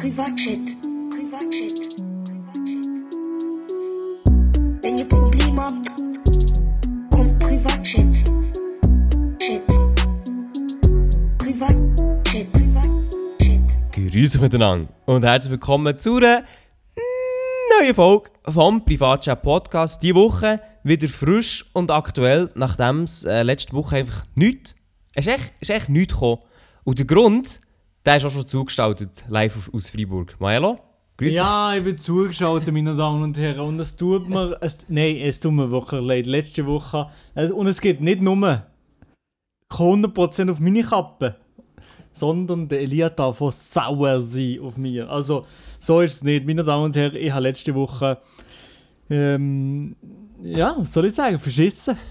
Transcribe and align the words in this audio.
Privatchat. 0.00 0.58
Privatchat. 1.10 1.78
Wenn 4.82 4.96
ihr 4.96 5.04
Probleme 5.06 5.60
habt, 5.60 5.90
kommt 7.10 7.38
Privatchat. 7.38 8.14
Chat. 9.38 9.66
Privatchat. 11.36 12.50
Privatchat. 12.50 14.14
Euch 14.16 14.40
miteinander 14.40 14.88
und 15.04 15.22
herzlich 15.22 15.50
willkommen 15.50 15.98
zu 15.98 16.16
einer 16.16 16.44
neuen 17.78 17.94
Folge 17.94 18.30
vom 18.48 18.82
Privatchat 18.82 19.42
Podcast. 19.42 20.02
Die 20.02 20.14
Woche 20.14 20.62
wieder 20.82 21.08
frisch 21.08 21.66
und 21.74 21.90
aktuell, 21.90 22.48
nachdem 22.54 23.02
es 23.02 23.24
äh, 23.24 23.42
letzte 23.42 23.74
Woche 23.74 23.96
einfach 23.96 24.24
nichts, 24.34 24.76
es 25.14 25.26
ist 25.26 25.34
echt, 25.34 25.52
ist 25.60 25.68
echt 25.68 25.90
nichts 25.90 26.14
gekommen. 26.14 26.40
Und 26.84 26.98
der 26.98 27.06
Grund, 27.06 27.60
der 28.04 28.16
ist 28.16 28.24
auch 28.24 28.30
schon 28.30 28.46
zugestaltet, 28.46 29.24
live 29.28 29.56
auf, 29.56 29.74
aus 29.74 29.90
Freiburg. 29.90 30.40
Maelo, 30.40 30.78
grüß 31.16 31.28
dich. 31.28 31.36
Ja, 31.36 31.74
ich 31.74 31.84
bin 31.84 31.98
zugeschaltet, 31.98 32.72
meine 32.72 32.96
Damen 32.96 33.22
und 33.22 33.36
Herren. 33.36 33.60
Und 33.60 33.80
es 33.80 33.96
tut 33.96 34.28
mir. 34.28 34.56
Es, 34.60 34.78
nein, 34.88 35.16
es 35.16 35.40
tut 35.40 35.52
mir 35.52 35.70
wirklich 35.70 36.02
leid. 36.02 36.26
Letzte 36.26 36.66
Woche. 36.66 37.08
Und 37.34 37.66
es 37.66 37.80
geht 37.80 38.00
nicht 38.00 38.22
nur 38.22 38.62
100% 39.70 40.50
auf 40.50 40.60
meine 40.60 40.82
Kappe, 40.82 41.36
sondern 42.12 42.68
der 42.68 42.80
Elia 42.80 43.10
darf 43.10 43.40
auch 43.40 43.52
sauer 43.52 44.20
sein 44.20 44.58
auf 44.62 44.76
mir. 44.76 45.08
Also, 45.08 45.46
so 45.78 46.00
ist 46.00 46.14
es 46.14 46.22
nicht. 46.22 46.46
Meine 46.46 46.64
Damen 46.64 46.84
und 46.84 46.96
Herren, 46.96 47.16
ich 47.16 47.30
habe 47.30 47.42
letzte 47.42 47.74
Woche. 47.74 48.18
Ähm, 49.08 49.96
ja, 50.42 50.74
was 50.78 50.92
soll 50.92 51.06
ich 51.06 51.14
sagen? 51.14 51.38
Verschissen. 51.38 51.96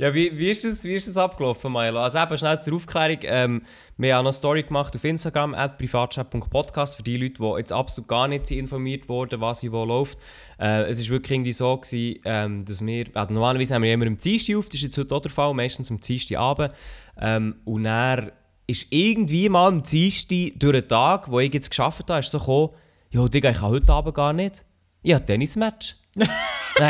Ja, 0.00 0.14
wie, 0.14 0.38
wie, 0.38 0.48
ist 0.48 0.64
das, 0.64 0.82
wie 0.84 0.94
ist 0.94 1.08
das 1.08 1.18
abgelaufen, 1.18 1.70
Maelo? 1.70 2.00
Also 2.00 2.20
eben 2.20 2.38
schnell 2.38 2.58
zur 2.62 2.72
Aufklärung. 2.72 3.18
Ähm, 3.24 3.62
wir 3.98 4.16
haben 4.16 4.24
eine 4.24 4.32
Story 4.32 4.62
gemacht 4.62 4.96
auf 4.96 5.04
Instagram, 5.04 5.52
at 5.52 5.76
privatchat.podcast, 5.76 6.96
für 6.96 7.02
die 7.02 7.18
Leute, 7.18 7.34
die 7.34 7.58
jetzt 7.58 7.70
absolut 7.70 8.08
gar 8.08 8.26
nicht 8.26 8.50
informiert 8.50 9.10
wurden, 9.10 9.42
was 9.42 9.62
wie 9.62 9.70
wo 9.70 9.84
läuft. 9.84 10.18
Äh, 10.58 10.84
es 10.84 11.02
war 11.02 11.16
wirklich 11.16 11.32
irgendwie 11.32 11.52
so, 11.52 11.76
gewesen, 11.76 12.18
ähm, 12.24 12.64
dass 12.64 12.86
wir, 12.86 13.04
also 13.12 13.34
normalerweise 13.34 13.74
haben 13.74 13.82
wir 13.82 13.92
immer 13.92 14.06
am 14.06 14.16
Dienstag 14.16 14.56
auf, 14.56 14.70
das 14.70 14.76
ist 14.76 14.84
jetzt 14.84 14.96
heute 14.96 15.14
auch 15.14 15.20
der 15.20 15.30
Fall, 15.30 15.52
meistens 15.52 15.90
am 15.90 16.00
Dienstagabend. 16.00 16.72
Ähm, 17.20 17.56
und 17.66 17.84
dann 17.84 18.32
ist 18.66 18.86
irgendwie 18.88 19.50
mal 19.50 19.68
am 19.68 19.82
Dienstag 19.82 20.58
durch 20.58 20.80
den 20.80 20.88
Tag, 20.88 21.30
wo 21.30 21.40
ich 21.40 21.52
jetzt 21.52 21.68
geschafft 21.68 22.08
habe, 22.08 22.20
ist 22.20 22.30
so 22.30 22.38
gekommen, 22.38 22.70
ja, 23.10 23.28
Digga, 23.28 23.50
ich 23.50 23.58
kann 23.58 23.68
heute 23.68 23.92
Abend 23.92 24.14
gar 24.14 24.32
nicht. 24.32 24.64
Ich 25.02 25.12
habe 25.12 25.26
Tennismatch. 25.26 25.96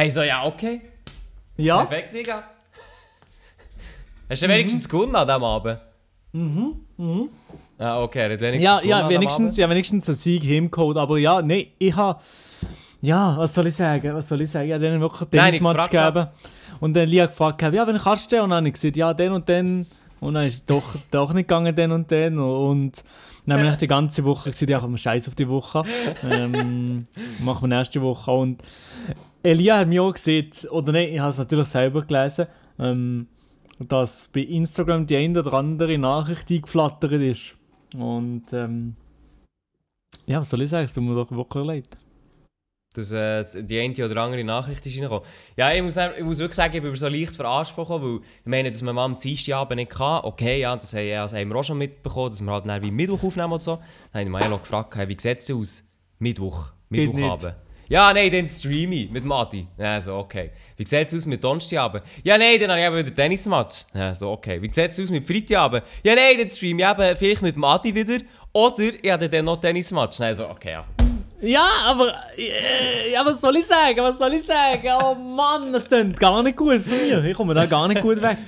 Ich 0.04 0.14
so, 0.14 0.22
ja, 0.22 0.46
okay. 0.46 0.82
Ja, 1.56 1.84
Perfekt, 1.84 2.14
Digga. 2.14 2.44
Hast 4.30 4.42
du 4.42 4.48
wenigstens 4.48 4.88
gewonnen 4.88 5.16
an 5.16 5.26
diesem 5.26 5.42
Abend? 5.42 5.80
Mhm, 6.32 6.74
mhm. 6.96 7.28
Ah, 7.78 8.00
okay, 8.00 8.20
er 8.20 8.32
hat 8.32 8.40
wenigstens 8.40 8.62
ja, 8.62 8.80
ja, 9.00 9.08
wenigstens, 9.08 9.56
ja, 9.56 9.68
wenigstens 9.68 10.08
ein 10.08 10.14
Sieg 10.14 10.44
Hemcode. 10.44 10.98
Aber 10.98 11.18
ja, 11.18 11.42
nein, 11.42 11.66
ich 11.80 11.96
habe. 11.96 12.20
Ja, 13.00 13.36
was 13.36 13.52
soll 13.54 13.66
ich 13.66 13.74
sagen? 13.74 14.14
Was 14.14 14.28
soll 14.28 14.42
ich 14.42 14.50
sagen? 14.50 14.68
Ich 14.68 14.72
habe 14.72 14.84
denen 14.84 15.00
wirklich 15.00 15.22
ich 15.22 15.30
Tennismatch 15.30 15.90
gegeben. 15.90 16.28
Und 16.78 16.94
dann 16.94 17.08
Lia 17.08 17.26
gefragt, 17.26 17.60
ja, 17.60 17.86
wenn 17.86 17.98
kannst 17.98 18.30
du 18.30 18.36
denn? 18.36 18.44
Und 18.44 18.50
dann 18.50 18.58
habe 18.58 18.68
ich 18.68 18.74
gesagt, 18.74 18.96
ja, 18.96 19.12
den 19.12 19.32
und 19.32 19.48
den. 19.48 19.86
Und 20.20 20.34
dann 20.34 20.46
ist 20.46 20.54
es 20.54 20.66
doch, 20.66 20.94
doch 21.10 21.32
nicht 21.32 21.48
gegangen, 21.48 21.74
den 21.74 21.90
und 21.90 22.08
den. 22.08 22.38
Und 22.38 23.02
dann 23.46 23.58
habe 23.58 23.70
ich 23.70 23.76
die 23.78 23.88
ganze 23.88 24.24
Woche 24.24 24.52
gesagt, 24.52 24.70
ja, 24.70 24.78
komm, 24.78 24.96
scheiß 24.96 25.26
auf 25.26 25.34
die 25.34 25.48
Woche. 25.48 25.82
ähm, 26.30 27.04
machen 27.40 27.68
wir 27.68 27.76
nächste 27.78 28.00
Woche. 28.00 28.30
Und 28.30 28.62
Elia 29.42 29.78
hat 29.78 29.88
mir 29.88 30.04
auch 30.04 30.12
gesehen, 30.12 30.52
oder 30.70 30.92
nein, 30.92 31.08
ich 31.08 31.18
habe 31.18 31.30
es 31.30 31.38
natürlich 31.38 31.66
selber 31.66 32.02
gelesen, 32.02 32.46
ähm, 32.78 33.26
dass 33.88 34.28
bei 34.32 34.40
Instagram 34.40 35.06
die 35.06 35.16
eine 35.16 35.40
oder 35.40 35.54
andere 35.54 35.96
Nachricht 35.98 36.50
eingeflattert 36.50 37.12
ist. 37.12 37.56
Und 37.96 38.44
ähm, 38.52 38.94
ja, 40.26 40.40
was 40.40 40.50
soll 40.50 40.62
ich 40.62 40.70
sagen? 40.70 40.84
Es 40.84 40.92
tut 40.92 41.02
mir 41.02 41.14
doch 41.14 41.30
wirklich 41.30 41.64
leid. 41.64 41.98
Dass 42.92 43.12
äh, 43.12 43.62
die 43.62 43.78
eine 43.78 44.04
oder 44.04 44.20
andere 44.22 44.42
Nachricht 44.44 44.84
ist 44.84 44.96
reingekommen. 44.96 45.24
Ja, 45.56 45.72
ich 45.72 45.80
muss, 45.82 45.96
ich 45.96 46.24
muss 46.24 46.38
wirklich 46.40 46.56
sagen, 46.56 46.74
ich 46.76 46.82
bin 46.82 46.94
so 46.96 47.06
leicht 47.08 47.36
verarscht 47.36 47.72
vorgekommen, 47.72 48.14
weil 48.18 48.22
ich 48.40 48.46
meine, 48.46 48.70
dass 48.70 48.82
man 48.82 48.98
am 48.98 49.16
Dienstagabend 49.16 49.76
nicht 49.76 49.92
kann. 49.92 50.24
Okay, 50.24 50.60
ja, 50.60 50.74
das, 50.74 50.92
haben- 50.92 51.06
ja, 51.06 51.22
das 51.22 51.32
haben 51.32 51.48
wir 51.48 51.56
auch 51.56 51.62
schon 51.64 51.78
mitbekommen, 51.78 52.30
dass 52.30 52.40
wir 52.42 52.52
halt 52.52 52.66
dann 52.66 52.82
wie 52.82 52.90
Mittwoch 52.90 53.22
aufnehmen 53.22 53.52
oder 53.52 53.60
so. 53.62 53.76
Dann 53.76 53.84
habe 54.12 54.22
ich 54.24 54.28
Maelo 54.28 54.58
gefragt, 54.58 54.96
wie 55.08 55.16
sieht 55.18 55.38
es 55.38 55.50
aus? 55.52 55.84
Mittwoch, 56.18 56.72
Mittwochabend. 56.88 57.54
Ja, 57.90 58.12
nein, 58.14 58.30
dann 58.30 58.48
streame 58.48 58.94
ich 58.94 59.10
mit 59.10 59.24
Mati. 59.24 59.66
Ja, 59.76 60.00
so, 60.00 60.14
okay. 60.18 60.52
Wie 60.76 60.86
sieht 60.86 61.08
es 61.08 61.14
aus 61.16 61.26
mit 61.26 61.42
Donnerstagabend? 61.42 62.04
Ja, 62.22 62.38
nein, 62.38 62.56
dann 62.60 62.70
habe 62.70 62.78
ich 62.78 62.86
eben 62.86 62.96
wieder 62.98 63.12
Tennismatch. 63.12 63.84
Ja, 63.92 64.14
so, 64.14 64.30
okay. 64.30 64.62
Wie 64.62 64.70
sieht 64.70 64.90
es 64.90 65.00
aus 65.00 65.10
mit 65.10 65.26
Freitagabend? 65.26 65.82
Ja, 66.04 66.14
nein, 66.14 66.38
dann 66.38 66.48
streame 66.48 66.82
ich 66.82 66.88
eben 66.88 67.16
vielleicht 67.16 67.42
mit 67.42 67.56
Mati 67.56 67.92
wieder. 67.92 68.18
Oder 68.52 68.94
ich 69.02 69.10
habe 69.10 69.28
dann 69.28 69.44
noch 69.44 69.60
Tennismatch. 69.60 70.20
Nein, 70.20 70.34
so, 70.36 70.48
okay, 70.48 70.70
ja. 70.70 70.84
Ja, 71.40 71.66
aber 71.86 72.14
äh, 72.38 73.10
ja, 73.12 73.26
was 73.26 73.40
soll 73.40 73.56
ich 73.56 73.66
sagen? 73.66 73.98
Was 73.98 74.18
soll 74.18 74.34
ich 74.34 74.44
sagen? 74.44 74.88
Oh 75.02 75.16
Mann, 75.16 75.72
das 75.72 75.88
klingt 75.88 76.20
gar 76.20 76.44
nicht 76.44 76.56
gut 76.56 76.80
für 76.80 76.90
mich. 76.90 77.30
Ich 77.30 77.36
komme 77.36 77.54
da 77.54 77.66
gar 77.66 77.88
nicht 77.88 78.02
gut 78.02 78.22
weg. 78.22 78.38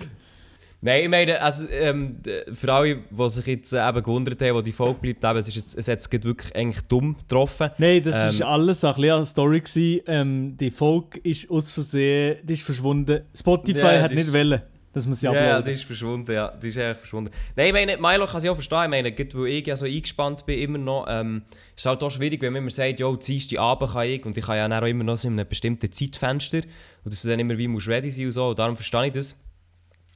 Nein, 0.85 1.05
ich 1.05 1.09
meine, 1.09 1.41
also, 1.41 1.69
ähm, 1.71 2.17
für 2.53 2.73
alle, 2.73 2.97
die 3.09 3.31
sich 3.31 3.47
jetzt 3.47 3.73
äh, 3.73 3.89
eben 3.89 4.03
gewundert 4.03 4.43
haben, 4.43 4.57
wo 4.57 4.61
die 4.63 4.73
Folge 4.73 4.99
bleibt, 5.01 5.23
eben, 5.25 5.37
es, 5.39 5.47
ist 5.49 5.55
jetzt, 5.55 5.79
es 5.79 5.87
hat 5.89 6.01
es 6.01 6.11
wirklich 6.25 6.55
eigentlich 6.57 6.83
dumm 6.89 7.17
getroffen. 7.17 7.71
Nein, 7.79 8.03
das 8.03 8.21
Ähm, 8.21 8.29
ist 8.31 8.43
alles 8.43 8.85
ein 8.85 8.95
bisschen 8.95 9.13
eine 9.15 9.27
Story. 9.27 9.61
Gewesen. 9.61 10.01
Ähm, 10.09 10.57
die 10.57 10.71
Folge 10.73 11.21
ist 11.23 11.49
aus 11.51 11.71
Versehen 11.71 12.39
die 12.43 12.55
ist 12.55 12.63
verschwunden. 12.65 13.21
Spotify 13.33 13.79
Ja, 13.79 14.03
hat 14.03 14.11
die 14.11 14.17
nicht 14.17 14.27
ist- 14.27 14.33
wollen, 14.35 14.61
dass 14.93 15.07
man 15.07 15.15
sie 15.15 15.27
Ja, 15.27 15.33
ja, 15.35 15.63
die 15.63 15.71
ist 15.71 15.85
verschwunden, 15.85 16.33
ja. 16.33 16.49
Die 16.61 16.67
ist 16.69 16.77
eigentlich 16.79 16.97
verschwunden. 16.99 17.31
Nein, 17.55 17.67
ich 17.69 17.73
meine, 17.73 17.97
Milo 17.99 18.27
kann 18.27 18.39
es 18.39 18.45
ja 18.45 18.51
auch 18.51 18.57
verstehen. 18.57 18.83
Ich 18.83 18.91
meine, 18.91 19.13
gerade 19.13 19.35
weil 19.41 19.47
ich 19.53 19.67
ja 19.67 19.77
so 19.77 19.85
eingespannt 19.87 20.45
bin, 20.47 20.59
immer 20.59 20.79
noch, 20.79 21.07
ähm, 21.09 21.43
ist 21.77 21.83
es 21.83 21.87
halt 21.87 22.03
auch 22.03 22.11
schwierig, 22.11 22.43
wenn 22.43 22.53
man 22.55 22.61
immer 22.63 22.71
sagt, 22.71 22.99
ja, 22.99 23.11
Dienstag 23.15 23.59
Abend 23.61 23.93
kann 23.93 24.09
ich 24.09 24.27
und 24.27 24.37
ich 24.37 24.45
kann 24.45 24.57
ja 24.57 24.69
dann 24.69 24.83
auch 24.83 24.89
immer 24.89 25.05
noch 25.05 25.17
so 25.17 25.29
in 25.29 25.39
einem 25.39 25.49
bestimmten 25.49 25.93
Zeitfenster 25.93 26.59
und 27.05 27.13
dass 27.13 27.23
du 27.23 27.29
dann 27.29 27.39
immer 27.39 27.57
wie 27.57 27.69
musst 27.69 27.87
ready 27.87 28.11
sein 28.11 28.27
und 28.27 28.33
so. 28.33 28.49
Und 28.49 28.59
darum 28.59 28.75
verstehe 28.75 29.07
ich 29.07 29.13
das. 29.13 29.39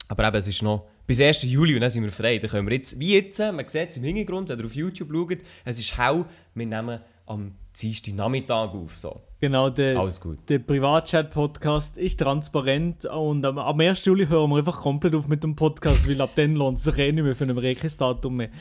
Aber 0.09 0.27
eben, 0.27 0.35
es 0.37 0.47
ist 0.47 0.61
noch 0.61 0.87
bis 1.05 1.21
1. 1.21 1.43
Juli 1.43 1.75
und 1.75 1.81
dann 1.81 1.89
sind 1.89 2.03
wir 2.03 2.11
frei. 2.11 2.37
Dann 2.37 2.49
können 2.49 2.67
wir 2.67 2.75
jetzt, 2.75 2.99
wie 2.99 3.13
jetzt, 3.13 3.39
man 3.39 3.67
sieht 3.67 3.89
es 3.89 3.97
im 3.97 4.03
Hintergrund, 4.03 4.49
wenn 4.49 4.59
ihr 4.59 4.65
auf 4.65 4.75
YouTube 4.75 5.09
schaut, 5.11 5.37
es 5.65 5.79
ist 5.79 5.97
hell, 5.97 6.25
wir 6.53 6.65
nehmen 6.65 6.99
am 7.25 7.55
Dienstag 7.79 8.15
Nachmittag 8.15 8.73
auf. 8.73 8.95
So. 8.95 9.21
Genau, 9.39 9.69
der, 9.69 9.97
Alles 9.99 10.19
gut. 10.19 10.39
der 10.49 10.59
Privatchat-Podcast 10.59 11.97
ist 11.97 12.19
transparent 12.19 13.05
und 13.05 13.45
am, 13.45 13.57
am 13.57 13.79
1. 13.79 14.05
Juli 14.05 14.25
hören 14.27 14.49
wir 14.49 14.57
einfach 14.57 14.77
komplett 14.77 15.13
auf 15.13 15.27
mit 15.27 15.43
dem 15.43 15.55
Podcast, 15.55 16.09
weil 16.09 16.19
ab 16.21 16.31
dann 16.35 16.55
lohnt 16.55 16.79
es 16.79 16.85
sich 16.85 16.97
eh 16.97 17.11
nicht 17.11 17.23
mehr 17.23 17.35
für 17.35 17.43
ein 17.43 17.57
Rekisdatum 17.57 18.37
mehr. 18.37 18.49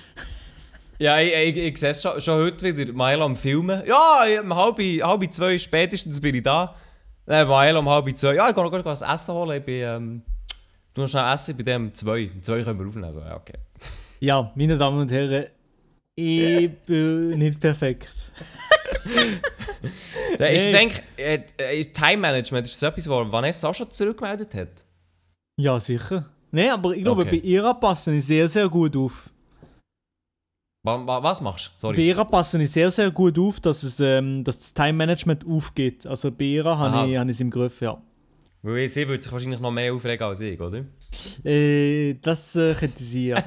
Ja, 0.98 1.20
ich, 1.20 1.30
ich, 1.34 1.56
ich 1.58 1.76
sehe 1.78 1.90
es 1.90 2.00
schon, 2.00 2.18
schon 2.22 2.42
heute 2.42 2.74
wieder. 2.74 2.90
Milo 2.90 3.26
am 3.26 3.36
Filmen. 3.36 3.82
Ja, 3.86 4.24
um 4.40 4.54
halb, 4.54 4.78
halb 4.78 5.30
zwei 5.30 5.58
spätestens 5.58 6.22
bin 6.22 6.34
ich 6.34 6.42
da. 6.42 6.74
Dann 7.26 7.46
Milo 7.46 7.80
um 7.80 7.88
halb 7.90 8.16
zwei. 8.16 8.34
Ja, 8.34 8.48
ich 8.48 8.54
gehe 8.54 8.64
noch 8.64 8.84
was 8.84 9.02
essen 9.02 9.34
holen. 9.34 9.58
Ich 9.58 9.64
bin, 9.66 9.82
ähm, 9.82 10.22
du 10.96 11.02
noch 11.02 11.08
schnell 11.08 11.32
essen, 11.32 11.82
um 11.86 11.94
zwei. 11.94 12.30
Um 12.34 12.42
zwei 12.42 12.62
können 12.62 12.78
wir 12.80 12.86
aufnehmen. 12.86 13.04
Also, 13.04 13.20
ja, 13.20 13.36
okay. 13.36 13.54
Ja, 14.20 14.52
meine 14.54 14.76
Damen 14.78 15.00
und 15.00 15.10
Herren, 15.10 15.46
ich 16.14 16.70
bin 16.86 17.38
nicht 17.38 17.60
perfekt. 17.60 18.08
Ja, 20.38 20.46
ist 20.46 20.66
es 20.68 20.74
eigentlich, 20.74 21.02
äh, 21.16 21.40
äh, 21.58 21.80
ist 21.80 21.94
Time 21.94 22.18
Management, 22.18 22.66
ist 22.66 22.82
das 22.82 22.90
etwas, 22.90 23.08
was 23.08 23.32
Vanessa 23.32 23.68
auch 23.68 23.74
schon 23.74 23.90
zurückgemeldet 23.90 24.54
hat? 24.54 24.84
Ja, 25.58 25.80
sicher. 25.80 26.28
Nein, 26.50 26.70
aber 26.70 26.94
ich 26.94 27.02
glaube, 27.02 27.22
Okay. 27.22 27.40
bei 27.40 27.46
ihrer 27.46 27.74
passen 27.74 28.14
ich 28.18 28.26
sehr, 28.26 28.46
sehr 28.48 28.68
gut 28.68 28.96
auf. 28.96 29.30
Wa, 30.84 31.04
wa, 31.06 31.22
was 31.22 31.40
machst 31.40 31.66
du? 31.68 31.70
Bei 31.72 31.78
Sorry. 31.78 32.08
ihrer 32.08 32.24
passen 32.26 32.60
ich 32.60 32.70
sehr, 32.70 32.90
sehr 32.90 33.10
gut 33.10 33.38
auf, 33.38 33.60
dass, 33.60 33.82
es, 33.82 33.98
ähm, 34.00 34.44
dass 34.44 34.58
das 34.58 34.74
Time-Management 34.74 35.46
aufgeht. 35.46 36.06
Also 36.06 36.30
bei 36.30 36.44
ihrer 36.44 36.78
habe 36.78 37.10
ich, 37.10 37.16
habe 37.16 37.30
ich 37.30 37.36
es 37.36 37.40
im 37.40 37.50
Griff, 37.50 37.80
ja. 37.80 38.00
Weil 38.66 38.88
sie 38.88 39.06
würde 39.06 39.22
sich 39.22 39.31
wahrscheinlich 39.31 39.60
noch 39.60 39.71
mehr 39.71 39.94
aufregen 39.94 40.27
als 40.27 40.41
ich, 40.41 40.60
oder? 40.60 40.84
Äh, 41.44 42.15
das 42.15 42.57
äh, 42.57 42.74
könnte 42.74 43.03
sie, 43.03 43.28
ja. 43.28 43.42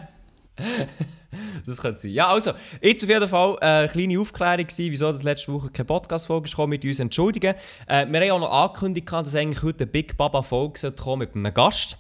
Das 1.65 1.79
könnte 1.81 1.99
sein. 1.99 2.11
Ja, 2.11 2.29
also, 2.29 2.53
jetzt 2.81 3.03
auf 3.03 3.09
jeden 3.09 3.27
Fall 3.27 3.57
äh, 3.61 3.65
eine 3.65 3.87
kleine 3.89 4.19
Aufklärung 4.19 4.65
gewesen, 4.65 4.91
wieso 4.91 5.11
das 5.11 5.21
letzte 5.21 5.53
Woche 5.53 5.69
keine 5.69 5.85
Podcast-Folge 5.85 6.49
gekommen, 6.49 6.71
mit 6.71 6.85
uns 6.85 6.99
entschuldigen. 6.99 7.53
Äh, 7.85 8.07
wir 8.07 8.21
haben 8.21 8.31
auch 8.31 8.39
noch 8.39 8.51
angekündigt, 8.51 9.11
dass 9.11 9.35
eigentlich 9.35 9.61
heute 9.61 9.83
eine 9.83 9.91
Big 9.91 10.15
Baba-Folge 10.17 10.91
kommen 10.93 11.19
mit 11.19 11.35
einem 11.35 11.53
Gast. 11.53 11.97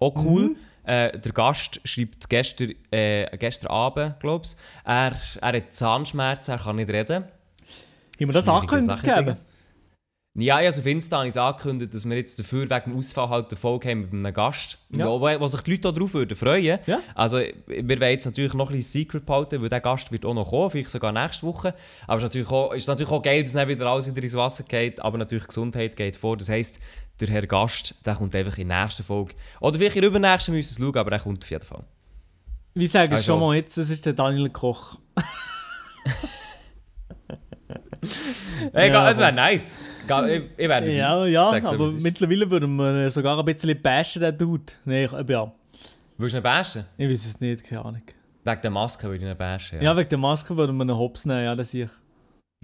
Auch 0.00 0.14
cool. 0.24 0.56
Äh, 0.84 1.18
der 1.18 1.32
Gast 1.32 1.80
schreibt 1.84 2.28
gestern, 2.28 2.72
äh, 2.90 3.34
gestern 3.38 3.68
Abend, 3.68 4.18
glaube 4.20 4.44
ich, 4.44 4.56
er, 4.84 5.14
er 5.40 5.52
hat 5.52 5.72
Zahnschmerzen, 5.72 6.50
er 6.50 6.58
kann 6.58 6.76
nicht 6.76 6.90
reden. 6.90 7.24
Haben 7.24 7.30
wir 8.18 8.32
das 8.32 8.48
angekündigt 8.48 9.02
gegeben? 9.02 9.36
Ja, 10.38 10.60
ich 10.60 10.66
also 10.66 10.82
auf 10.82 10.86
Insta 10.86 11.16
habe 11.18 11.28
ich 11.28 11.40
angekündigt, 11.40 11.94
dass 11.94 12.06
wir 12.06 12.14
jetzt 12.16 12.38
dafür 12.38 12.68
wegen 12.68 12.90
dem 12.90 12.98
Ausfall 12.98 13.30
halt 13.30 13.48
eine 13.50 13.56
Folge 13.56 13.88
haben 13.88 14.00
mit 14.02 14.12
einem 14.12 14.34
Gast, 14.34 14.76
Ja. 14.90 15.06
wo, 15.08 15.18
wo 15.22 15.46
sich 15.46 15.62
die 15.62 15.70
Leute 15.72 15.92
darauf 15.94 16.12
würden 16.12 16.36
freuen. 16.36 16.78
Ja. 16.84 17.00
Also 17.14 17.38
wir 17.38 17.88
werden 17.88 18.10
jetzt 18.10 18.26
natürlich 18.26 18.52
noch 18.52 18.68
ein 18.68 18.76
bisschen 18.76 19.02
Secret 19.04 19.24
behalten, 19.24 19.62
weil 19.62 19.70
der 19.70 19.80
Gast 19.80 20.12
wird 20.12 20.26
auch 20.26 20.34
noch 20.34 20.50
kommen, 20.50 20.70
vielleicht 20.70 20.90
sogar 20.90 21.10
nächste 21.10 21.46
Woche. 21.46 21.74
Aber 22.06 22.18
es 22.18 22.24
ist 22.24 22.28
natürlich 22.28 22.50
auch, 22.50 22.72
ist 22.74 22.86
natürlich 22.86 23.10
auch 23.12 23.22
geil, 23.22 23.42
dass 23.44 23.52
dann 23.52 23.66
wieder 23.66 23.86
alles 23.86 24.08
wieder 24.14 24.22
ins 24.22 24.34
Wasser 24.34 24.64
geht, 24.64 25.00
aber 25.00 25.16
natürlich 25.16 25.46
Gesundheit 25.46 25.96
geht 25.96 26.16
vor. 26.18 26.36
Das 26.36 26.50
heisst, 26.50 26.80
der 27.18 27.28
Herr 27.28 27.46
Gast, 27.46 27.94
der 28.04 28.14
kommt 28.14 28.34
einfach 28.34 28.58
in 28.58 28.68
der 28.68 28.82
nächsten 28.82 29.04
Folge. 29.04 29.32
Oder 29.60 29.78
vielleicht 29.78 29.96
in 29.96 30.02
der 30.02 30.10
übernächsten 30.10 30.52
müssen 30.54 30.76
wir 30.82 30.86
es 30.88 30.92
schauen, 30.94 31.00
aber 31.00 31.12
er 31.12 31.20
kommt 31.20 31.42
auf 31.42 31.50
jeden 31.50 31.64
Fall. 31.64 31.82
Wie 32.74 32.86
sagen 32.86 33.12
Also- 33.12 33.24
schon 33.24 33.40
mal 33.40 33.54
jetzt, 33.56 33.78
es 33.78 33.88
ist 33.88 34.04
der 34.04 34.12
Daniel 34.12 34.50
Koch. 34.50 34.98
Ja, 38.72 39.10
es 39.10 39.18
wäre 39.18 39.32
nice. 39.32 39.78
Ich, 40.28 40.42
ich 40.56 40.68
dabei. 40.68 40.90
Ja, 40.92 41.26
ja, 41.26 41.48
aber 41.64 41.92
mittlerweile 41.92 42.50
würde 42.50 42.66
man 42.66 43.10
sogar 43.10 43.38
ein 43.38 43.44
bisschen 43.44 43.80
bashen, 43.82 44.22
den 44.22 44.36
Dude. 44.38 44.72
Nein, 44.84 45.04
ich, 45.04 45.28
ja, 45.30 45.52
Willst 46.18 46.34
du 46.34 46.38
ihn 46.38 46.42
bashen? 46.42 46.84
ich 46.96 47.08
weiß 47.08 47.26
es 47.26 47.40
nicht, 47.40 47.64
keine 47.64 47.84
Ahnung. 47.84 48.02
Wegen 48.44 48.60
der 48.62 48.70
Maske 48.70 49.04
würde 49.08 49.16
ich 49.24 49.30
ihn 49.30 49.36
bashen. 49.36 49.78
Ja, 49.78 49.84
Ja. 49.92 49.96
wegen 49.96 50.08
der 50.08 50.18
Maske 50.18 50.56
würde 50.56 50.72
man 50.72 50.88
einen 50.88 50.98
Hops 50.98 51.26
nehmen, 51.26 51.44
ja, 51.44 51.54
das 51.54 51.70
sehe 51.72 51.84
ich. 51.86 51.90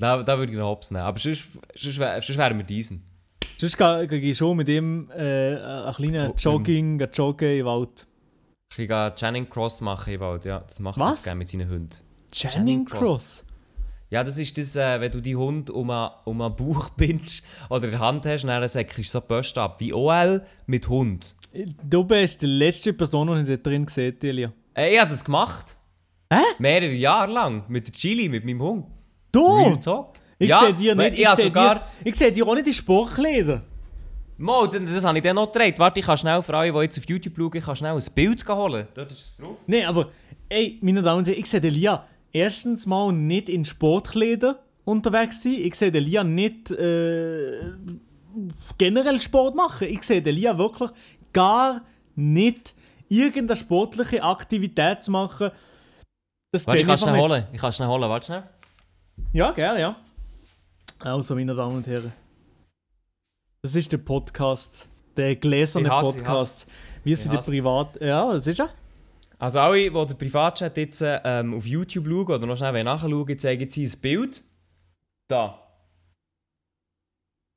Da, 0.00 0.22
da 0.22 0.38
würde 0.38 0.52
ich 0.52 0.58
ihn 0.58 0.64
hops 0.64 0.90
nehmen. 0.90 1.04
Aber 1.04 1.18
sonst, 1.18 1.44
sonst, 1.74 1.96
sonst 1.96 2.38
wären 2.38 2.56
wir 2.56 2.64
diesen. 2.64 3.02
Sonst 3.58 3.76
gehe 3.76 4.06
gehe 4.08 4.20
ich 4.20 4.36
schon 4.38 4.56
mit 4.56 4.68
ihm 4.68 5.08
äh, 5.14 5.56
einen 5.56 5.94
kleinen 5.94 6.30
Oh, 6.30 6.34
Jogging, 6.36 6.98
gehen 6.98 7.10
joggen 7.12 7.58
im 7.58 7.66
Wald. 7.66 8.06
Ich 8.76 8.88
kann 8.88 9.14
Channing 9.14 9.48
Cross 9.50 9.82
machen 9.82 10.14
im 10.14 10.20
Wald. 10.20 10.44
Ja, 10.46 10.60
das 10.60 10.80
macht 10.80 10.98
das 10.98 11.24
gerne 11.24 11.38
mit 11.38 11.48
seinen 11.48 11.68
Hunden. 11.68 11.90
Channing 12.32 12.84
Cross. 12.86 12.98
Cross. 13.00 13.44
Ja, 14.12 14.22
das 14.22 14.36
ist 14.36 14.58
das, 14.58 14.76
äh, 14.76 15.00
wenn 15.00 15.10
du 15.10 15.22
die 15.22 15.34
Hund 15.34 15.70
um 15.70 15.88
einen 15.88 16.10
um 16.26 16.42
einen 16.42 16.54
Bauch 16.54 16.90
bindest 16.98 17.46
oder 17.70 17.84
in 17.84 17.92
der 17.92 18.00
Hand 18.00 18.26
hast, 18.26 18.44
dann 18.44 18.68
säckst 18.68 18.98
du 18.98 19.02
so 19.02 19.20
die 19.20 19.26
Böste 19.26 19.62
ab. 19.62 19.80
Wie 19.80 19.94
OL 19.94 20.44
mit 20.66 20.86
Hund. 20.86 21.34
Du 21.82 22.04
bist 22.04 22.42
die 22.42 22.46
letzte 22.46 22.92
Person, 22.92 23.34
die 23.34 23.40
ich 23.40 23.48
dort 23.48 23.66
drin 23.66 23.86
gesehen 23.86 24.14
habe, 24.14 24.28
Elia. 24.28 24.52
Äh, 24.76 24.92
ich 24.92 25.00
habe 25.00 25.10
das 25.10 25.24
gemacht. 25.24 25.78
Hä? 26.30 26.42
Mehrere 26.58 26.92
Jahre 26.92 27.32
lang. 27.32 27.64
Mit 27.68 27.86
der 27.86 27.94
Chili, 27.94 28.28
mit 28.28 28.44
meinem 28.44 28.60
Hund. 28.60 28.86
Du! 29.32 29.46
Real 29.46 29.78
Talk. 29.78 30.12
Ich 30.38 30.48
ja, 30.50 30.60
sehe 30.60 30.74
dir 30.74 30.94
nicht, 30.94 31.14
Ich 31.14 31.22
ich 31.22 31.30
sehe 31.30 31.44
sogar... 31.46 31.76
dir, 31.76 31.82
ich 32.04 32.14
sehe 32.14 32.32
dir 32.32 32.46
auch 32.46 32.54
nicht 32.54 32.66
in 32.66 32.72
Sportkleider. 32.74 33.62
Mo, 34.36 34.66
das, 34.66 34.82
das 34.92 35.04
habe 35.06 35.16
ich 35.16 35.24
dann 35.24 35.36
noch 35.36 35.50
gedreht. 35.50 35.78
Warte, 35.78 36.00
ich 36.00 36.04
kann 36.04 36.18
schnell 36.18 36.42
für 36.42 36.54
alle, 36.54 36.70
die 36.70 36.78
jetzt 36.80 36.98
auf 36.98 37.08
YouTube 37.08 37.32
schauen, 37.34 37.50
ich 37.54 37.64
kann 37.64 37.76
schnell 37.76 37.94
ein 37.94 38.14
Bild 38.14 38.46
holen. 38.46 38.88
Dort 38.92 39.10
ist 39.10 39.18
es 39.20 39.36
drauf. 39.38 39.56
Nein, 39.66 39.86
aber, 39.86 40.10
ey, 40.50 40.78
meine 40.82 41.00
Damen 41.00 41.20
und 41.20 41.28
Herren, 41.28 41.38
ich 41.38 41.46
sehe 41.46 41.62
den 41.62 41.72
Lia 41.72 42.06
erstens 42.32 42.86
mal 42.86 43.12
nicht 43.12 43.48
in 43.48 43.64
Sportkleider 43.64 44.62
unterwegs 44.84 45.42
sein. 45.42 45.56
Ich 45.58 45.74
sehe 45.74 45.90
den 45.90 46.04
Lia 46.04 46.24
nicht 46.24 46.70
äh, 46.70 47.72
generell 48.78 49.20
Sport 49.20 49.54
machen. 49.54 49.88
Ich 49.88 50.02
sehe 50.02 50.22
den 50.22 50.34
Lia 50.34 50.56
wirklich 50.58 50.90
gar 51.32 51.82
nicht 52.14 52.74
irgendeine 53.08 53.56
sportliche 53.56 54.22
Aktivität 54.22 55.02
zu 55.02 55.10
machen. 55.10 55.50
Das 56.52 56.66
Warte, 56.66 56.80
ich 56.80 56.86
kann 56.86 56.98
schnell 56.98 57.20
holen. 57.20 57.46
Ich 57.52 57.60
kann 57.60 57.72
schnell 57.72 57.88
holen. 57.88 58.08
Warte 58.08 58.26
schnell. 58.26 58.42
Ja, 59.32 59.52
gerne, 59.52 59.80
ja. 59.80 59.96
Also, 60.98 61.34
meine 61.34 61.54
Damen 61.54 61.76
und 61.76 61.86
Herren. 61.86 62.12
Das 63.62 63.74
ist 63.74 63.92
der 63.92 63.98
Podcast. 63.98 64.88
Der 65.16 65.36
gläserne 65.36 65.88
Podcast. 65.88 66.66
Wir 67.04 67.16
sind 67.16 67.32
der. 67.32 67.40
Privat... 67.40 68.00
Ja, 68.00 68.32
das 68.32 68.46
ist 68.46 68.60
er. 68.60 68.70
Also 69.42 69.58
alle, 69.58 69.78
die 69.82 69.90
den 69.90 70.18
Privatchat 70.18 70.76
jetzt 70.76 71.02
ähm, 71.04 71.54
auf 71.54 71.66
YouTube 71.66 72.06
schauen 72.06 72.26
oder 72.36 72.46
noch 72.46 72.56
schnell 72.56 72.84
nachschauen, 72.84 73.28
ich 73.28 73.40
zeige 73.40 73.64
jetzt 73.64 73.74
hier 73.74 73.88
ein 73.88 74.00
Bild. 74.00 74.40
Da. 75.26 75.58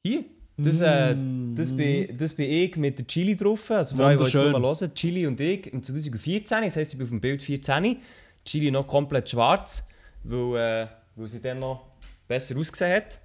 Hier. 0.03 0.25
Das, 0.57 0.81
äh, 0.81 1.13
Mm. 1.13 1.53
das, 1.53 1.75
bin, 1.77 2.17
das 2.17 2.33
bin 2.33 2.49
ich 2.49 2.75
mit 2.77 2.97
der 2.97 3.05
Chili 3.05 3.35
drauf. 3.35 3.69
Also 3.69 3.95
für 3.97 4.05
alle, 4.05 4.17
die 4.17 4.23
nur 4.23 4.33
hören, 4.33 4.93
Chili 4.95 5.27
und 5.27 5.39
ich 5.39 5.67
im 5.71 5.83
2014. 5.83 6.63
Das 6.63 6.75
heisst, 6.75 6.93
ich 6.93 6.97
bin 6.97 7.05
auf 7.05 7.09
dem 7.11 7.21
Bild 7.21 7.41
14. 7.41 7.97
Chili 8.45 8.71
noch 8.71 8.87
komplett 8.87 9.29
schwarz, 9.29 9.87
weil, 10.23 10.85
äh, 10.85 10.87
weil 11.15 11.27
sie 11.27 11.41
dann 11.41 11.59
noch 11.59 11.85
besser 12.27 12.57
ausgesehen 12.57 12.95
hat. 12.95 13.19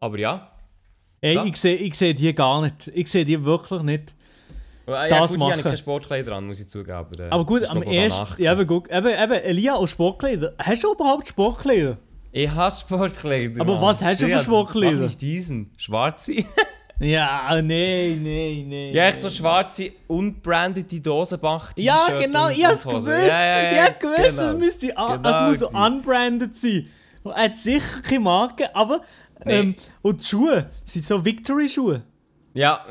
Aber 0.00 0.18
ja. 0.18 0.50
Ey, 1.20 1.34
Ja. 1.34 1.44
ich 1.44 1.56
sehe 1.56 1.76
ich 1.76 1.94
seh 1.94 2.14
die 2.14 2.34
gar 2.34 2.62
nicht. 2.62 2.88
Ich 2.94 3.08
sehe 3.08 3.24
die 3.24 3.44
wirklich 3.44 3.82
nicht. 3.82 4.16
Äh, 4.94 5.08
ja, 5.10 5.20
Das 5.20 5.32
gut, 5.32 5.40
habe 5.40 5.50
ich 5.50 5.56
machen. 5.56 5.62
keine 5.64 5.76
Sportkleider 5.76 6.30
dran, 6.30 6.46
muss 6.46 6.60
ich 6.60 6.68
zugeben. 6.68 6.92
Aber, 6.92 7.18
äh, 7.20 7.28
Aber 7.30 7.44
gut, 7.46 7.62
das 7.62 7.70
am 7.70 7.82
ersten. 7.82 8.46
aber 8.46 8.64
guck, 8.64 8.90
eben, 8.90 9.08
eben, 9.08 9.32
Elia 9.44 9.74
und 9.74 9.88
Sportkleider. 9.88 10.54
Hast 10.58 10.84
du 10.84 10.92
überhaupt 10.92 11.28
Sportkleider? 11.28 11.98
Ich 12.32 12.50
habe 12.50 12.74
Sportkleider. 12.74 13.60
Aber 13.60 13.74
Mann. 13.74 13.82
was 13.82 14.02
hast 14.02 14.20
du 14.22 14.26
für 14.26 14.32
Ja, 14.32 14.38
Sportkleider? 14.38 14.96
Mach 14.96 15.02
nicht 15.08 15.20
diesen. 15.20 15.70
Schwarze. 15.76 16.34
Ja, 17.02 17.48
nein, 17.62 18.22
nein, 18.22 18.66
nein. 18.68 18.90
Ja, 18.92 19.04
echt 19.06 19.22
so 19.22 19.30
schwarze, 19.30 19.90
unbrandete 20.06 21.00
Dosenbach. 21.00 21.72
Ja, 21.78 21.96
genau, 22.20 22.50
ich 22.50 22.62
hab's 22.62 22.84
gewusst. 22.84 23.06
Ja, 23.06 23.14
ja, 23.14 23.72
ja, 23.72 23.84
ich 23.88 23.98
gewusst, 23.98 24.36
genau. 24.36 24.42
es 24.50 24.52
müsste, 24.58 24.98
an- 24.98 25.24
es 25.24 25.32
Genau 25.34 25.46
muss 25.48 25.58
so 25.60 25.68
unbranded 25.70 26.54
sein. 26.54 26.88
Er 27.24 27.44
hat 27.44 27.56
sicher 27.56 28.02
keine 28.06 28.20
Marke, 28.20 28.76
aber. 28.76 29.00
Ähm, 29.46 29.76
und 30.02 30.20
die 30.20 30.26
Schuhe 30.26 30.68
sind 30.84 31.06
so 31.06 31.24
Victory-Schuhe. 31.24 32.02
Ja, 32.52 32.84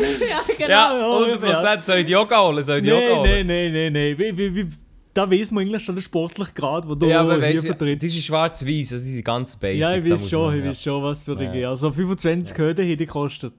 ja, 0.00 0.54
genau. 0.56 1.26
ja, 1.26 1.34
100% 1.34 1.82
soll 1.82 1.98
ich 1.98 2.06
die 2.06 2.16
auch 2.16 2.30
holen, 2.30 2.64
soll 2.64 2.78
ich 2.78 2.82
die 2.84 2.92
auch 2.92 2.96
Nein, 2.96 3.18
holen. 3.18 3.46
nein, 3.46 3.92
nein, 3.92 4.16
nein, 4.16 4.74
da 5.14 5.28
weiß 5.28 5.50
man 5.50 5.64
eigentlich 5.64 5.82
schon 5.82 5.96
den 5.96 6.02
sportlichen 6.02 6.54
Grad, 6.54 6.84
den 6.84 6.98
du 6.98 7.06
Ja, 7.06 7.22
aber 7.22 7.44
hier 7.44 7.60
du, 7.60 7.66
vertrittst. 7.66 8.02
die 8.02 8.08
sind 8.08 8.22
schwarz-weiß, 8.22 8.92
also 8.92 9.04
die 9.04 9.14
sind 9.14 9.24
ganz 9.24 9.56
basic. 9.56 9.80
Ja, 9.80 9.96
ich 9.96 10.08
weiß 10.08 10.30
schon, 10.30 10.54
ich 10.58 10.62
ja. 10.64 10.70
weiß 10.70 10.82
schon, 10.82 11.02
was 11.02 11.24
für 11.24 11.36
eine 11.36 11.60
Ja. 11.60 11.70
Also 11.70 11.90
25 11.90 12.56
Höhen 12.56 12.68
hätte 12.68 12.84
die 12.84 12.96
gekostet. 12.96 13.54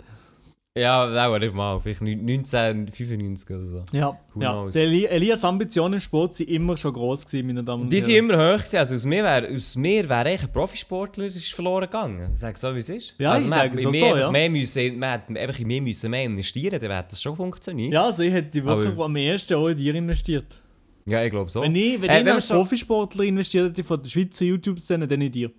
Ja, 0.80 1.28
auch 1.28 1.38
nicht 1.40 1.54
mal, 1.54 1.80
vielleicht 1.80 2.02
1995 2.02 3.50
oder 3.50 3.64
so. 3.64 3.86
Ja, 3.92 4.18
Who 4.34 4.42
ja. 4.42 4.52
knows? 4.52 4.74
Der 4.74 4.84
Eli 4.84 5.06
Elias 5.06 5.44
Ambitionen 5.44 5.96
im 5.96 6.00
Sport 6.00 6.36
sind 6.36 6.50
immer 6.50 6.78
schon 6.78 6.94
gross 6.94 7.26
gewesen, 7.26 7.48
meine 7.48 7.64
Damen 7.64 7.84
und 7.84 7.92
Die 7.94 8.00
sind 8.02 8.14
Herren. 8.14 8.30
immer 8.30 8.54
hoch 8.54 8.58
gewesen, 8.60 8.78
also 8.78 8.96
aus 8.96 9.06
mir 9.06 9.24
wäre 9.24 9.50
aus 9.54 9.76
mir 9.76 10.08
wär 10.08 10.18
eigentlich 10.18 10.44
ein 10.44 10.52
Profisportler 10.54 11.26
ist 11.26 11.54
verloren 11.54 11.86
gegangen. 11.86 12.30
Sag 12.36 12.58
so, 12.58 12.74
wie 12.76 12.80
es 12.80 12.90
ist. 12.90 13.16
Ja, 13.20 13.32
also 13.32 13.46
ich 13.48 13.52
sage 13.54 13.70
hätte 13.72 13.82
so, 13.82 13.92
so, 13.92 13.98
ja. 14.18 14.32
mehr 14.32 14.50
müssen, 14.50 15.00
man 15.00 15.12
hätte 15.12 15.40
einfach 15.40 15.60
in 15.60 15.68
mehr 15.68 15.82
müssen 15.82 16.12
mehr 16.12 16.24
investieren, 16.24 16.80
dann 16.80 16.92
hätte 16.92 17.10
das 17.10 17.22
schon 17.22 17.36
funktioniert. 17.36 17.94
Ja, 17.94 18.06
also 18.06 18.24
ich 18.24 18.34
hätte 18.34 18.64
wirklich 18.64 18.94
Aber- 18.94 19.06
am 19.06 19.16
ersten 19.16 19.54
auch 19.56 19.68
in 19.68 19.78
dir 19.78 19.96
investiert. 19.96 20.62
Ja, 21.06 21.24
ich 21.24 21.32
glaube 21.32 21.50
so. 21.50 21.62
Wenn 21.62 21.76
ich, 21.76 22.00
wenn 22.02 22.10
Äh, 22.10 22.20
ich 22.20 22.26
wenn 22.26 22.34
als 22.36 22.50
wir 22.50 22.56
schon- 22.56 22.58
Profisportler 22.64 23.24
investiert 23.24 23.70
hätte 23.70 23.84
von 23.84 24.02
der 24.02 24.10
Schweizer 24.10 24.46
YouTube-Szene, 24.46 25.08
dann 25.08 25.22
in 25.22 25.32
dir. 25.32 25.52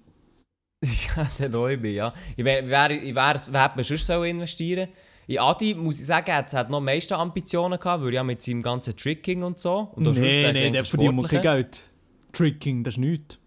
Ja, 1.16 1.28
der 1.38 1.48
Leubi, 1.50 1.90
ja. 1.96 2.14
Ich 2.36 2.44
wäre, 2.44 2.66
wär, 2.68 2.90
ich 2.90 3.14
wär, 3.14 3.34
wer 3.50 3.64
hätte 3.64 3.74
man 3.76 3.84
sonst 3.84 4.06
sollen 4.06 4.30
investieren 4.30 4.88
In 5.30 5.38
Adi, 5.38 5.74
muss 5.74 6.00
ich 6.00 6.06
sagen, 6.06 6.28
er 6.28 6.38
hat 6.38 6.52
hat 6.52 6.70
noch 6.70 6.78
am 6.78 6.86
meisten 6.86 7.14
Ambitionen 7.14 7.78
gehabt, 7.78 8.02
weil 8.02 8.12
ja 8.12 8.24
mit 8.24 8.42
seinem 8.42 8.62
ganzen 8.62 8.96
Tricking 8.96 9.44
und 9.44 9.60
so. 9.60 9.88
Und 9.94 10.04
er 10.16 10.52
nein, 10.52 10.72
der 10.72 10.84
verdient 10.84 11.14
mir 11.14 11.28
kein. 11.28 11.40
Geld. 11.40 11.88
Tricking, 12.32 12.82
das 12.82 12.94
ist 12.94 12.98
nichts. 12.98 13.38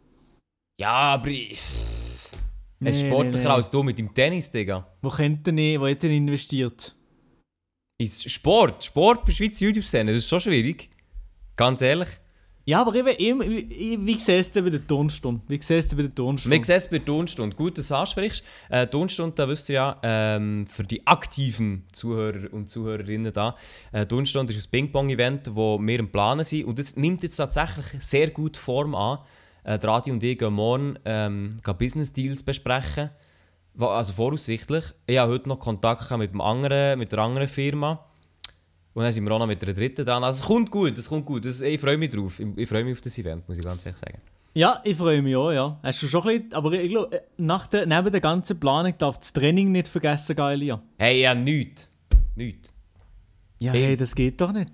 Ja, 0.80 0.94
aber 0.94 1.28
ich... 1.28 1.60
Er 2.80 2.90
ist 2.90 3.02
Nee, 3.02 3.10
sportlicher 3.10 3.38
nee, 3.38 3.44
nee. 3.44 3.50
als 3.50 3.70
du 3.70 3.84
mit 3.84 4.00
dem 4.00 4.14
Tennis, 4.14 4.50
Digga. 4.50 4.88
Wo 5.02 5.10
könnte 5.10 5.52
denn, 5.52 5.82
wo 5.82 5.88
hätte 5.88 6.08
er 6.08 6.14
investiert? 6.14 6.96
Ins 7.98 8.32
Sport, 8.32 8.86
Sport 8.86 9.26
bei 9.26 9.34
Schweizer 9.34 9.66
YouTube-Szene, 9.66 10.14
das 10.14 10.22
ist 10.22 10.30
schon 10.30 10.40
schwierig. 10.40 10.90
Ganz 11.58 11.82
ehrlich. 11.82 12.08
Ja, 12.66 12.80
aber 12.82 12.96
eben, 12.96 13.10
eben 13.18 13.42
wie, 13.42 13.70
wie, 13.70 14.06
wie 14.06 14.18
siehst 14.20 14.56
du 14.56 14.62
bei 14.64 14.70
der 14.70 14.80
Tonstunde? 14.80 15.42
Wie 15.50 15.62
siehst 15.62 15.92
du 15.92 15.98
bei 15.98 16.04
der 16.04 16.16
Tonstunde? 16.16 16.58
Wir 16.58 16.64
sehen 16.64 16.76
es 16.78 16.88
bei 16.88 16.98
der 16.98 17.06
Tonstunde. 17.06 17.54
Gut, 17.58 17.78
dass 17.78 17.90
du 17.90 17.96
ansprichst. 17.96 18.42
Äh, 18.70 18.88
Tonstunde, 18.88 19.36
da 19.36 19.50
wisst 19.50 19.68
ihr 19.70 19.76
ja, 19.76 20.00
ähm, 20.02 20.66
für 20.68 20.84
die 20.86 21.06
aktiven 21.06 21.84
Zuhörer 21.92 22.54
und 22.54 22.70
Zuhörerinnen 22.70 23.34
da, 23.34 23.58
äh, 23.92 24.06
Tonstunde 24.06 24.54
ist 24.54 24.68
ein 24.68 24.72
Ping-Pong-Event, 24.72 25.48
das 25.48 25.56
wir 25.56 26.00
im 26.00 26.10
Planen 26.10 26.46
sind. 26.46 26.66
Und 26.66 26.80
das 26.80 26.96
nimmt 26.96 27.22
jetzt 27.24 27.36
tatsächlich 27.36 27.86
sehr 28.02 28.30
gut 28.30 28.56
Form 28.56 28.96
an. 28.96 29.20
Äh, 29.66 29.78
der 29.80 29.90
und 30.14 30.24
ich 30.24 30.38
gehen 30.38 30.54
morgen 30.54 30.98
ähm, 31.04 31.58
gehen 31.66 31.78
Business-Deals 31.78 32.44
besprechen. 32.44 33.10
Wo- 33.74 33.88
Also 33.88 34.14
voraussichtlich. 34.14 34.86
Ich 35.06 35.18
habe 35.18 35.34
heute 35.34 35.50
noch 35.50 35.60
Kontakt 35.60 36.10
mit, 36.12 36.32
dem 36.32 36.40
anderen, 36.40 36.98
mit 36.98 37.12
der 37.12 37.20
anderen 37.20 37.50
Firma. 37.50 38.06
Und 38.94 39.04
dann 39.04 39.12
sind 39.12 39.24
wir 39.24 39.32
auch 39.32 39.40
noch 39.40 39.48
mit 39.48 39.62
der 39.62 39.74
dritten 39.74 40.06
dran. 40.06 40.24
Also 40.24 40.40
es 40.42 40.46
kommt 40.46 40.70
gut, 40.70 40.98
es 40.98 41.10
kommt 41.10 41.26
gut. 41.26 41.46
Das, 41.46 41.62
ich 41.62 41.80
freue 41.82 41.98
mich 41.98 42.12
drauf. 42.12 42.40
Ich, 42.40 42.48
ich 42.56 42.70
freue 42.70 42.84
mich 42.84 42.94
auf 42.94 43.02
das 43.02 43.18
Event, 43.18 43.48
muss 43.50 43.58
ich 43.58 43.64
ganz 43.64 43.86
ehrlich 43.86 44.00
sagen. 44.00 44.20
Ja, 44.56 44.82
ich 44.84 44.96
freue 44.96 45.20
mich 45.24 45.36
auch, 45.36 45.52
ja. 45.52 45.80
Hast 45.82 46.04
du 46.04 46.08
schon 46.08 46.22
ein 46.28 46.28
bisschen, 46.42 46.54
aber 46.54 46.74
ich 46.74 46.90
glaube, 46.90 47.22
nach 47.38 47.66
der, 47.66 47.88
neben 47.88 48.12
der 48.12 48.22
ganzen 48.22 48.60
Planung 48.60 48.94
darf 49.00 49.18
das 49.18 49.34
Training 49.34 49.72
nicht 49.72 49.88
vergessen 49.88 50.36
gehen, 50.36 50.46
Elia. 50.46 50.82
Hey, 51.00 51.22
ja, 51.22 51.34
nichts. 51.34 51.90
Nichts. 52.36 52.72
Ja, 53.58 53.72
Hey. 53.72 53.82
hey, 53.82 53.98
das 53.98 54.14
geht 54.14 54.40
doch 54.40 54.52
nicht. 54.52 54.72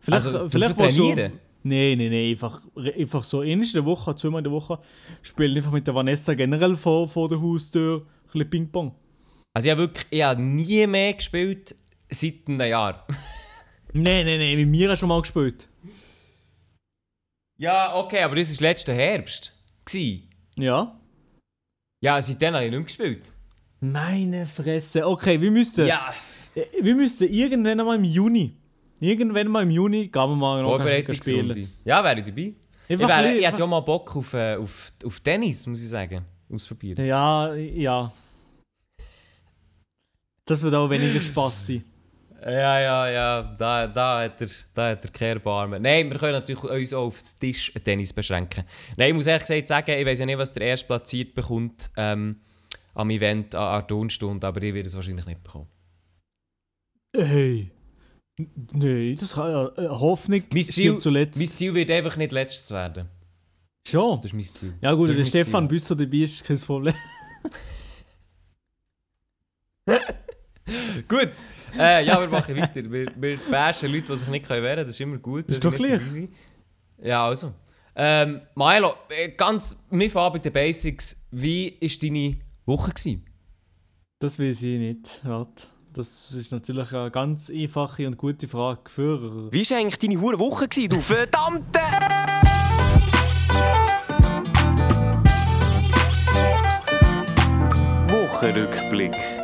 Vielleicht, 0.00 0.26
Also, 0.26 0.48
vielleicht 0.50 0.78
du 0.78 0.90
so- 0.90 1.08
trainieren? 1.12 1.32
Nein, 1.62 1.98
nein, 1.98 2.10
nein, 2.10 2.30
einfach, 2.30 2.62
einfach 2.98 3.22
so 3.24 3.42
in 3.42 3.62
der 3.74 3.84
Woche, 3.84 4.14
zweimal 4.16 4.38
in 4.40 4.44
der 4.44 4.52
Woche, 4.52 4.78
spielen 5.22 5.54
einfach 5.56 5.72
mit 5.72 5.86
der 5.86 5.94
Vanessa 5.94 6.32
generell 6.34 6.74
vor, 6.76 7.06
vor 7.08 7.28
der 7.28 7.40
Haustür 7.40 7.98
ein 8.00 8.06
bisschen 8.32 8.50
Ping-Pong. 8.50 8.94
Also 9.52 9.66
ich 9.66 9.70
habe 9.72 9.80
wirklich 9.82 10.06
ich 10.10 10.22
habe 10.22 10.40
nie 10.42 10.86
mehr 10.86 11.12
gespielt 11.14 11.74
seit 12.10 12.48
einem 12.48 12.60
Jahr. 12.68 13.06
Nein, 13.92 14.24
nein, 14.24 14.38
nein, 14.38 14.56
mit 14.56 14.68
mir 14.68 14.88
hast 14.90 14.98
du 14.98 15.00
schon 15.00 15.08
mal 15.08 15.20
gespielt. 15.20 15.68
Ja, 17.58 17.96
okay, 17.96 18.22
aber 18.22 18.36
das 18.36 18.56
war 18.60 18.68
letzten 18.68 18.94
Herbst. 18.94 19.52
Gewesen. 19.84 20.30
Ja. 20.58 20.96
Ja, 22.00 22.22
seitdem 22.22 22.54
habe 22.54 22.64
ich 22.66 22.70
nicht 22.70 22.78
mehr 22.78 22.84
gespielt. 22.86 23.32
Meine 23.80 24.46
Fresse. 24.46 25.06
Okay, 25.06 25.40
wir 25.40 25.50
müssen, 25.50 25.86
Ja, 25.86 26.14
äh, 26.54 26.64
wir 26.82 26.94
müssen 26.94 27.28
irgendwann 27.28 27.78
mal 27.84 27.96
im 27.96 28.04
Juni, 28.04 28.56
irgendwann 29.00 29.48
mal 29.48 29.62
im 29.64 29.70
Juni, 29.70 30.06
gehen 30.06 30.12
wir 30.30 30.36
mal 30.36 30.62
noch 30.62 31.14
spielen. 31.14 31.68
Ja, 31.84 32.04
wäre 32.04 32.20
ich 32.20 32.26
dabei. 32.26 32.40
Ich, 32.42 32.94
Einfach 32.94 33.08
wäre, 33.08 33.18
ein 33.18 33.24
ich 33.26 33.32
bisschen- 33.36 33.50
hätte 33.50 33.60
ja 33.60 33.66
mal 33.66 33.80
Bock 33.80 34.16
auf, 34.16 34.34
äh, 34.34 34.54
auf, 34.56 34.92
auf 35.04 35.18
Tennis, 35.20 35.66
muss 35.66 35.82
ich 35.82 35.88
sagen. 35.88 36.24
Ausprobieren. 36.52 37.04
Ja, 37.04 37.52
ja. 37.54 38.12
Das 40.44 40.62
wird 40.62 40.74
auch 40.74 40.88
weniger 40.88 41.20
Spaß 41.20 41.66
sein. 41.66 41.84
Ja, 42.42 42.80
ja, 42.80 43.10
ja, 43.10 43.42
da, 43.42 43.86
da, 43.86 44.20
hat 44.22 44.40
er, 44.40 44.48
da 44.72 44.90
hat 44.90 45.04
er 45.04 45.10
keine 45.10 45.40
Barmen. 45.40 45.82
Nein, 45.82 46.10
wir 46.10 46.18
können 46.18 46.32
natürlich 46.32 46.62
uns 46.62 46.94
auch 46.94 47.06
auf 47.06 47.18
den 47.18 47.40
Tisch 47.40 47.72
Tennis 47.84 48.12
beschränken. 48.14 48.64
Nein, 48.96 49.10
ich 49.10 49.14
muss 49.14 49.26
ehrlich 49.26 49.44
gesagt 49.44 49.68
sagen, 49.68 49.90
ich 49.98 50.06
weiß 50.06 50.20
ja 50.20 50.26
nicht, 50.26 50.38
was 50.38 50.54
der 50.54 50.68
erst 50.68 50.86
platziert 50.86 51.34
bekommt 51.34 51.90
ähm, 51.96 52.36
am 52.94 53.10
Event 53.10 53.54
an 53.54 53.80
der 53.80 53.86
Tonstunde, 53.86 54.46
aber 54.46 54.62
ich 54.62 54.72
werde 54.72 54.88
es 54.88 54.94
wahrscheinlich 54.94 55.26
nicht 55.26 55.42
bekommen. 55.42 55.66
Hey. 57.14 57.70
Nein, 58.72 59.16
das 59.20 59.34
kann 59.34 59.50
ja. 59.50 59.66
Äh, 59.76 59.88
Hoffnung 59.88 60.42
Mein 60.52 60.64
Ziel, 60.64 60.96
zuletzt. 60.96 61.38
mein 61.38 61.48
Ziel 61.48 61.74
wird 61.74 61.90
einfach 61.90 62.16
nicht 62.16 62.32
letztes 62.32 62.70
werden. 62.70 63.08
Schon. 63.86 64.16
Das 64.22 64.30
ist 64.30 64.34
mein 64.34 64.44
Ziel. 64.44 64.74
Ja, 64.80 64.94
gut, 64.94 65.14
wenn 65.14 65.26
Stefan 65.26 65.64
Ziel. 65.64 65.68
Büsser 65.68 65.96
dabei 65.96 66.16
ist, 66.18 66.40
ist 66.40 66.46
kein 66.46 66.58
Problem. 66.58 66.94
Gut, 71.08 71.30
äh, 71.78 72.04
ja, 72.04 72.20
wir 72.20 72.28
machen 72.28 72.56
weiter. 72.56 72.90
Wir, 72.90 73.06
wir 73.16 73.38
bashen 73.50 73.92
Leute, 73.92 74.06
die 74.08 74.16
sich 74.16 74.28
nicht 74.28 74.48
wehren 74.48 74.62
können. 74.62 74.86
Das 74.86 74.90
ist 74.90 75.00
immer 75.00 75.18
gut. 75.18 75.44
Das 75.48 75.58
ist 75.58 75.64
doch 75.64 75.74
gleich. 75.74 76.00
Ja, 77.02 77.26
also. 77.26 77.52
Ähm, 77.96 78.40
Milo, 78.54 78.94
äh, 79.08 79.30
ganz, 79.30 79.76
wir 79.90 80.10
fangen 80.10 80.32
bei 80.34 80.38
den 80.38 80.52
Basics. 80.52 81.26
Wie 81.30 81.76
war 81.80 81.88
deine 82.00 82.36
Woche? 82.64 82.90
Gewesen? 82.92 83.26
Das 84.20 84.38
weiß 84.38 84.62
ich 84.62 84.78
nicht. 84.78 85.20
Warte. 85.24 85.66
Das 85.92 86.30
ist 86.30 86.52
natürlich 86.52 86.92
eine 86.92 87.10
ganz 87.10 87.50
einfache 87.50 88.06
und 88.06 88.16
gute 88.16 88.46
Frage 88.46 88.88
für. 88.88 89.52
Wie 89.52 89.68
war 89.68 89.78
eigentlich 89.78 89.98
deine 89.98 90.20
hure 90.20 90.38
Woche, 90.38 90.68
gewesen, 90.68 90.90
du 90.90 91.00
verdammte... 91.00 91.80
Wochenrückblick. 98.08 99.39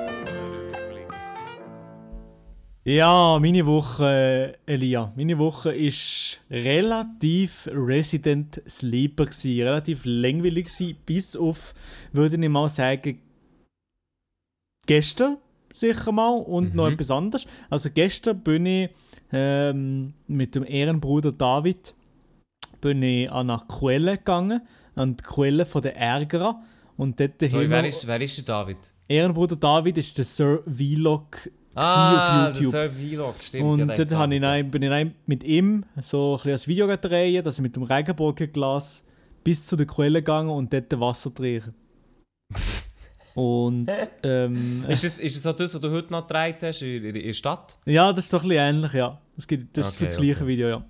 Ja, 2.89 3.37
meine 3.41 3.67
Woche, 3.67 4.55
äh, 4.67 4.73
Elia, 4.75 5.13
meine 5.17 5.37
Woche 5.39 5.73
ist 5.75 6.41
relativ 6.49 7.69
Resident 7.73 8.63
Sleeper 8.65 9.27
gsi, 9.27 9.61
relativ 9.61 10.03
langweilig 10.05 10.67
gsi, 10.67 10.95
bis 11.05 11.35
auf, 11.37 11.75
würde 12.13 12.37
ich 12.41 12.49
mal 12.49 12.69
sagen, 12.69 13.21
gestern 14.87 15.39
sicher 15.73 16.13
mal 16.13 16.39
und 16.39 16.77
noch 16.77 16.87
Mhm. 16.87 16.93
etwas 16.93 17.11
anderes. 17.11 17.47
Also 17.69 17.91
gestern 17.91 18.39
bin 18.41 18.67
ich 18.67 18.91
ähm, 19.33 20.15
mit 20.29 20.55
dem 20.55 20.63
Ehrenbruder 20.65 21.33
David 21.33 21.93
bin 22.81 23.03
ich 23.03 23.29
an 23.33 23.51
eine 23.51 23.61
Quelle 23.67 24.17
gegangen, 24.17 24.61
an 24.95 25.17
die 25.17 25.25
Quelle 25.25 25.67
von 25.67 25.83
der 25.83 25.97
Ärgerer 25.97 26.63
und 26.97 27.19
dort 27.19 27.41
Sorry, 27.41 27.69
wer 27.69 27.85
ist, 27.85 28.07
wer 28.07 28.21
ist 28.21 28.37
der 28.39 28.45
David? 28.45 28.77
Ehrenbruder 29.09 29.57
David 29.57 29.99
ist 29.99 30.17
der 30.19 30.25
Sir 30.25 30.63
Vlog 30.67 31.51
Ah, 31.77 32.51
auf 32.51 32.57
YouTube. 32.57 32.73
der 32.73 32.91
Sir 32.91 33.09
Vlog, 33.09 33.35
stimmt. 33.41 33.65
Und 33.65 33.79
ja, 33.89 33.95
ist 33.95 34.15
habe 34.15 34.35
ich 34.35 34.41
dann, 34.41 34.71
bin 34.71 34.83
ich 34.83 34.89
dann 34.89 35.15
mit 35.27 35.45
ihm 35.45 35.85
so 36.01 36.37
ein, 36.37 36.43
bisschen 36.43 36.53
ein 36.53 36.67
Video 36.67 36.97
drehen, 36.97 37.45
dass 37.45 37.57
ich 37.57 37.63
mit 37.63 37.77
dem 37.77 37.83
Regenbogenglas 37.83 39.05
bis 39.45 39.67
zu 39.67 39.77
der 39.77 39.87
Quelle 39.87 40.23
gegangen 40.23 40.51
und 40.51 40.73
dort 40.73 40.99
Wasser 40.99 41.35
trinken. 41.35 41.75
und 43.35 43.89
ähm, 44.23 44.85
Ist 44.89 45.05
es, 45.05 45.19
ist 45.19 45.37
es 45.37 45.47
auch 45.47 45.55
das, 45.55 45.75
was 45.75 45.81
du 45.81 45.91
heute 45.91 46.13
noch 46.13 46.27
getragen 46.27 46.57
hast 46.63 46.83
in, 46.83 47.13
der 47.13 47.33
Stadt? 47.35 47.77
ja, 47.85 48.13
das 48.13 48.25
ist 48.25 48.33
doch 48.33 48.43
ein 48.43 48.49
bisschen 48.49 48.77
ähnlich, 48.77 48.93
ja. 48.95 49.21
Das, 49.37 49.47
gibt, 49.47 49.77
das 49.77 49.89
ist 49.89 49.97
für 49.97 50.05
Okay, 50.05 50.15
das 50.15 50.17
gleiche 50.17 50.37
okay. 50.37 50.47
Video, 50.47 50.69
ja. 50.69 50.85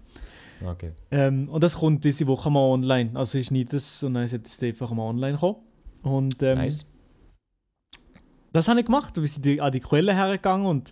Okay. 0.64 0.92
Ähm, 1.10 1.48
und 1.48 1.62
das 1.62 1.76
kommt 1.78 2.04
diese 2.04 2.26
Woche 2.26 2.50
mal 2.50 2.60
online. 2.60 3.10
Also 3.14 3.38
ist 3.38 3.50
nicht 3.50 3.72
das, 3.72 4.00
sondern 4.00 4.24
es 4.24 4.32
ist 4.32 4.62
einfach 4.62 4.90
mal 4.92 5.02
online 5.02 5.32
gekommen. 5.32 5.56
Und 6.02 6.42
ähm, 6.42 6.58
Nice. 6.58 6.86
Das 8.56 8.68
habe 8.68 8.80
ich 8.80 8.86
gemacht, 8.86 9.14
wir 9.18 9.26
sind 9.26 9.60
an 9.60 9.70
die 9.70 9.80
Quelle 9.80 10.14
hergegangen 10.14 10.64
und 10.64 10.90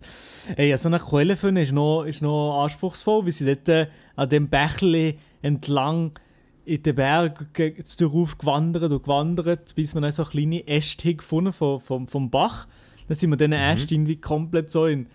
ey, 0.56 0.76
so 0.76 0.86
eine 0.86 0.98
Quelle 0.98 1.34
finden 1.34 1.62
ist 1.62 1.72
noch, 1.72 2.04
ist 2.04 2.20
noch 2.20 2.62
anspruchsvoll, 2.62 3.24
wie 3.24 3.30
sie 3.30 3.46
dort 3.46 3.66
äh, 3.70 3.86
an 4.16 4.28
dem 4.28 4.50
Bächli 4.50 5.18
entlang 5.40 6.12
in 6.66 6.82
den 6.82 6.94
Berg 6.94 7.46
darauf 7.98 8.36
gewandert 8.36 8.92
und 8.92 9.02
gewandert, 9.02 9.74
bis 9.74 9.94
wir 9.94 10.02
dann 10.02 10.12
so 10.12 10.24
kleine 10.24 10.68
Äste 10.68 11.14
gefunden 11.14 11.54
vom, 11.54 11.80
vom, 11.80 12.06
vom 12.06 12.28
Bach. 12.28 12.68
Dann 13.08 13.16
sind 13.16 13.30
wir 13.30 13.38
diesen 13.38 13.54
Ästen 13.54 13.94
irgendwie 13.94 14.20
komplett 14.20 14.68
so 14.68 14.84
in 14.84 15.06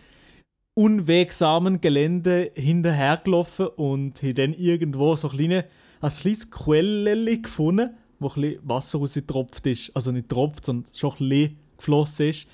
unwegsamen 0.73 1.81
Gelände 1.81 2.51
hinterhergelaufen 2.55 3.67
und 3.67 4.23
haben 4.23 4.33
dann 4.33 4.53
irgendwo 4.55 5.15
so 5.15 5.29
kleine, 5.29 5.65
ein 6.01 6.09
kleines 6.09 6.49
Quellchen 6.49 7.43
gefunden, 7.43 7.91
wo 8.17 8.29
ein 8.29 8.41
bisschen 8.41 8.67
Wasser 8.67 8.97
rausgetropft 8.97 9.67
ist. 9.67 9.95
Also 9.95 10.11
nicht 10.11 10.29
tropft, 10.29 10.65
sondern 10.65 10.91
schon 10.95 11.11
ein 11.11 11.29
bisschen 11.29 11.68
geflossen 11.79 12.29
ist. 12.29 12.47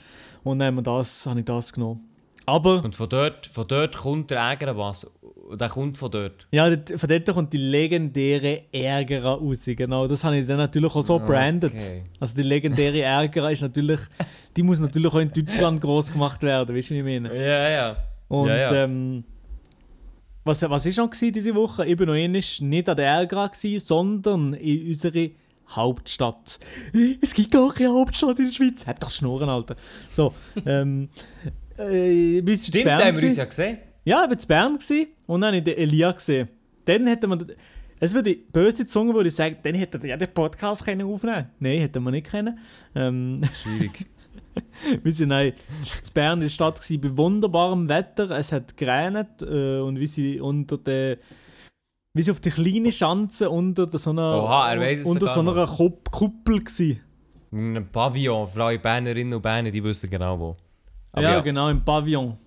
Und 0.43 0.59
dann 0.59 0.83
das, 0.83 1.25
habe 1.25 1.39
ich 1.39 1.45
das 1.45 1.73
genommen. 1.73 2.07
Aber 2.45 2.83
Und 2.83 2.95
von 2.95 3.09
dort, 3.09 3.47
von 3.47 3.67
dort 3.67 3.95
kommt 3.95 4.31
der 4.31 4.39
Ärger 4.39 4.77
was. 4.77 5.09
Der 5.59 5.69
kommt 5.69 5.97
von 5.97 6.09
dort. 6.09 6.47
ja, 6.51 6.69
von 6.69 7.09
dort 7.09 7.25
kommt 7.27 7.53
die 7.53 7.57
legendäre 7.57 8.63
Ärger 8.71 9.23
raus. 9.23 9.61
Genau, 9.65 10.07
das 10.07 10.23
habe 10.23 10.37
ich 10.37 10.47
dann 10.47 10.57
natürlich 10.57 10.95
auch 10.95 11.01
so 11.01 11.19
branded. 11.19 11.73
Okay. 11.73 12.03
Also 12.19 12.35
die 12.35 12.43
legendäre 12.43 13.01
Ärger 13.01 13.51
ist 13.51 13.61
natürlich, 13.61 13.99
die 14.55 14.63
muss 14.63 14.79
natürlich 14.79 15.11
auch 15.11 15.19
in 15.19 15.31
Deutschland 15.31 15.81
groß 15.81 16.13
gemacht 16.13 16.41
werden, 16.43 16.75
weißt 16.75 16.89
du, 16.89 16.93
wie 16.95 16.99
ich 16.99 17.03
meine? 17.03 17.35
Ja, 17.35 17.69
ja. 17.69 17.97
Und 18.27 18.47
Ja, 18.47 18.57
ja. 18.57 18.83
Ähm, 18.83 19.23
was, 20.43 20.61
was 20.69 20.85
ist 20.85 20.97
noch 20.97 21.09
diese 21.09 21.55
Woche? 21.55 21.85
Ich 21.85 21.97
bin 21.97 22.07
noch 22.07 22.13
nicht 22.13 22.89
an 22.89 22.95
der 22.95 23.07
Ärger, 23.07 23.49
gewesen, 23.49 23.79
sondern 23.83 24.53
in 24.53 24.87
unserer 24.87 25.29
Hauptstadt. 25.69 26.59
Es 27.21 27.33
gibt 27.33 27.51
gar 27.51 27.73
keine 27.73 27.89
Hauptstadt 27.89 28.39
in 28.39 28.45
der 28.45 28.51
Schweiz. 28.51 28.85
Hab 28.85 28.99
doch 28.99 29.11
Schnurren, 29.11 29.49
Alter. 29.49 29.75
So, 30.11 30.33
ähm, 30.65 31.09
äh, 31.77 32.41
bis 32.41 32.67
Stimmt, 32.67 32.85
Bern 32.85 33.03
haben 33.03 33.21
wir 33.21 33.27
uns 33.27 33.37
ja 33.37 33.45
gesehen. 33.45 33.77
Ja, 34.03 34.23
ich 34.23 34.29
war 34.29 34.37
zu 34.37 34.47
Bern 34.47 34.73
gewesen, 34.73 35.07
und 35.27 35.41
dann 35.41 35.47
habe 35.47 35.57
ich 35.57 35.63
den 35.63 35.77
Elia 35.77 36.11
gesehen. 36.11 36.49
Dann 36.85 37.07
hätte 37.07 37.27
man, 37.27 37.45
es 37.99 38.13
würde 38.13 38.35
böse 38.35 38.85
Zunge 38.85 39.13
würde 39.13 39.31
sagen, 39.31 39.57
dann 39.63 39.73
hätte 39.73 39.99
er 39.99 40.05
ja 40.05 40.17
den 40.17 40.33
Podcast 40.33 40.85
können 40.85 41.07
aufnehmen 41.07 41.47
Nein, 41.59 41.79
hätte 41.79 41.99
man 41.99 42.13
nicht 42.13 42.27
können. 42.27 42.59
Ähm, 42.93 43.41
Schwierig. 43.53 44.05
wir 45.03 45.11
sind 45.11 45.29
nein, 45.29 45.53
zu 45.81 46.13
Bern 46.13 46.39
in 46.39 46.41
der 46.41 46.49
Stadt 46.49 46.79
gewesen, 46.79 47.01
bei 47.01 47.17
wunderbarem 47.17 47.89
Wetter. 47.89 48.29
Es 48.31 48.51
hat 48.51 48.77
geregnet 48.77 49.41
äh, 49.41 49.79
und 49.79 49.99
wie 49.99 50.07
sie 50.07 50.39
unter 50.39 50.77
der 50.77 51.17
wie 52.15 52.21
sie 52.21 52.31
auf 52.31 52.39
der 52.39 52.53
kleinen 52.53 52.93
Schanze 52.93 53.49
unter 53.49 53.85
so 53.99 54.11
einer, 54.11 54.41
Oha, 54.41 54.71
er 54.71 54.79
weiss 54.79 55.01
es 55.01 55.05
unter 55.05 55.27
so 55.27 55.41
einer 55.41 55.67
Kupp 55.67 56.09
Kuppel 56.09 56.63
gsi. 56.63 57.01
In 57.51 57.75
einem 57.75 57.91
Pavillon, 57.91 58.47
für 58.47 58.63
alle 58.63 58.79
Bernerinnen 58.79 59.33
und 59.33 59.41
Berner, 59.41 59.69
die 59.69 59.83
wissen 59.83 60.09
genau 60.09 60.39
wo. 60.39 60.57
Ja, 61.15 61.21
ja, 61.21 61.39
genau, 61.41 61.67
im 61.69 61.83
Pavillon. 61.83 62.37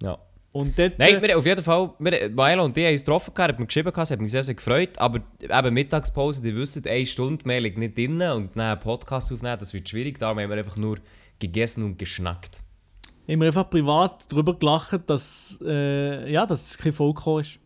Ja. 0.00 0.16
Und 0.52 0.78
dort, 0.78 0.98
Nein, 0.98 1.20
wir, 1.20 1.36
auf 1.36 1.44
jeden 1.44 1.62
Fall, 1.62 1.92
wir, 1.98 2.30
Milo 2.30 2.64
und 2.64 2.76
ich 2.76 2.84
haben 2.84 2.92
uns 2.92 3.04
getroffen, 3.04 3.34
hat 3.36 3.58
mir 3.58 3.66
geschrieben, 3.66 3.92
es 3.94 4.10
hat 4.12 4.20
mich 4.20 4.30
sehr, 4.30 4.44
sehr 4.44 4.54
gefreut, 4.54 4.98
aber 4.98 5.20
eben 5.40 5.74
Mittagspause, 5.74 6.40
die 6.40 6.54
wissen, 6.54 6.84
eine 6.86 7.06
Stunde 7.06 7.44
mehr 7.46 7.60
liegt 7.60 7.78
nicht 7.78 7.98
drin 7.98 8.22
und 8.22 8.54
dann 8.54 8.62
einen 8.62 8.80
Podcast 8.80 9.32
aufnehmen, 9.32 9.58
das 9.58 9.74
wird 9.74 9.88
schwierig, 9.88 10.20
darum 10.20 10.38
haben 10.38 10.50
wir 10.50 10.56
einfach 10.56 10.76
nur 10.76 10.98
gegessen 11.40 11.84
und 11.84 11.98
geschnackt. 11.98 12.62
haben 13.28 13.40
wir 13.40 13.48
einfach 13.48 13.68
privat 13.68 14.30
darüber 14.30 14.56
gelacht, 14.56 15.08
dass, 15.10 15.58
äh, 15.64 16.30
ja, 16.30 16.46
dass 16.46 16.62
es 16.62 16.78
kein 16.78 16.92
Volk 16.92 17.26
ist. 17.40 17.58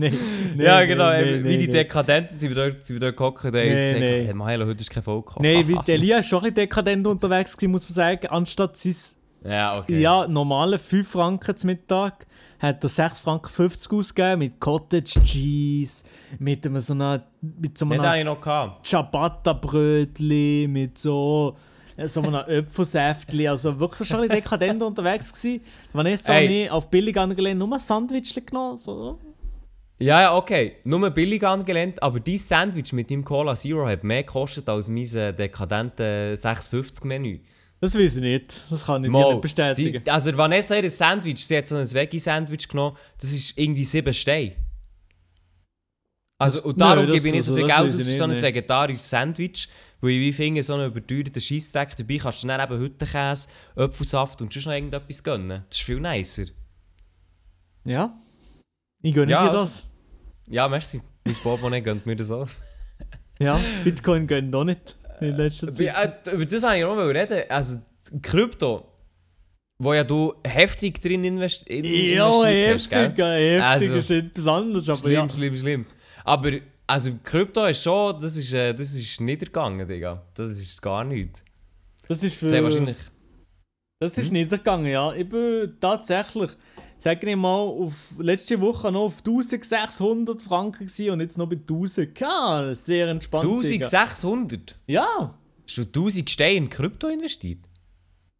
Nein, 0.00 0.18
nein, 0.56 0.66
ja, 0.66 0.84
genau, 0.84 1.12
eben, 1.12 1.42
nein, 1.42 1.44
wie 1.44 1.58
die. 1.58 1.70
Dekadenten 1.70 2.36
sind 2.36 2.54
wir 2.54 2.70
dort, 2.70 2.86
sind 2.86 3.02
und 3.02 3.18
haben 3.20 3.34
uns 3.34 3.44
Nee, 3.44 3.70
gesagt, 3.70 4.00
nee. 4.00 4.24
hey, 4.24 4.34
Milo, 4.34 4.66
heute 4.66 4.80
ist 4.80 4.90
kein 4.90 5.02
Volk 5.02 5.26
gekommen. 5.26 5.52
Nein, 5.52 5.68
wie 5.68 5.74
der 5.86 5.94
Elia 5.94 6.18
ist 6.18 6.28
schon 6.28 6.38
ein 6.38 6.42
bisschen 6.44 6.54
dekadent 6.56 7.06
unterwegs 7.06 7.56
gewesen, 7.56 7.72
muss 7.72 7.88
man 7.88 7.94
sagen. 7.94 8.26
Anstatt 8.28 8.76
sein 8.76 8.94
ja, 9.44 9.78
okay. 9.78 10.00
ja, 10.00 10.28
normale 10.28 10.78
5 10.78 11.08
Franken 11.08 11.56
zum 11.56 11.68
Mittag 11.68 12.26
hat 12.58 12.84
er 12.84 12.88
6 12.88 13.20
Franken 13.20 13.50
50 13.50 13.92
ausgegeben 13.92 14.38
mit 14.40 14.60
Cottage 14.60 15.20
Cheese, 15.22 16.04
mit 16.38 16.66
einem 16.66 16.80
so 16.80 16.92
einer, 16.92 17.24
mit 17.40 17.78
so 17.78 17.86
ich 17.86 18.00
einem. 18.00 18.72
Ciabatta-Brötli, 18.82 20.66
mit 20.68 20.98
so, 20.98 21.56
äh, 21.96 22.06
so 22.06 22.20
einem 22.20 22.34
Äpfelsäftli. 22.48 23.48
Also 23.48 23.78
wirklich 23.80 24.06
schon 24.06 24.20
ein 24.20 24.28
dekadent 24.28 24.82
unterwegs 24.82 25.32
gewesen. 25.32 25.62
Vanessa 25.92 26.34
Ey. 26.34 26.44
habe 26.44 26.54
ich 26.54 26.70
auf 26.70 26.90
billig 26.90 27.16
angelehnt 27.16 27.58
nur 27.58 27.72
ein 27.72 27.80
Sandwich 27.80 28.34
genommen. 28.44 28.76
So. 28.76 29.18
Ja, 30.02 30.22
ja, 30.22 30.34
okay. 30.36 30.76
Nur 30.84 31.10
billig 31.10 31.46
angelehnt, 31.46 32.02
aber 32.02 32.20
dein 32.20 32.38
Sandwich 32.38 32.92
mit 32.94 33.10
deinem 33.10 33.22
Cola 33.24 33.54
Zero 33.54 33.86
hat 33.86 34.02
mehr 34.02 34.22
gekostet 34.22 34.66
als 34.68 34.88
mein 34.88 35.04
äh, 35.14 35.34
dekadente 35.34 36.34
6,50 36.36 37.06
Menü. 37.06 37.40
Das 37.80 37.94
weiß 37.94 38.16
ich 38.16 38.22
nicht. 38.22 38.64
Das 38.70 38.86
kann 38.86 39.04
ich 39.04 39.10
Mo, 39.10 39.30
nicht 39.32 39.42
bestätigen. 39.42 40.02
Die, 40.04 40.10
also 40.10 40.34
Vanessa 40.36 40.76
ihr 40.76 40.90
Sandwich, 40.90 41.46
sie 41.46 41.56
hat 41.58 41.68
so 41.68 41.76
ein 41.76 41.86
Veggie-Sandwich 41.90 42.68
genommen, 42.68 42.96
das 43.18 43.32
ist 43.32 43.56
irgendwie 43.58 43.84
7 43.84 44.12
Steine. 44.14 44.56
Also, 46.38 46.62
und 46.62 46.80
darum 46.80 47.06
das- 47.06 47.16
gebe 47.16 47.28
ich 47.28 47.34
nicht 47.34 47.44
so 47.44 47.54
viel 47.54 47.66
Geld 47.66 47.78
aus 47.78 47.96
für 47.96 48.02
so 48.12 48.24
ein 48.24 48.30
nicht, 48.30 48.42
vegetarisches 48.42 49.08
Sandwich, 49.10 49.68
weil 50.00 50.12
ich 50.12 50.20
wie 50.20 50.32
finde, 50.32 50.62
so 50.62 50.74
einen 50.74 50.86
überteuerten 50.90 51.40
Scheissdreck 51.40 51.94
dabei 51.96 52.16
kannst 52.16 52.42
du 52.42 52.46
dann 52.48 52.60
eben 52.62 52.80
Hüttenkäse, 52.80 53.48
Apfelsaft 53.76 54.40
und 54.40 54.50
sonst 54.50 54.64
noch 54.64 54.72
irgendetwas 54.72 55.22
gönnen. 55.22 55.64
Das 55.68 55.78
ist 55.78 55.84
viel 55.84 56.00
nicer. 56.00 56.44
ja? 57.84 58.18
Ich 59.02 59.12
gönne 59.14 59.32
Ja, 59.32 59.44
dir 59.44 59.50
also- 59.50 59.62
das. 59.64 59.89
Ja, 60.50 60.68
merci. 60.68 61.00
Mein 61.24 61.34
Portemonnaie 61.36 61.80
gönnt 61.80 62.04
mir 62.06 62.16
das 62.16 62.30
auch. 62.30 62.48
Ja, 63.42 63.58
Bitcoin 63.84 64.26
gönnt 64.26 64.54
auch 64.54 64.64
nicht 64.64 64.96
in 65.22 65.34
letzter 65.34 65.72
Zeit. 65.72 65.86
Ja, 65.86 66.02
äh, 66.02 66.34
über 66.34 66.44
das 66.44 66.62
wollte 66.62 66.76
ich 66.76 66.82
noch 66.82 66.94
mal 66.94 67.10
reden. 67.10 67.42
Also, 67.48 67.78
Krypto. 68.20 68.86
wo 69.78 69.94
ja 69.94 70.04
du 70.04 70.34
heftig 70.46 71.00
drin 71.00 71.24
invest 71.24 71.66
in 71.66 71.86
Ja, 71.86 72.28
investiert 72.28 72.74
hast, 72.74 72.90
heftig, 72.92 73.16
gell? 73.16 73.56
ja, 73.56 73.70
heftig 73.72 73.90
Also, 73.92 73.96
ist 73.96 74.10
etwas 74.10 74.46
anderes, 74.46 74.88
aber 74.90 74.98
Schlimm, 74.98 75.12
ja. 75.14 75.28
schlimm, 75.30 75.56
schlimm. 75.56 75.86
Aber 76.24 76.50
also 76.86 77.12
Krypto 77.24 77.64
ist 77.64 77.82
schon, 77.82 78.20
das 78.20 78.36
ist, 78.36 78.52
äh, 78.52 78.74
das 78.74 78.92
ist 78.92 79.20
niedergegangen, 79.22 79.88
Digga. 79.88 80.22
Das 80.34 80.50
ist 80.50 80.82
gar 80.82 81.04
nichts. 81.04 81.42
Das 82.08 82.22
ist 82.22 82.36
für... 82.36 82.46
Sehr 82.46 82.62
wahrscheinlich. 82.62 82.98
Das 84.02 84.16
Hm? 84.16 84.22
ist 84.22 84.32
niedergegangen, 84.32 84.86
ja. 84.90 85.12
Ich 85.14 85.28
bin 85.28 85.76
tatsächlich, 85.78 86.52
sage 86.98 87.28
ich 87.30 87.36
mal, 87.36 87.54
auf 87.58 88.14
letzte 88.18 88.58
Woche 88.60 88.90
noch 88.90 89.04
auf 89.04 89.18
1600 89.18 90.42
Franken 90.42 90.86
gewesen 90.86 91.10
und 91.10 91.20
jetzt 91.20 91.36
noch 91.36 91.46
bei 91.46 91.56
1000. 91.56 92.18
Ja, 92.18 92.74
sehr 92.74 93.08
entspannt. 93.08 93.44
Digga. 93.44 93.84
1600? 93.86 94.78
Ja. 94.86 95.38
Hast 95.66 95.76
du 95.78 95.82
1000 95.82 96.30
Steine 96.30 96.56
in 96.56 96.70
Krypto 96.70 97.08
investiert? 97.08 97.58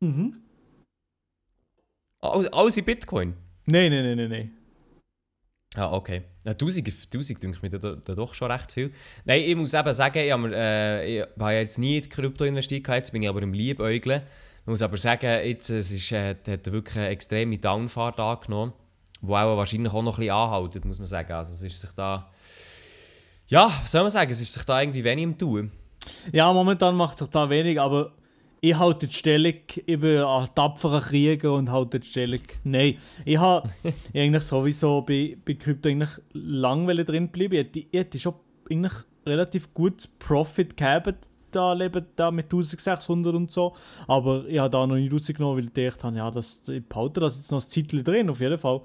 Mhm. 0.01 0.37
Alles, 2.23 2.77
in 2.79 2.85
Bitcoin? 2.87 3.35
Nein, 3.67 3.93
nein, 3.93 4.05
nein, 4.05 4.17
nein, 4.17 4.31
nein. 4.31 4.57
Ah, 5.77 5.93
okay. 5.93 6.23
Ja, 6.45 6.53
1000, 6.53 6.89
1000 6.89 7.43
denke 7.43 7.57
ich 7.59 7.63
mir 7.63 7.79
da, 7.79 7.97
da 7.97 8.15
doch 8.15 8.33
schon 8.35 8.51
recht 8.51 8.73
viel. 8.73 8.93
Nein, 9.27 9.43
ich 9.43 9.55
muss 9.55 9.75
eben 9.75 9.93
sagen, 9.93 10.19
ich 10.19 10.33
habe, 10.33 10.51
äh, 10.55 11.19
ich 11.19 11.27
habe 11.39 11.53
jetzt 11.53 11.79
nie 11.79 11.99
in 11.99 12.09
Krypto 12.09 12.45
investiert, 12.45 12.89
jetzt 12.89 13.13
bin 13.13 13.23
ich 13.23 13.29
aber 13.29 13.43
im 13.43 13.53
Liebäugeln. 13.53 14.23
Ich 14.63 14.67
muss 14.67 14.83
aber 14.83 14.97
sagen, 14.97 15.47
jetzt, 15.47 15.71
es 15.71 15.91
ist, 15.91 16.13
äh, 16.13 16.35
hat 16.35 16.73
wirklich 16.73 16.97
eine 16.97 17.09
extreme 17.09 17.59
Downfahrt 17.59 18.21
angenommen, 18.21 18.73
die 19.21 19.33
auch 19.33 19.57
wahrscheinlich 19.57 19.93
auch 19.93 20.03
noch 20.03 20.19
ein 20.19 20.21
bisschen 20.21 20.35
anhaltet, 20.35 20.85
muss 20.85 20.99
man 20.99 21.07
sagen. 21.07 21.33
Also 21.33 21.53
es 21.53 21.63
ist 21.63 21.81
sich 21.81 21.91
da... 21.93 22.31
Ja, 23.49 23.71
was 23.83 23.91
soll 23.91 24.03
man 24.03 24.11
sagen, 24.11 24.31
es 24.31 24.41
ist 24.41 24.53
sich 24.53 24.65
da 24.65 24.81
irgendwie 24.81 25.03
wenig 25.03 25.25
im 25.25 25.39
Tun. 25.39 25.73
Ja, 26.33 26.53
momentan 26.53 26.95
macht 26.95 27.19
sich 27.19 27.29
da 27.29 27.51
wenig, 27.51 27.81
aber 27.81 28.13
ich 28.61 28.79
halte 28.79 29.07
die 29.07 29.15
Stellung, 29.15 29.55
ich 29.75 30.01
bin 30.01 30.23
ein 30.23 30.49
tapferer 30.55 31.01
Krieger 31.01 31.55
und 31.55 31.71
halte 31.71 31.99
die 31.99 32.07
Stellung. 32.07 32.43
Nein, 32.63 32.99
ich 33.25 33.39
habe 33.41 33.71
eigentlich 34.15 34.43
sowieso 34.43 35.03
bei, 35.03 35.37
bei 35.45 35.55
Krypto 35.55 35.89
eigentlich 35.89 36.11
lang 36.33 36.87
drin 36.87 37.29
bleiben. 37.29 37.55
Ich 37.55 37.61
hätte, 37.61 37.79
ich 37.79 37.93
hätte 37.93 38.19
schon 38.19 38.35
eigentlich 38.71 38.93
relativ 39.25 39.73
gut 39.73 40.09
Profit 40.19 40.77
gehabt, 40.77 41.27
da 41.51 41.73
leben 41.73 42.07
da 42.17 42.31
mit 42.31 42.47
1600 42.47 43.35
und 43.35 43.51
so. 43.51 43.75
Aber 44.07 44.47
ich 44.47 44.59
habe 44.59 44.71
da 44.71 44.87
noch 44.87 44.97
nicht 44.97 45.13
rausgenommen, 45.13 45.57
weil 45.59 45.65
ich 45.67 45.73
gedacht 45.73 46.05
habe, 46.05 46.17
ja, 46.17 46.31
das, 46.31 46.69
ich 46.69 46.85
behalte 46.87 47.21
das 47.21 47.37
jetzt 47.37 47.51
noch 47.51 47.61
ein 47.61 47.69
Zeitchen 47.69 48.05
drin, 48.05 48.31
auf 48.31 48.41
jeden 48.41 48.59
Fall. 48.59 48.81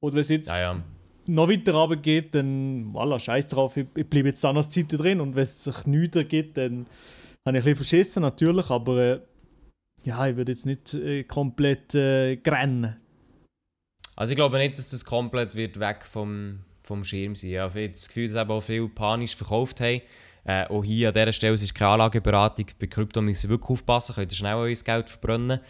Oder 0.00 0.14
wenn 0.14 0.20
es 0.22 0.28
jetzt 0.28 0.48
Ja, 0.48 0.58
ja. 0.58 0.82
noch 1.26 1.48
weiter 1.48 1.74
runter 1.74 1.96
geht, 1.96 2.34
dann, 2.34 2.92
voilà, 2.92 3.18
scheiß 3.18 3.46
drauf, 3.48 3.76
ich, 3.76 3.86
ich 3.96 4.08
bleibe 4.08 4.28
jetzt 4.28 4.42
da 4.44 4.52
noch 4.52 4.62
eine 4.62 4.70
Zeit 4.70 4.86
drin 4.98 5.20
und 5.20 5.34
wenn 5.34 5.42
es 5.42 5.64
sich 5.64 5.86
nichts 5.86 6.18
gibt, 6.28 6.56
dann 6.56 6.86
habe 7.46 7.58
ich 7.58 7.64
ein 7.64 7.74
bisschen 7.74 7.76
verschissen, 7.76 8.22
natürlich, 8.22 8.70
aber 8.70 8.98
äh, 8.98 9.20
ja, 10.04 10.26
ich 10.26 10.36
würde 10.36 10.52
jetzt 10.52 10.66
nicht 10.66 10.94
äh, 10.94 11.24
komplett 11.24 11.94
äh, 11.94 12.36
grennen. 12.36 12.96
Also 14.16 14.32
ich 14.32 14.36
glaube 14.36 14.58
nicht, 14.58 14.78
dass 14.78 14.90
das 14.90 15.04
komplett 15.04 15.54
wird 15.54 15.78
weg 15.78 16.04
vom, 16.04 16.60
vom 16.82 17.04
Schirm 17.04 17.36
sein. 17.36 17.50
Ich 17.50 17.58
habe 17.58 17.88
das 17.88 18.08
Gefühl, 18.08 18.28
dass 18.28 18.40
eben 18.40 18.50
auch 18.50 18.60
viele 18.60 18.88
panisch 18.88 19.36
verkauft 19.36 19.80
haben. 19.80 20.00
Äh, 20.48 20.64
auch 20.70 20.82
hier 20.82 21.08
an 21.08 21.14
dieser 21.14 21.32
Stelle 21.34 21.54
es 21.54 21.62
ist 21.62 21.74
keine 21.74 21.90
Anlageberatung. 21.90 22.64
Bei 22.80 22.86
Krypto 22.86 23.20
müssen 23.20 23.46
ihr 23.46 23.50
wirklich 23.50 23.68
aufpassen, 23.68 24.14
könnt 24.14 24.32
ihr 24.32 24.36
schnell 24.36 24.54
euer 24.54 24.72
Geld 24.72 25.10
verbrennen. 25.10 25.60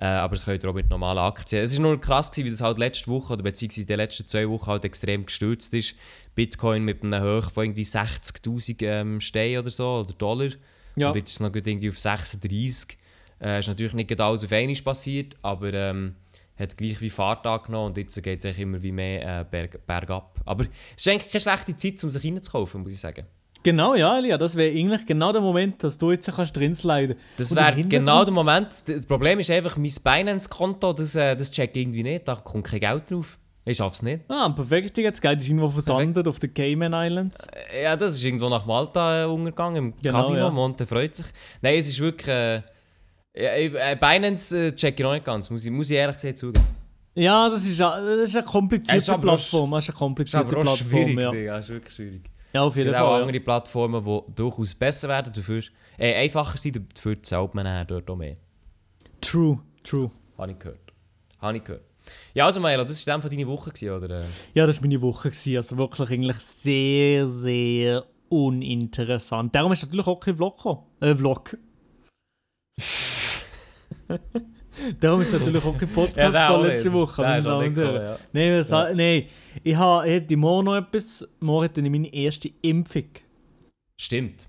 Äh, 0.00 0.04
aber 0.04 0.36
das 0.36 0.44
könnt 0.44 0.62
ihr 0.62 0.70
auch 0.70 0.74
mit 0.74 0.88
normalen 0.88 1.18
Aktien. 1.18 1.60
Es 1.60 1.72
ist 1.72 1.80
nur 1.80 2.00
krass 2.00 2.30
gewesen, 2.30 2.46
wie 2.46 2.50
das 2.50 2.60
halt 2.60 2.78
letzte 2.78 3.08
Woche 3.08 3.32
oder 3.32 3.42
beziehungsweise 3.42 3.84
die 3.88 3.94
letzten 3.94 4.28
zwei 4.28 4.48
Wochen 4.48 4.68
halt 4.68 4.84
extrem 4.84 5.26
gestürzt 5.26 5.74
ist. 5.74 5.96
Bitcoin 6.36 6.84
mit 6.84 7.02
einer 7.02 7.20
Höhe 7.20 7.42
von 7.42 7.64
irgendwie 7.64 7.82
60'000 7.82 8.76
ähm, 8.84 9.20
Steinen 9.20 9.58
oder 9.58 9.72
so, 9.72 9.88
oder 9.88 10.12
Dollar. 10.12 10.50
Ja, 10.94 11.08
Und 11.08 11.16
jetzt 11.16 11.30
ist 11.30 11.34
es 11.34 11.40
noch 11.40 11.52
irgendwie 11.52 11.88
auf 11.88 11.98
36. 11.98 12.96
Äh, 13.40 13.58
ist 13.58 13.66
natürlich 13.66 13.94
nicht 13.94 14.20
alles 14.20 14.44
auf 14.44 14.52
einmal 14.52 14.76
passiert, 14.76 15.34
aber 15.42 15.74
ähm, 15.74 16.14
hat 16.56 16.76
gleich 16.76 17.00
wie 17.00 17.10
Fahrt 17.10 17.44
angenommen 17.44 17.88
und 17.88 17.96
jetzt 17.96 18.22
geht 18.22 18.44
es 18.44 18.56
immer 18.56 18.80
wie 18.80 18.92
mehr 18.92 19.40
äh, 19.40 19.44
berg, 19.44 19.84
bergab. 19.84 20.40
Aber 20.44 20.62
es 20.62 20.70
ist 21.04 21.08
eigentlich 21.08 21.32
keine 21.32 21.40
schlechte 21.40 21.74
Zeit, 21.74 22.04
um 22.04 22.12
sich 22.12 22.24
reinzukaufen, 22.24 22.82
muss 22.82 22.92
ich 22.92 23.00
sagen. 23.00 23.26
Genau, 23.62 23.94
ja, 23.94 24.18
Elia, 24.18 24.38
das 24.38 24.56
wäre 24.56 24.70
eigentlich 24.76 25.06
genau 25.06 25.32
der 25.32 25.40
Moment, 25.40 25.82
dass 25.82 25.98
du 25.98 26.10
jetzt 26.12 26.30
kannst 26.34 26.56
drin 26.56 26.74
sliden 26.74 27.16
Das 27.36 27.50
Und 27.52 27.58
im 27.58 27.64
wäre 27.64 27.82
genau 27.84 28.24
der 28.24 28.32
Moment. 28.34 28.68
Das 28.86 29.06
Problem 29.06 29.38
ist 29.40 29.50
einfach, 29.50 29.76
mein 29.76 29.92
Binance-Konto, 30.02 30.92
das, 30.92 31.14
äh, 31.14 31.36
das 31.36 31.50
checkt 31.50 31.76
irgendwie 31.76 32.02
nicht, 32.02 32.26
da 32.28 32.36
kommt 32.36 32.64
kein 32.66 32.80
Geld 32.80 33.10
drauf. 33.10 33.38
Ich 33.64 33.76
schaff's 33.76 34.02
nicht. 34.02 34.22
Ah, 34.28 34.48
perfekt, 34.48 34.96
jetzt 34.96 35.20
geht 35.20 35.40
es 35.40 35.46
irgendwo 35.46 35.68
versandet 35.68 36.26
auf 36.26 36.38
den 36.40 36.54
Cayman 36.54 36.92
Islands. 36.94 37.46
Äh, 37.72 37.82
Ja, 37.84 37.96
das 37.96 38.12
ist 38.12 38.24
irgendwo 38.24 38.48
nach 38.48 38.64
Malta 38.64 39.24
äh, 39.24 39.26
umgegangen, 39.26 39.76
im 39.76 39.94
Genau, 40.00 40.18
Casino. 40.22 40.38
ja. 40.38 40.50
Monte 40.50 40.86
freut 40.86 41.14
sich. 41.14 41.26
Nein, 41.60 41.78
es 41.78 41.88
ist 41.88 42.00
wirklich. 42.00 42.28
Äh, 42.28 42.62
äh, 43.34 43.96
Binance 44.00 44.68
äh, 44.68 44.72
check 44.74 44.98
ich 44.98 45.04
noch 45.04 45.12
nicht 45.12 45.24
ganz, 45.24 45.50
muss 45.50 45.64
ich, 45.64 45.70
muss 45.70 45.90
ich 45.90 45.96
ehrlich 45.96 46.16
gesagt 46.16 46.38
zugeben. 46.38 46.64
Ja, 47.14 47.48
das 47.50 47.66
ist, 47.66 47.78
das 47.78 48.02
ist 48.30 48.36
eine 48.36 48.44
komplizierte 48.46 48.96
Es 48.96 49.08
ist 49.08 49.20
Plattform. 49.20 49.70
Das 49.72 49.84
ist 49.84 49.90
eine 49.90 49.94
Das 49.94 49.98
komplizierte 49.98 50.46
Plattform, 50.46 50.76
schwierig, 50.76 51.18
ja. 51.18 51.30
Digga, 51.30 51.56
das 51.56 51.64
ist 51.66 51.70
wirklich 51.74 51.94
schwierig. 51.94 52.22
Ja, 52.52 52.62
auf 52.62 52.72
Es 52.72 52.78
jeden 52.78 52.90
gibt 52.90 53.00
auch. 53.00 53.16
Ja. 53.16 53.22
andere 53.22 53.40
Plattformen, 53.40 54.04
die 54.04 54.20
durchaus 54.34 54.74
besser 54.74 55.08
werden, 55.08 55.32
dafür, 55.32 55.62
äh, 55.98 56.14
einfacher 56.14 56.56
sind, 56.58 56.80
dafür 56.94 57.22
zahlt 57.22 57.54
man 57.54 57.64
dann 57.64 57.86
dort 57.86 58.08
auch 58.10 58.16
mehr. 58.16 58.36
True, 59.20 59.58
true. 59.82 60.10
Habe 60.36 60.52
ich 60.52 60.58
gehört. 60.58 60.92
Habe 61.40 61.56
ich 61.56 61.64
gehört. 61.64 61.84
Ja, 62.32 62.46
also 62.46 62.60
Maelo, 62.60 62.84
das 62.84 63.06
war 63.06 63.14
dann 63.14 63.22
von 63.22 63.30
deiner 63.30 63.46
Woche, 63.46 63.70
gewesen, 63.70 63.90
oder? 63.90 64.24
Ja, 64.54 64.66
das 64.66 64.76
war 64.80 64.88
meine 64.88 65.02
Woche. 65.02 65.28
Gewesen. 65.30 65.56
Also 65.56 65.76
wirklich 65.76 66.10
eigentlich 66.10 66.38
sehr, 66.38 67.28
sehr 67.28 68.04
uninteressant. 68.30 69.54
Darum 69.54 69.72
ist 69.72 69.82
natürlich 69.84 70.06
auch 70.06 70.18
kein 70.20 70.36
Vlog 70.36 70.56
gekommen. 70.56 70.82
Äh, 71.00 71.14
Vlog. 71.14 71.56
Darum 75.00 75.20
ist 75.22 75.32
natürlich 75.32 75.64
auch 75.64 75.76
kein 75.76 75.88
Podcast 75.88 76.16
der 76.36 76.46
von 76.46 76.56
auch 76.56 76.64
letzte 76.64 76.88
nicht. 76.88 76.94
Woche. 76.98 77.22
Gekommen, 77.22 77.94
ja. 78.02 78.18
Nein, 78.32 78.64
sa- 78.64 78.92
nein, 78.94 79.24
ich, 79.64 79.76
ha, 79.76 80.04
ich 80.04 80.12
hätte 80.12 80.36
morgen 80.36 80.64
noch 80.66 80.76
etwas. 80.76 81.28
Morgen 81.40 81.62
hätte 81.64 81.80
ich 81.80 81.90
meine 81.90 82.12
erste 82.12 82.50
Impfung. 82.62 83.04
Stimmt. 84.00 84.48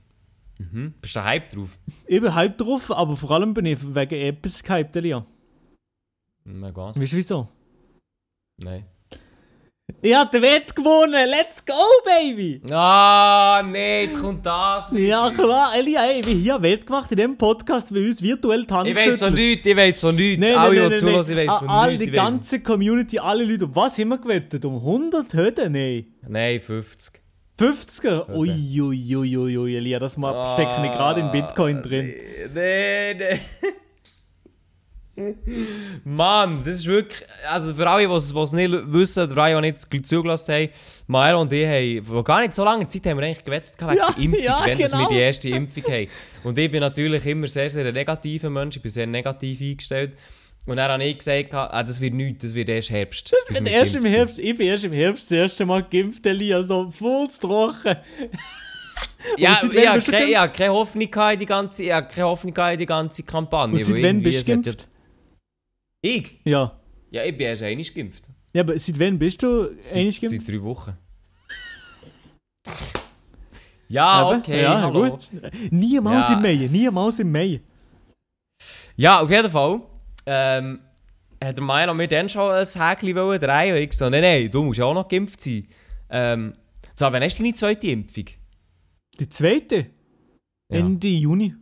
Mhm. 0.57 0.93
Bist 1.01 1.15
du 1.15 1.23
hype 1.23 1.49
drauf? 1.49 1.79
Ich 2.05 2.21
bin 2.21 2.33
hype 2.35 2.57
drauf, 2.57 2.91
aber 2.91 3.15
vor 3.15 3.31
allem 3.31 3.53
bin 3.53 3.65
ich 3.65 3.79
wegen 3.95 4.15
etwas 4.15 4.61
gehypt, 4.63 4.95
Elia. 4.95 5.25
Na 6.43 6.71
ganz. 6.71 6.99
Weißt 6.99 7.13
du 7.13 7.17
wieso? 7.17 7.47
Nein. 8.57 8.85
Ich 10.01 10.15
habe 10.15 10.29
den 10.31 10.41
Wett 10.41 10.75
gewonnen! 10.75 11.29
Let's 11.29 11.65
go, 11.65 11.73
Baby! 12.05 12.61
Ah, 12.71 13.61
nee, 13.65 14.03
jetzt 14.03 14.19
kommt 14.21 14.45
das. 14.45 14.91
Ja 14.93 15.29
klar, 15.31 15.75
Elia, 15.75 16.05
ey, 16.05 16.23
wir 16.23 16.33
haben 16.33 16.41
hier 16.41 16.61
Welt 16.61 16.85
gemacht 16.85 17.11
in 17.11 17.17
diesem 17.17 17.37
Podcast, 17.37 17.93
wie 17.93 18.07
uns 18.07 18.21
virtuell 18.21 18.65
Hand 18.71 18.87
Ich 18.87 18.95
weiß 18.95 19.19
von 19.19 19.33
nichts, 19.33 19.65
ich 19.65 19.75
weiß 19.75 19.99
von 19.99 20.15
nichts. 20.15 20.39
Nein, 20.39 20.55
Alle, 20.55 20.89
nein, 20.89 20.99
zuhören, 20.99 21.15
nein, 21.27 21.37
ich 21.39 21.49
weiß 21.49 21.59
von 21.59 21.69
Alle, 21.69 21.91
nichts. 21.93 22.05
die 22.05 22.11
ganze 22.11 22.59
Community, 22.61 23.19
alle 23.19 23.43
Leute. 23.43 23.65
Um 23.65 23.75
was 23.75 23.97
haben 23.97 24.09
wir 24.09 24.17
gewettet? 24.17 24.63
Um 24.65 24.75
100 24.75 25.33
Hütten? 25.33 25.71
Nein. 25.73 26.05
Nein, 26.27 26.59
50. 26.59 27.21
50er? 27.59 28.29
Uiuiuiui, 28.33 29.75
Elia, 29.75 29.99
das 29.99 30.15
mal 30.15 30.53
stecken 30.53 30.85
ich 30.85 30.91
gerade 30.91 31.19
in 31.19 31.31
Bitcoin 31.31 31.81
drin. 31.81 32.13
Nein, 32.53 33.17
nein. 33.17 33.39
Mann, 36.03 36.59
das 36.59 36.75
ist 36.75 36.85
wirklich. 36.85 37.27
Also 37.49 37.73
für 37.73 37.89
alle, 37.89 38.07
die 38.07 38.13
es 38.13 38.53
nicht 38.53 38.71
wissen, 38.93 39.31
oder 39.31 39.43
alle, 39.43 39.61
die 39.61 39.71
nicht 39.71 40.07
zugelassen 40.07 40.53
haben, 40.53 40.69
Maelo 41.07 41.41
und 41.41 41.53
ich 41.53 41.65
haben 41.65 42.05
vor 42.05 42.23
gar 42.23 42.41
nicht 42.41 42.55
so 42.55 42.63
langer 42.63 42.87
Zeit 42.87 43.05
haben 43.05 43.17
wir 43.17 43.25
eigentlich 43.25 43.43
gewettet 43.43 43.73
wegen 43.79 43.97
Ja, 43.97 44.11
der 44.11 44.23
Impfung, 44.23 44.43
ja, 44.43 44.61
wenn 44.65 44.77
dass 44.77 44.91
wir 44.91 44.97
genau. 44.97 45.09
die 45.09 45.17
erste 45.17 45.49
Impfung 45.49 45.83
haben. 45.83 46.07
Und 46.43 46.57
ich 46.57 46.71
bin 46.71 46.79
natürlich 46.79 47.25
immer 47.25 47.47
sehr, 47.47 47.69
sehr 47.69 47.85
ein 47.85 47.93
negativer 47.93 48.49
Mensch, 48.49 48.77
ich 48.77 48.81
bin 48.81 48.91
sehr 48.91 49.07
negativ 49.07 49.61
eingestellt. 49.61 50.13
Und 50.65 50.77
dann 50.77 50.91
habe 50.91 51.03
ich 51.03 51.17
gesagt, 51.17 51.53
ah, 51.53 51.83
das 51.83 51.99
wird 51.99 52.13
nichts, 52.13 52.43
das 52.43 52.53
wird 52.53 52.69
erst 52.69 52.91
Herbst. 52.91 53.31
Das 53.31 53.55
wird 53.55 53.65
wir 53.65 53.71
erst 53.71 53.95
im. 53.95 54.05
Herbst. 54.05 54.37
Ich 54.37 54.55
bin 54.55 54.67
erst 54.67 54.83
im 54.83 54.91
Herbst 54.91 55.31
das 55.31 55.31
erste 55.31 55.65
Mal 55.65 55.83
geimpft, 55.83 56.25
Elia, 56.25 56.61
so 56.61 56.91
voll 56.91 57.27
trocken. 57.27 57.97
Ja, 59.37 59.59
ich 59.63 59.87
habe 59.87 60.01
keine, 60.01 60.49
keine 60.51 60.73
Hoffnung 60.73 61.03
in 61.03 61.39
die 61.39 61.45
ganze, 61.45 61.83
ich 61.83 61.89
keine 61.89 62.23
Hoffnung 62.27 62.55
in 62.55 62.77
die 62.77 62.85
ganze 62.85 63.23
Kampagne. 63.23 63.73
Und 63.73 63.83
seit 63.83 64.03
wann 64.03 64.21
bist 64.21 64.47
du 64.47 64.51
geimpft? 64.51 64.87
Ich? 66.01 66.39
Ja. 66.45 66.79
Ja, 67.11 67.23
ich 67.23 67.35
bin 67.37 67.47
erst 67.47 67.63
einmal 67.63 67.85
geimpft. 67.85 68.29
Ja, 68.53 68.61
aber 68.61 68.77
seit 68.79 68.99
wann 68.99 69.19
bist 69.19 69.43
du 69.43 69.69
einig 69.95 70.21
geimpft? 70.21 70.39
seit 70.39 70.47
drei 70.47 70.61
Wochen. 70.63 70.97
ja, 73.89 74.31
Eben, 74.31 74.39
okay, 74.39 74.61
ja, 74.61 74.81
hallo. 74.81 75.09
gut. 75.09 75.29
Niemals 75.71 76.29
Ja. 76.29 76.33
im 76.35 76.41
Mai, 76.41 76.67
niemals 76.71 77.19
im 77.19 77.31
Mai. 77.31 77.61
Ja, 78.95 79.19
auf 79.21 79.29
jeden 79.31 79.49
Fall. 79.49 79.81
Ähm, 80.25 80.79
hat 81.43 81.55
der 81.57 81.63
Milo 81.63 81.93
mir 81.93 82.07
dann 82.07 82.29
schon 82.29 82.51
ein 82.51 82.65
Häkchen 82.67 83.15
wollen 83.15 83.39
drehen 83.39 83.75
und 83.75 83.81
ich 83.81 83.93
so, 83.93 84.09
nein, 84.09 84.21
nein, 84.21 84.51
du 84.51 84.63
musst 84.63 84.81
auch 84.81 84.93
noch 84.93 85.07
geimpft 85.07 85.41
sein. 85.41 85.67
Ähm, 86.09 86.53
so, 86.95 87.05
wann 87.11 87.23
hast 87.23 87.37
du 87.39 87.43
deine 87.43 87.55
zweite 87.55 87.87
Impfung? 87.87 88.25
Die 89.19 89.29
zweite? 89.29 89.87
Ja. 90.71 90.79
Ende 90.79 91.07
Juni. 91.07 91.55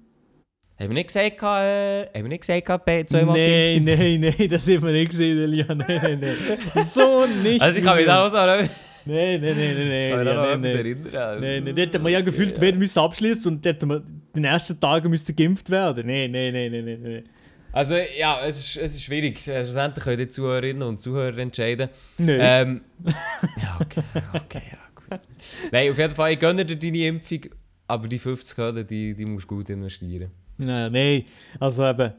Haben 0.80 0.90
wir 0.90 0.94
nicht 0.94 1.08
gesagt, 1.08 1.42
äh, 1.42 2.06
haben 2.06 2.12
wir 2.13 2.28
nicht 2.28 2.42
gesagt, 2.42 2.86
bei 2.86 3.04
zweimal 3.04 3.36
Nein, 3.36 3.84
nein, 3.84 4.20
nein, 4.20 4.50
das 4.50 4.68
haben 4.68 4.84
wir 4.84 4.92
nicht 4.92 5.10
gesehen, 5.10 5.40
Elia. 5.40 5.66
Nein, 5.74 5.86
nein, 5.88 6.20
nein. 6.22 6.86
So 6.86 7.26
nicht. 7.26 7.62
Also 7.62 7.80
ich 7.80 7.86
kann 7.86 7.98
mich 7.98 8.06
da 8.06 8.24
auch 8.24 8.30
so 8.30 8.38
Nein, 8.38 8.70
nein, 9.08 9.42
nein, 9.42 9.56
nein, 9.58 9.88
nein. 9.88 10.10
kann 10.12 10.20
mich 10.20 10.26
da 10.28 10.34
noch 10.34 10.42
an 10.44 10.62
nein, 10.62 10.63
etwas 10.63 10.74
nein. 10.74 10.86
erinnern. 10.86 11.40
Nein, 11.42 11.63
nein, 11.63 11.76
dort 11.76 11.94
hätten 11.94 12.04
wir 12.04 12.10
ja 12.12 12.22
gefühlt, 12.22 12.62
wer 12.62 12.76
müssen 12.76 13.00
abschließen 13.00 13.52
und 13.52 13.66
dort 13.66 13.88
wir 13.88 14.04
den 14.36 14.44
ersten 14.44 14.80
Tag 14.80 15.04
müsste 15.06 15.34
geimpft 15.34 15.70
werden. 15.72 16.06
Nein, 16.06 16.30
nein, 16.30 16.54
nein, 16.54 16.72
nein, 16.72 16.86
nein, 16.86 17.00
nein. 17.02 17.24
Also 17.72 17.96
ja, 17.96 18.46
es 18.46 18.60
ist, 18.60 18.78
es 18.78 18.96
ist 18.96 19.04
schwierig. 19.04 19.40
Schlussendlich 19.42 20.04
können 20.04 20.18
die 20.18 20.30
Zuhörerinnen 20.30 20.84
und 20.84 21.02
Zuhörer 21.02 21.38
entscheiden. 21.40 21.90
Nö. 22.20 22.38
Ähm, 22.40 22.82
ja, 23.06 23.78
okay, 23.82 24.04
okay, 24.34 24.62
ja, 24.72 24.78
gut. 24.94 25.22
Nein, 25.72 25.90
auf 25.90 25.98
jeden 25.98 26.13
Fall, 26.13 26.34
ich 26.34 26.40
gönne 26.40 26.66
dir 26.66 26.76
deine 26.76 27.08
Impfung, 27.08 27.42
aber 27.88 28.08
die 28.08 28.20
50 28.20 28.58
Hürden, 28.58 28.86
die, 28.86 29.16
die 29.16 29.26
musst 29.26 29.50
du 29.50 29.56
gut 29.56 29.70
investieren. 29.70 30.32
Nein, 30.58 30.91
nein. 30.91 31.26
Also 31.60 31.86
eben, 31.86 32.13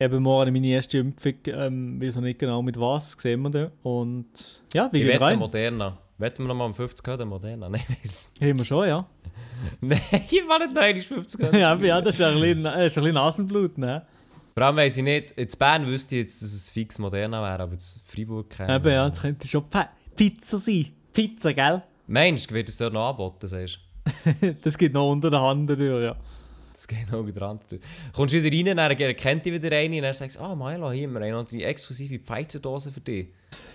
eben 0.00 0.22
morgen 0.22 0.52
meine 0.52 0.66
erste 0.66 0.98
Impfung, 0.98 1.34
ähm, 1.46 2.00
weiß 2.00 2.16
noch 2.16 2.22
nicht 2.22 2.38
genau 2.38 2.62
mit 2.62 2.78
was, 2.78 3.12
sehen 3.12 3.42
wir 3.42 3.50
dann. 3.50 3.70
Und 3.82 4.62
ja, 4.72 4.88
wie 4.92 5.00
Ich 5.00 5.06
gehen 5.06 5.22
rein? 5.22 5.38
Moderna. 5.38 5.98
Wetten 6.18 6.44
wir 6.44 6.48
nochmal 6.48 6.66
um 6.66 6.74
50 6.74 7.06
Hürden 7.06 7.28
Moderna? 7.28 7.68
Nein, 7.70 7.82
weiss 7.88 8.30
Haben 8.40 8.58
wir 8.58 8.64
schon, 8.64 8.88
ja. 8.88 9.06
Nein, 9.80 10.00
ich 10.10 10.42
war 10.46 10.58
nicht 10.58 10.76
da, 10.76 11.16
50 11.16 11.40
Hürden. 11.40 11.60
ja, 11.60 11.74
ja, 11.76 12.00
das 12.00 12.14
ist 12.14 12.20
ein 12.22 12.40
bisschen, 12.40 12.66
äh, 12.66 12.86
ist 12.86 12.98
ein 12.98 13.04
bisschen 13.04 13.14
Nasenblut, 13.14 13.78
ne? 13.78 14.04
Vor 14.54 14.66
allem 14.66 14.76
weiss 14.76 14.96
ich 14.96 15.04
nicht, 15.04 15.30
in 15.32 15.48
Bern 15.58 15.86
wüsste 15.86 16.16
ich 16.16 16.22
jetzt, 16.22 16.42
dass 16.42 16.52
es 16.52 16.70
fix 16.70 16.98
Moderna 16.98 17.40
wäre, 17.42 17.62
aber 17.62 17.72
in 17.72 17.78
Freiburg 17.78 18.50
keine. 18.50 18.76
Eben, 18.76 18.92
ja, 18.92 19.08
das 19.08 19.22
könnte 19.22 19.46
schon 19.46 19.64
Pizza 20.16 20.58
sein. 20.58 20.86
Pizza, 21.12 21.54
gell? 21.54 21.82
Meinst 22.08 22.50
du, 22.50 22.54
wird 22.54 22.68
es 22.68 22.76
dort 22.76 22.92
noch 22.92 23.08
angeboten, 23.08 23.46
sagst 23.46 23.78
du? 23.78 24.54
das 24.64 24.76
geht 24.76 24.92
noch 24.92 25.10
unter 25.10 25.30
der 25.30 25.40
Hand 25.40 25.70
durch, 25.70 26.02
ja. 26.02 26.16
Das 26.80 26.88
geht 26.88 27.12
noch 27.12 27.26
wieder 27.26 27.42
an. 27.42 27.60
Kommst 28.14 28.32
du 28.32 28.42
wieder 28.42 28.56
rein, 28.70 28.74
dann 28.74 28.90
erkennt 28.98 29.44
dich 29.44 29.52
wieder 29.52 29.76
eine 29.76 29.96
und 29.96 30.02
dann 30.02 30.14
sagst 30.14 30.36
du, 30.36 30.40
ah, 30.40 30.54
Milo, 30.54 30.90
hier 30.90 31.08
haben 31.08 31.12
wir 31.12 31.30
noch 31.30 31.44
die 31.46 31.62
exklusive 31.62 32.18
Pfeizendose 32.20 32.90
für 32.90 33.02
dich. 33.02 33.28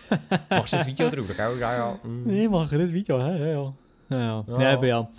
Machst 0.49 0.73
du 0.73 0.77
das 0.77 0.87
Video 0.87 1.11
drüber, 1.11 1.35
gell? 1.35 1.59
Ja, 1.59 1.77
ja. 1.77 1.99
Mm. 2.03 2.27
Ich 2.27 2.49
mache 2.49 2.79
das 2.79 2.91
Video, 2.91 3.19
ja, 3.19 3.35
ja, 3.35 3.45
ja. 3.45 3.73
Ja, 4.09 4.43
ja. 4.47 4.59
Ja. 4.59 4.83
ja. 4.83 5.09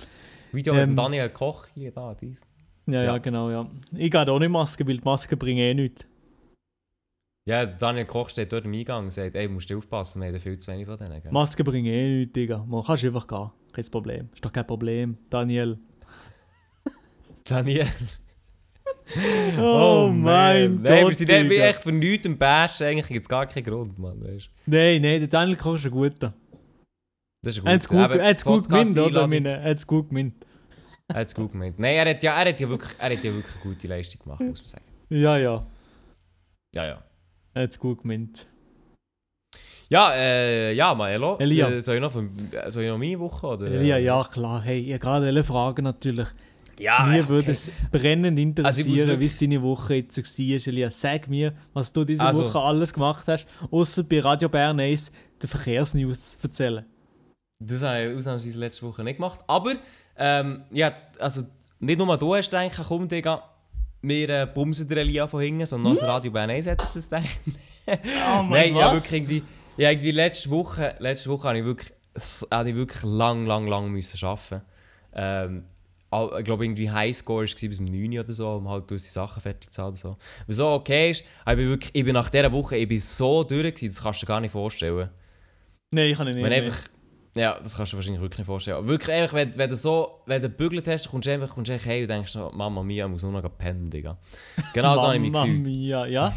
Video 0.50 0.74
mit 0.74 0.82
Ähm. 0.82 0.90
dem 0.90 0.96
Daniel 0.96 1.28
Koch 1.30 1.66
hier, 1.74 1.92
da, 1.92 2.12
dies. 2.20 2.40
Ja, 2.86 2.94
ja, 2.94 3.04
Ja. 3.04 3.18
genau, 3.18 3.50
ja. 3.50 3.70
Ich 3.92 4.10
gehe 4.10 4.28
auch 4.32 4.38
nicht 4.40 4.48
Maske, 4.48 4.84
weil 4.84 4.96
die 4.96 5.04
Masken 5.04 5.38
bringen 5.38 5.60
eh 5.60 5.74
nichts. 5.74 6.08
Ja, 7.48 7.66
Daniel 7.66 8.06
Koch 8.06 8.30
steht 8.30 8.52
dort 8.52 8.64
im 8.64 8.72
Eingang 8.72 9.04
und 9.04 9.12
sagt, 9.12 9.36
ey, 9.36 9.46
musst 9.46 9.70
du 9.70 9.78
aufpassen, 9.78 10.22
wir 10.22 10.28
haben 10.30 10.40
viel 10.40 10.58
zu 10.58 10.72
wenig 10.72 10.86
von 10.86 10.96
denen. 10.96 11.22
Gell? 11.22 11.30
Masken 11.30 11.64
bringen 11.64 11.86
eh 11.86 12.18
nichts, 12.18 12.32
Digga. 12.32 12.64
Man 12.66 12.82
kannst 12.82 13.04
einfach 13.04 13.28
gehen. 13.28 13.50
Kein 13.72 13.84
Problem. 13.92 14.28
Ist 14.34 14.44
doch 14.44 14.52
kein 14.52 14.66
Problem, 14.66 15.18
Daniel. 15.30 15.78
Daniel. 17.48 17.86
Oh, 19.58 20.10
mein 20.12 20.82
Nein, 20.82 21.02
Gott. 21.02 21.10
wir 21.10 21.14
sind 21.14 21.30
eben 21.30 21.48
Digga. 21.48 21.66
echt 21.66 21.82
für 21.82 21.92
nichts 21.92 22.28
Bashen, 22.38 22.86
eigentlich 22.86 23.06
gibt 23.06 23.22
es 23.22 23.28
gar 23.28 23.46
keinen 23.46 23.64
Grund, 23.64 23.98
Mann. 23.98 24.20
Weißt? 24.20 24.50
Nein, 24.66 25.00
nein, 25.00 25.20
der 25.20 25.28
Daniel 25.28 25.56
Koch 25.56 25.76
ist 25.76 25.86
ein 25.86 25.92
guter. 25.92 26.34
Das 27.42 27.56
ist 27.56 27.64
Er 27.64 27.72
hat 27.72 27.80
es 27.80 28.44
gut, 28.44 28.64
gut 28.64 28.68
gemeint, 28.68 28.98
oder? 28.98 29.30
Er 29.30 29.70
hat 29.70 29.76
es 29.76 29.86
gut 29.86 30.08
gemeint. 30.08 30.34
Er 31.08 31.20
hat 31.20 31.28
es 31.28 31.34
gut 31.34 31.52
gemeint. 31.52 31.78
Nein, 31.78 31.94
er 31.94 32.10
hat, 32.10 32.22
ja, 32.22 32.42
er, 32.42 32.48
hat 32.48 32.58
ja 32.58 32.68
wirklich, 32.68 32.92
er 32.98 33.10
hat 33.10 33.24
ja 33.24 33.32
wirklich 33.32 33.54
eine 33.54 33.62
gute 33.62 33.86
Leistung 33.86 34.22
gemacht, 34.22 34.40
muss 34.40 34.60
man 34.60 34.66
sagen. 34.66 34.84
Ja, 35.08 35.36
ja. 35.38 35.66
Ja, 36.74 36.86
ja. 36.86 37.04
Er 37.54 37.62
hat 37.62 37.70
es 37.70 37.78
gut 37.78 38.02
gemeint. 38.02 38.48
Ja, 39.88 40.12
äh, 40.14 40.72
ja, 40.72 40.94
Maelo. 40.94 41.38
Elia. 41.38 41.70
Äh, 41.70 41.80
soll, 41.80 41.96
ich 41.96 42.00
noch 42.00 42.10
von, 42.10 42.36
soll 42.70 42.82
ich 42.82 42.88
noch 42.88 42.98
meine 42.98 43.20
Woche? 43.20 43.46
Oder, 43.46 43.66
Elia, 43.66 43.98
ja, 43.98 44.24
klar. 44.24 44.62
Hey, 44.62 44.80
ich 44.80 44.92
habe 44.94 44.98
gerade 44.98 45.26
eine 45.28 45.44
Frage 45.44 45.82
natürlich. 45.82 46.28
Ja, 46.78 47.04
mir 47.04 47.20
okay. 47.20 47.28
würde 47.28 47.50
es 47.52 47.70
brennend 47.90 48.38
Also 48.38 48.42
interessieren, 48.42 49.08
wirklich- 49.08 49.20
wie 49.20 49.24
es 49.26 49.36
deine 49.38 49.62
Woche 49.62 49.94
jetzt 49.94 50.16
war, 50.18 50.66
Elia. 50.72 50.90
Sag 50.90 51.28
mir, 51.28 51.54
was 51.72 51.92
du 51.92 52.04
diese 52.04 52.22
Also- 52.24 52.44
Woche 52.44 52.58
alles 52.60 52.92
gemacht 52.92 53.24
hast, 53.28 53.46
außer 53.70 54.02
bei 54.04 54.20
Radio 54.20 54.48
Bern 54.48 54.78
1 54.80 55.10
den 55.42 55.48
Verkehrsnews 55.48 56.38
erzählen. 56.42 56.84
Das 57.58 57.82
habe 57.82 58.10
ich 58.12 58.16
ausnahmsweise 58.18 58.58
letzte 58.58 58.86
Woche 58.86 59.02
nicht 59.02 59.16
gemacht. 59.16 59.40
Aber, 59.46 59.74
ähm, 60.18 60.64
ja, 60.70 60.92
also 61.18 61.42
nicht 61.80 61.98
nur 61.98 62.16
du 62.18 62.34
hast 62.34 62.50
gedacht, 62.50 62.80
komm, 62.86 63.08
Digga, 63.08 63.42
wir 64.02 64.28
äh, 64.28 64.46
bumsen 64.46 64.86
der 64.88 64.98
Elia 64.98 65.26
von 65.26 65.40
hinten, 65.40 65.64
sondern 65.66 65.92
auch 65.92 65.98
das 65.98 66.06
Radio 66.08 66.30
Bern 66.30 66.50
1 66.50 66.66
hat 66.66 66.80
sich 66.80 66.90
das 66.92 67.04
gedacht. 67.04 67.38
Oh 67.88 68.42
Nein, 68.50 68.74
ja, 68.74 68.92
wirklich 68.92 69.12
irgendwie, 69.12 69.42
ja, 69.76 69.90
irgendwie 69.90 70.10
letzte 70.10 70.50
Woche, 70.50 70.96
letzte 70.98 71.30
Woche 71.30 71.46
habe 71.48 71.58
ich 71.58 71.64
wirklich, 71.64 71.92
habe 72.50 72.70
ich 72.70 72.74
wirklich 72.74 73.02
lang, 73.04 73.46
lang, 73.46 73.68
lang 73.68 73.90
müssen 73.90 74.26
arbeiten. 74.26 74.62
Ähm, 75.14 75.64
ich 76.38 76.44
glaube, 76.44 76.64
irgendwie 76.64 76.90
Highscore 76.90 77.44
war 77.46 77.68
bis 77.68 77.80
um 77.80 77.86
9 77.86 78.12
Uhr 78.12 78.24
oder 78.24 78.32
so, 78.32 78.48
um 78.50 78.68
halt 78.68 78.88
gewisse 78.88 79.10
Sachen 79.10 79.40
fertig 79.40 79.72
zu 79.72 79.82
haben 79.82 79.88
oder 79.88 79.96
so. 79.96 80.16
Was 80.46 80.56
so 80.56 80.68
okay 80.68 81.10
ist, 81.10 81.24
aber 81.44 81.52
ich 81.52 81.58
bin 81.58 81.68
wirklich, 81.68 81.90
ich 81.94 82.04
bin 82.04 82.14
nach 82.14 82.30
dieser 82.30 82.52
Woche, 82.52 82.76
ich 82.76 82.88
bin 82.88 83.00
so 83.00 83.44
durch 83.44 83.74
gewesen, 83.74 83.88
das 83.88 84.02
kannst 84.02 84.22
du 84.22 84.26
dir 84.26 84.28
gar 84.28 84.40
nicht 84.40 84.52
vorstellen. 84.52 85.10
Nein, 85.90 86.10
ich 86.10 86.16
kann 86.16 86.26
nicht. 86.26 86.36
Wenn 86.36 86.48
nee. 86.48 86.56
einfach, 86.56 86.78
ja, 87.34 87.58
das 87.58 87.76
kannst 87.76 87.92
du 87.92 87.96
dir 87.96 87.98
wahrscheinlich 87.98 88.22
wirklich 88.22 88.38
nicht 88.38 88.46
vorstellen. 88.46 88.76
Aber 88.78 88.88
wirklich 88.88 89.14
einfach, 89.14 89.34
wenn, 89.34 89.56
wenn 89.56 89.70
du 89.70 89.76
so, 89.76 90.22
wenn 90.26 90.42
du 90.42 90.48
gebügelt 90.48 90.88
hast, 90.88 91.08
kommst 91.10 91.26
du 91.26 91.32
einfach, 91.32 91.50
kommst 91.50 91.68
du 91.68 91.74
einfach 91.74 91.86
hey 91.86 92.02
und 92.02 92.08
denkst, 92.08 92.32
so, 92.32 92.50
Mama 92.54 92.82
Mia, 92.82 93.06
ich 93.06 93.10
muss 93.10 93.22
nur 93.22 93.32
noch 93.32 93.58
pennen, 93.58 93.90
Digga. 93.90 94.18
Genau 94.72 94.96
so 94.96 95.02
habe 95.02 95.16
ich 95.16 95.20
mich 95.20 95.32
gefühlt. 95.32 95.66
Mia, 95.66 96.06
ja. 96.06 96.34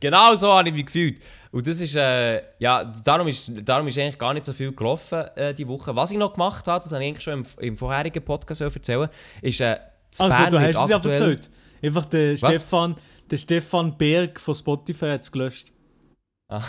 Genau 0.00 0.34
so 0.34 0.52
habe 0.52 0.68
ich 0.68 0.74
mich 0.74 0.86
gefühlt. 0.86 1.20
Und 1.54 1.66
das 1.68 1.80
ist, 1.80 1.94
äh, 1.94 2.42
ja, 2.58 2.82
darum 3.04 3.28
ist, 3.28 3.52
darum 3.64 3.86
ist 3.86 3.96
eigentlich 3.96 4.18
gar 4.18 4.34
nicht 4.34 4.44
so 4.44 4.52
viel 4.52 4.72
gelaufen 4.72 5.22
äh, 5.36 5.54
die 5.54 5.68
Woche. 5.68 5.94
Was 5.94 6.10
ich 6.10 6.18
noch 6.18 6.32
gemacht 6.32 6.66
habe, 6.66 6.82
das 6.82 6.92
habe 6.92 7.04
ich 7.04 7.10
eigentlich 7.10 7.22
schon 7.22 7.34
im, 7.40 7.46
im 7.60 7.76
vorherigen 7.76 8.24
Podcast 8.24 8.60
erzählen, 8.60 9.08
ist, 9.40 9.60
äh, 9.60 9.76
Also, 10.18 10.36
Bern 10.36 10.50
du 10.50 10.60
hast 10.60 10.82
es 10.82 10.88
ja 10.90 10.96
erzählt. 10.96 11.50
Einfach 11.80 12.06
der 12.06 12.32
Was? 12.32 12.38
Stefan, 12.40 12.96
der 13.30 13.38
Stefan 13.38 13.96
Berg 13.96 14.40
von 14.40 14.54
Spotify 14.54 15.06
hat 15.10 15.20
es 15.22 15.30
gelöscht. 15.30 15.68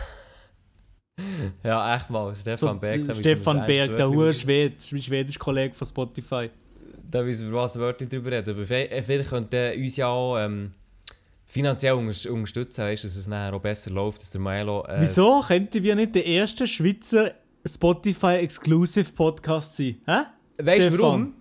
Ja, 1.63 1.95
echt 1.95 2.09
mal, 2.09 2.35
Stefan 2.35 2.57
So, 2.57 2.73
Berg. 2.75 3.07
wir 3.07 3.13
Stefan 3.13 3.65
Berg, 3.65 3.95
der 3.95 4.05
Wörtchen- 4.07 4.15
hohe 4.15 4.33
Schwed, 4.33 4.81
schwedische 4.83 5.39
Kollege 5.39 5.73
von 5.73 5.87
Spotify. 5.87 6.49
Da 7.09 7.23
müssen 7.23 7.49
wir 7.49 7.57
was 7.57 7.79
Wörter 7.79 8.05
drüber 8.05 8.31
reden. 8.31 8.53
Aber 8.53 8.65
vielleicht 8.67 9.29
könnte 9.29 9.73
uns 9.77 9.95
ja 9.95 10.07
auch 10.07 10.37
ähm, 10.37 10.73
finanziell 11.47 11.93
unter- 11.93 12.31
unterstützen, 12.31 12.81
weißt, 12.85 13.03
dass 13.03 13.15
es 13.15 13.27
nachher 13.27 13.53
auch 13.53 13.61
besser 13.61 13.91
läuft, 13.91 14.21
dass 14.21 14.31
der 14.31 14.41
Milo... 14.41 14.83
Äh, 14.85 15.01
Wieso 15.01 15.41
könnten 15.41 15.83
wir 15.83 15.95
nicht 15.95 16.15
der 16.15 16.25
erste 16.25 16.67
Schweizer 16.67 17.31
Spotify-Exclusive 17.65 19.11
Podcast 19.13 19.75
sein? 19.77 20.01
Hä? 20.05 20.21
Weißt 20.61 20.87
du 20.89 20.99
warum? 20.99 21.33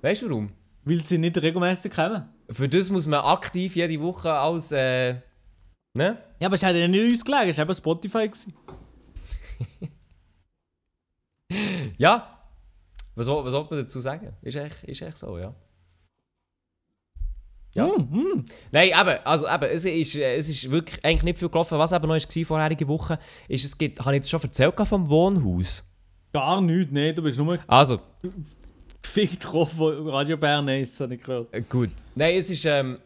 Weißt 0.00 0.22
du 0.22 0.28
warum? 0.30 0.52
Weil 0.84 1.02
sie 1.02 1.18
nicht 1.18 1.40
regelmäßig 1.40 1.92
kommen. 1.94 2.28
Für 2.50 2.68
das 2.68 2.90
muss 2.90 3.06
man 3.06 3.20
aktiv 3.20 3.76
jede 3.76 4.00
Woche 4.00 4.32
als... 4.32 4.72
Äh, 4.72 5.14
ne? 5.94 6.18
Ja, 6.40 6.46
aber 6.48 6.54
es 6.54 6.62
hat 6.62 6.74
ja 6.74 6.88
nicht 6.88 7.10
uns 7.12 7.24
gelegen, 7.24 7.50
es 7.50 7.58
war 7.58 7.64
eben 7.64 7.74
Spotify. 7.74 8.30
Ja. 11.98 12.38
Was, 13.14 13.26
soll- 13.26 13.44
was 13.44 13.52
soll 13.52 13.66
man 13.70 13.80
dazu 13.80 14.00
sagen? 14.00 14.32
Ist 14.42 14.56
echt, 14.56 14.84
ist 14.84 15.02
echt 15.02 15.18
so, 15.18 15.38
ja. 15.38 15.54
Ja. 17.74 17.86
Hm, 17.86 18.08
hm. 18.12 18.44
Nein, 18.70 18.88
eben, 18.88 19.18
also 19.24 19.46
eben, 19.48 19.64
es 19.64 19.84
ist, 19.84 20.16
äh, 20.16 20.36
es 20.36 20.48
ist 20.48 20.70
wirklich 20.70 21.02
eigentlich 21.04 21.22
nicht 21.22 21.38
viel 21.38 21.48
gelaufen. 21.48 21.78
Was 21.78 21.92
eben 21.92 22.06
noch 22.06 22.14
war 22.14 22.44
vorherige 22.44 22.86
Woche, 22.86 23.18
ist, 23.48 23.64
es 23.64 23.76
gibt, 23.78 23.98
habe 24.00 24.10
ich 24.12 24.16
jetzt 24.16 24.30
schon 24.30 24.42
erzählt 24.42 24.74
vom 24.86 25.08
Wohnhaus. 25.08 25.88
Gar 26.32 26.60
nichts, 26.60 26.92
nee, 26.92 27.12
du 27.12 27.22
bist 27.22 27.38
nur 27.38 27.58
Also, 27.66 28.00
gefickt 29.02 29.44
drauf 29.52 29.72
von 29.72 30.08
Radio 30.08 30.36
Bern, 30.36 30.66
das 30.66 31.00
habe 31.00 31.14
ich 31.14 31.22
gehört. 31.22 31.52
äh, 31.54 31.62
gut. 31.62 31.90
Nein, 32.14 32.36
es 32.36 32.50
ist, 32.50 32.64
ähm, 32.64 32.98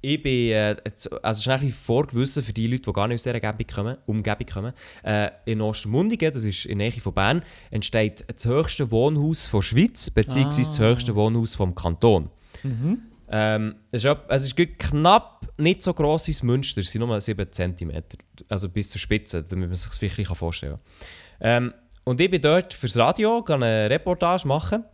ich 0.00 0.22
bin, 0.22 0.50
äh, 0.50 0.76
also 1.22 1.40
schnell 1.42 1.56
ein 1.56 1.60
bisschen 1.66 1.84
vorgewissen 1.84 2.42
für 2.42 2.52
die 2.52 2.66
Leute, 2.66 2.82
die 2.82 2.92
gar 2.92 3.08
nicht 3.08 3.14
aus 3.16 3.22
dieser 3.22 3.34
Umgebung 3.36 3.66
kommen, 3.74 3.96
Umgebung 4.06 4.46
kommen. 4.52 4.72
Äh, 5.02 5.30
in 5.46 5.60
Ostermundigen, 5.60 6.32
das 6.32 6.44
ist 6.44 6.66
in 6.66 6.78
der 6.78 6.90
Nähe 6.90 7.00
von 7.00 7.14
Bern, 7.14 7.42
entsteht 7.70 8.24
das 8.32 8.44
höchste 8.44 8.90
Wohnhaus 8.90 9.46
von 9.46 9.62
Schweiz, 9.62 10.10
beziehungsweise 10.10 10.68
das 10.68 10.80
Ah. 10.80 10.84
höchste 10.84 11.14
Wohnhaus 11.14 11.54
vom 11.54 11.74
Kanton. 11.74 12.28
Ähm, 13.28 13.74
es, 13.90 14.04
ist, 14.04 14.16
es 14.28 14.44
ist 14.44 14.56
knapp 14.78 15.46
nicht 15.56 15.82
so 15.82 15.92
gross 15.94 16.28
wie 16.28 16.32
das 16.32 16.42
Münster, 16.42 16.80
es 16.80 16.90
sind 16.90 17.06
nur 17.06 17.20
7 17.20 17.46
cm, 17.50 18.02
also 18.48 18.68
bis 18.68 18.90
zur 18.90 19.00
Spitze, 19.00 19.42
damit 19.42 19.68
man 19.68 19.76
sich 19.76 19.88
das 19.88 19.98
bisschen 19.98 20.26
vorstellen 20.26 20.72
kann. 20.72 20.80
Ähm, 21.40 21.72
und 22.04 22.20
ich 22.20 22.30
bin 22.30 22.42
dort 22.42 22.74
fürs 22.74 22.96
Radio, 22.96 23.42
gehe 23.42 23.56
eine 23.56 23.88
Reportage 23.88 24.46
machen 24.46 24.84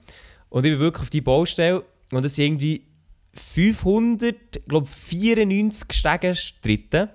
und 0.48 0.64
ich 0.64 0.72
bin 0.72 0.80
wirklich 0.80 1.02
auf 1.02 1.10
die 1.10 1.20
Baustelle 1.20 1.84
und 2.12 2.24
es 2.24 2.36
sind 2.36 2.46
irgendwie 2.46 2.86
594 3.34 5.92
Stege 5.92 6.34
stritten 6.34 7.10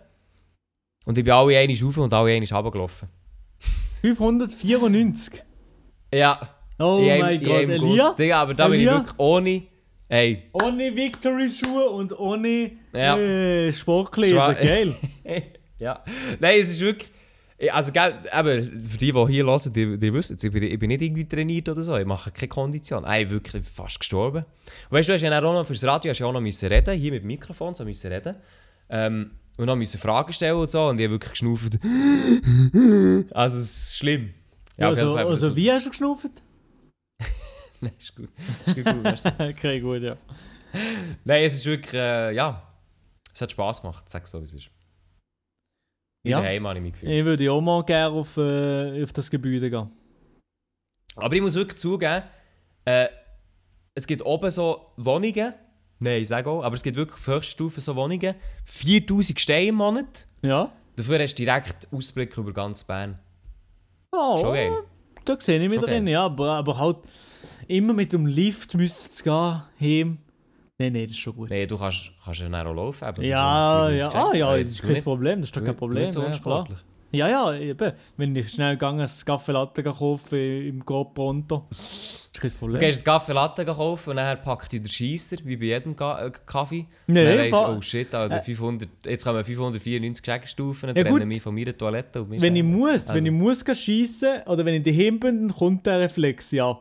und 1.05 1.17
ich 1.17 1.23
bin 1.23 1.33
alle 1.33 1.57
einmal 1.57 1.77
rauf 1.81 1.97
und 1.97 2.13
alle 2.13 2.31
einmal 2.31 2.47
runtergelaufen. 2.51 3.09
594. 4.01 5.43
Ja, 6.13 6.55
Oh 6.77 6.99
mein 6.99 7.41
Gott, 7.41 7.69
Elia? 7.69 8.11
Digga, 8.11 8.41
aber 8.41 8.53
da 8.53 8.67
bin 8.67 8.79
ich 8.79 8.87
Elia? 8.87 8.99
wirklich 8.99 9.17
ohne... 9.17 9.63
Ey, 10.07 10.43
Ohne 10.53 10.95
Victory-Schuhe 10.95 11.89
und 11.89 12.17
ohne 12.19 12.71
Ja. 12.93 13.17
äh, 13.17 13.73
Sportkleider, 13.73 14.53
geil. 14.53 14.95
ja. 15.79 16.03
Nein, 16.39 16.59
es 16.59 16.71
ist 16.71 16.79
wirklich. 16.79 17.09
Also, 17.71 17.91
gell, 17.93 18.13
eben, 18.37 18.85
für 18.85 18.97
die, 18.97 19.11
die 19.13 19.27
hier 19.27 19.45
hören, 19.45 19.73
die, 19.73 19.97
die 19.97 20.13
wissen 20.13 20.35
es, 20.35 20.43
ich 20.43 20.51
bin, 20.51 20.61
ich 20.61 20.77
bin 20.77 20.89
nicht 20.89 21.01
irgendwie 21.01 21.25
trainiert 21.25 21.69
oder 21.69 21.81
so, 21.81 21.95
ich 21.95 22.05
mache 22.05 22.29
keine 22.29 22.49
Kondition. 22.49 23.03
Ich 23.05 23.27
bin 23.27 23.29
wirklich 23.29 23.63
fast 23.63 23.99
gestorben. 23.99 24.43
Und 24.43 24.91
weißt 24.97 25.07
du, 25.07 25.13
du 25.13 25.15
hast 25.15 25.21
ja 25.21 25.37
auch 25.37 25.53
noch 25.53 25.65
fürs 25.65 25.83
Radio 25.85 26.11
hast 26.11 26.19
ja 26.19 26.25
auch 26.27 26.33
noch 26.33 26.41
müssen 26.41 26.67
reden, 26.67 26.99
hier 26.99 27.11
mit 27.13 27.23
dem 27.23 27.27
Mikrofon, 27.27 27.73
so 27.73 27.85
müssen 27.85 28.11
reden. 28.11 28.35
Ähm, 28.89 29.31
und 29.57 29.67
dann 29.67 29.77
müssen 29.77 29.99
Fragen 29.99 30.33
stellen 30.33 30.57
und 30.57 30.69
so, 30.69 30.87
und 30.87 30.99
ich 30.99 31.05
habe 31.05 31.13
wirklich 31.13 31.31
geschnauft. 31.31 31.79
also, 33.33 33.57
es 33.57 33.87
ist 33.89 33.97
schlimm. 33.97 34.33
Ja, 34.77 34.89
also, 34.89 35.15
also 35.15 35.55
wie 35.55 35.71
hast 35.71 35.85
du 35.85 35.91
geschnauft? 35.91 36.43
Nein, 37.85 37.93
ist 37.97 38.15
gut. 38.15 38.29
Ist 38.65 38.75
gut, 38.75 38.85
gut 38.85 39.03
merci. 39.03 39.29
okay, 39.39 39.79
gut, 39.79 40.01
ja. 40.01 40.17
Nein, 41.23 41.43
es 41.43 41.55
ist 41.55 41.65
wirklich, 41.65 41.93
äh, 41.93 42.33
ja. 42.33 42.61
Es 43.33 43.41
hat 43.41 43.51
Spass 43.51 43.81
gemacht, 43.81 44.07
sag 44.09 44.27
so, 44.27 44.39
wie 44.39 44.45
es 44.45 44.53
ist. 44.53 44.69
Ja. 46.23 46.41
daheim 46.41 46.65
habe 46.65 46.79
ich 46.79 46.83
mich 46.83 46.93
gefühlt. 46.93 47.11
Ich 47.11 47.23
würde 47.23 47.51
auch 47.51 47.61
mal 47.61 47.83
gerne 47.83 48.15
auf, 48.15 48.35
äh, 48.37 49.03
auf 49.03 49.13
das 49.13 49.29
Gebäude 49.29 49.69
gehen. 49.69 49.91
Aber 51.15 51.35
ich 51.35 51.41
muss 51.41 51.53
wirklich 51.53 51.77
zugeben, 51.79 52.23
äh, 52.85 53.07
es 53.93 54.07
gibt 54.07 54.25
oben 54.25 54.49
so 54.51 54.91
Wohnungen, 54.97 55.53
nein, 55.99 56.21
ich 56.23 56.27
sage 56.27 56.49
auch, 56.49 56.63
aber 56.63 56.75
es 56.75 56.81
gibt 56.83 56.97
wirklich 56.97 57.19
auf 57.19 57.27
höchster 57.27 57.51
Stufe 57.51 57.79
so 57.79 57.95
Wohnungen, 57.95 58.33
4000 58.65 59.39
Steine 59.39 59.67
im 59.67 59.75
Monat. 59.75 60.27
Ja. 60.41 60.71
Dafür 60.95 61.19
hast 61.19 61.35
du 61.35 61.43
direkt 61.43 61.87
Ausblick 61.91 62.35
über 62.37 62.53
ganz 62.53 62.83
Bern. 62.83 63.19
Oh, 64.11 64.37
Schon 64.37 64.53
geil. 64.53 64.71
Da 65.25 65.39
sehe 65.39 65.61
ich 65.61 65.69
mich 65.69 65.79
Schon 65.79 65.85
drin, 65.89 66.05
geil. 66.05 66.13
ja. 66.13 66.25
Aber, 66.25 66.53
aber 66.53 66.77
halt 66.77 66.97
immer 67.67 67.93
mit 67.93 68.13
dem 68.13 68.25
Lift 68.25 68.73
müssen 68.75 69.11
zu 69.11 69.23
gehen, 69.23 69.61
heim. 69.79 70.17
Nein, 70.77 70.91
nein, 70.91 71.03
das 71.03 71.11
ist 71.11 71.19
schon 71.19 71.35
gut. 71.35 71.49
Nein, 71.49 71.67
du 71.67 71.77
kannst, 71.77 72.11
kannst 72.23 72.41
ja 72.41 72.49
dann 72.49 72.67
auch 72.67 72.73
laufen. 72.73 73.07
eben. 73.07 73.23
Ja, 73.23 73.87
Du 73.87 73.95
ja, 73.97 74.09
ah 74.09 74.33
ja, 74.35 74.57
das 74.57 74.71
ist 74.71 74.81
kein 74.81 75.01
Problem, 75.03 75.39
das 75.39 75.47
ist 75.49 75.55
doch 75.57 75.63
kein 75.63 75.75
Problem. 75.75 76.03
nicht 76.03 76.11
so 76.13 76.21
Ja, 76.21 76.31
klar. 76.31 76.67
ja, 77.11 77.29
ja, 77.29 77.53
eben. 77.53 77.93
Wenn 78.17 78.35
ich 78.35 78.49
schnell 78.51 78.73
gegangen 78.73 78.99
ein 78.99 79.09
Kaffee 79.25 79.53
Latte 79.53 79.81
kaufen 79.83 80.37
im 80.37 80.83
Go 80.83 81.05
Pronto, 81.05 81.65
das 81.69 82.29
ist 82.33 82.41
kein 82.41 82.51
Du 82.51 82.57
Problem. 82.57 82.79
gehst 82.81 82.97
einen 82.97 83.05
Kaffee 83.17 83.31
Latte 83.31 83.63
kaufen 83.65 84.09
und 84.09 84.15
dann 84.17 84.41
packt 84.41 84.69
dich 84.73 84.81
der 84.81 84.89
Scheisser, 84.89 85.37
wie 85.45 85.55
bei 85.55 85.63
jedem 85.67 85.95
Ga 85.95 86.25
äh, 86.25 86.31
Kaffee. 86.45 86.85
Nee, 87.07 87.23
dann 87.37 87.45
du, 87.45 87.49
fa- 87.51 87.73
oh 87.77 87.81
shit, 87.81 88.13
Alter, 88.13 88.41
500, 88.43 88.89
jetzt 89.05 89.23
kommen 89.23 89.41
594 89.45 90.25
Scheckenstufen, 90.25 90.89
Ja, 90.93 91.03
trennen 91.05 91.25
mich 91.29 91.41
von 91.41 91.55
meiner 91.55 91.77
Toilette 91.77 92.21
und 92.21 92.31
Wenn 92.41 92.53
ich 92.53 92.63
muss, 92.63 92.89
Also- 93.03 93.15
wenn 93.15 93.25
ich 93.25 93.31
muss 93.31 93.63
gehen 93.63 93.75
schiessen 93.75 94.41
oder 94.45 94.65
wenn 94.65 94.73
ich 94.73 94.83
daheim 94.83 95.21
bin, 95.21 95.47
dann 95.47 95.57
kommt 95.57 95.85
der 95.85 96.01
Reflex, 96.01 96.51
ja. 96.51 96.77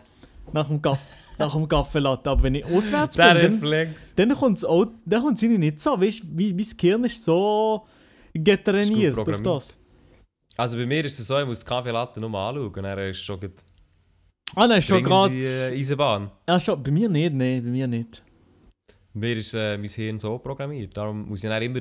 Nach 0.55 0.69
dem, 0.69 0.81
Kaff 0.81 1.01
nach 1.37 1.53
dem 1.53 1.67
Kaffee 1.67 1.99
Latte. 1.99 2.31
Aber 2.31 2.45
wenn 2.45 2.55
ich 2.55 2.65
auswärts 2.65 3.17
bin, 3.17 3.61
dann, 3.61 3.95
dann 4.15 4.35
kommt 4.37 4.59
es 4.59 4.65
auch, 4.65 4.87
dann 5.05 5.35
nicht 5.35 5.81
so. 5.81 6.01
Weißt 6.01 6.23
du, 6.23 6.27
wie, 6.31 6.55
mein 6.55 6.67
Gehirn 6.77 7.05
ist 7.05 7.25
so 7.25 7.85
getrainiert 8.33 9.19
auf 9.19 9.25
programmiert. 9.25 9.47
das. 9.47 9.75
Also 10.57 10.77
bei 10.79 10.87
mir 10.87 11.05
ist 11.05 11.19
es 11.19 11.27
so, 11.27 11.39
ich 11.41 11.47
muss 11.47 11.61
den 11.61 11.69
Kaffee 11.69 11.91
Latte 11.91 12.21
nur 12.21 12.31
anschauen 12.39 12.69
und 12.69 12.83
dann 12.83 12.99
ist 13.11 13.21
schon 13.21 13.41
gerade 13.41 13.55
Ah, 14.55 14.69
nein, 14.69 14.81
schon 14.81 15.03
gerade. 15.03 15.35
äh, 15.35 15.77
Eisenbahn. 15.77 16.31
Ja, 16.49 16.61
schon. 16.61 16.81
Bei 16.81 16.93
mir 16.93 17.09
nicht, 17.09 17.35
nein, 17.35 17.65
bei 17.65 17.71
mir 17.71 17.89
nicht. 17.89 18.23
Bei 19.13 19.21
mir 19.21 19.37
ist 19.37 19.55
äh, 19.55 19.77
mein 19.77 19.89
Hirn 19.89 20.19
so 20.21 20.39
programmiert. 20.39 20.97
Darum 20.97 21.27
muss 21.29 21.43
ich 21.43 21.51
dann 21.51 21.63
immer, 21.63 21.81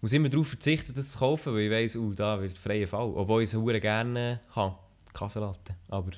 muss 0.00 0.14
immer 0.14 0.30
darauf 0.30 0.48
verzichten, 0.48 0.94
das 0.94 1.12
zu 1.12 1.18
kaufen, 1.18 1.52
weil 1.52 1.62
ich 1.62 1.70
weiss, 1.70 1.96
oh, 1.96 2.12
da 2.14 2.40
wird 2.40 2.56
freier 2.56 2.86
Fall. 2.86 3.12
Obwohl 3.14 3.42
ich 3.42 3.52
es 3.52 3.80
gerne 3.82 4.40
äh, 4.42 4.54
habe, 4.56 4.76
Kaffeelatte. 5.12 5.74
Aber 5.88 6.12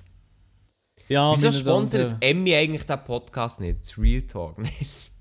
Ja, 1.09 1.33
wieso 1.35 1.53
sponsert. 1.53 2.17
Emmy 2.21 2.55
eigentlich 2.55 2.85
den 2.85 3.05
Podcast 3.05 3.61
nicht? 3.61 3.81
Das 3.81 3.97
Real 3.99 4.23
Talk 4.23 4.59
nicht? 4.59 5.13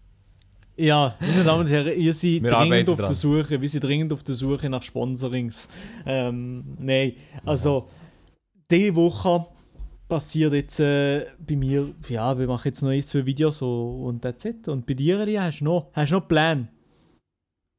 Ja, 0.78 1.16
meine 1.22 1.44
Damen 1.44 1.62
und 1.62 1.68
Herren, 1.68 1.98
ihr 1.98 2.14
seid 2.14 2.44
Wir 2.44 2.52
dringend 2.52 2.90
auf 2.90 2.98
der 2.98 3.06
dran. 3.06 3.16
Suche, 3.16 3.62
wir 3.62 3.70
sind 3.70 3.84
dringend 3.84 4.12
auf 4.12 4.24
der 4.24 4.36
Suche 4.36 4.70
nach 4.70 4.82
Sponsorings. 4.82 5.70
Ähm, 6.06 6.76
nein, 6.80 7.14
also 7.46 7.88
diese 8.70 8.94
Woche 8.96 9.46
passiert 10.10 10.52
jetzt 10.54 10.80
äh, 10.82 11.28
bei 11.40 11.56
mir, 11.56 11.94
ja, 12.10 12.38
wir 12.38 12.48
machen 12.48 12.68
jetzt 12.68 12.82
noch 12.82 12.90
ein, 12.90 13.02
zwei 13.02 13.26
Videos 13.26 13.60
so, 13.60 14.04
und 14.06 14.22
that's 14.22 14.44
it. 14.44 14.68
Und 14.68 14.86
bei 14.86 14.96
dir, 14.96 15.20
Elia, 15.22 15.44
hast 15.44 15.60
du 15.62 15.66
noch, 15.66 15.92
hast 15.94 16.12
du 16.12 16.16
noch 16.16 16.28
Plan? 16.28 16.68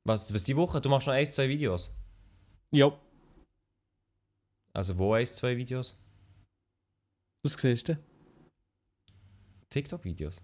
Was, 0.05 0.33
was 0.33 0.45
die 0.45 0.57
Woche? 0.57 0.81
Du 0.81 0.88
machst 0.88 1.07
noch 1.07 1.14
ein, 1.14 1.27
zwei 1.27 1.49
Videos? 1.49 1.92
Ja, 2.71 2.90
Also 4.73 4.97
wo 4.97 5.12
ein, 5.12 5.27
zwei 5.27 5.57
Videos? 5.57 5.97
Das 7.47 7.61
siehst 7.61 7.89
du. 7.89 7.99
TikTok-Videos? 9.71 10.43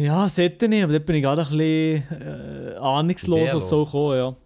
Ja, 0.00 0.28
sollte 0.28 0.68
nicht, 0.68 0.84
aber 0.84 0.92
dort 0.92 1.06
bin 1.06 1.16
ich 1.16 1.22
gerade 1.22 1.42
ein 1.42 1.48
bisschen 1.48 2.20
äh, 2.20 2.76
ahnungslos, 2.76 3.40
was 3.40 3.46
Ideenlos. 3.46 3.70
so 3.70 3.86
kommen, 3.86 4.16
ja. 4.16 4.36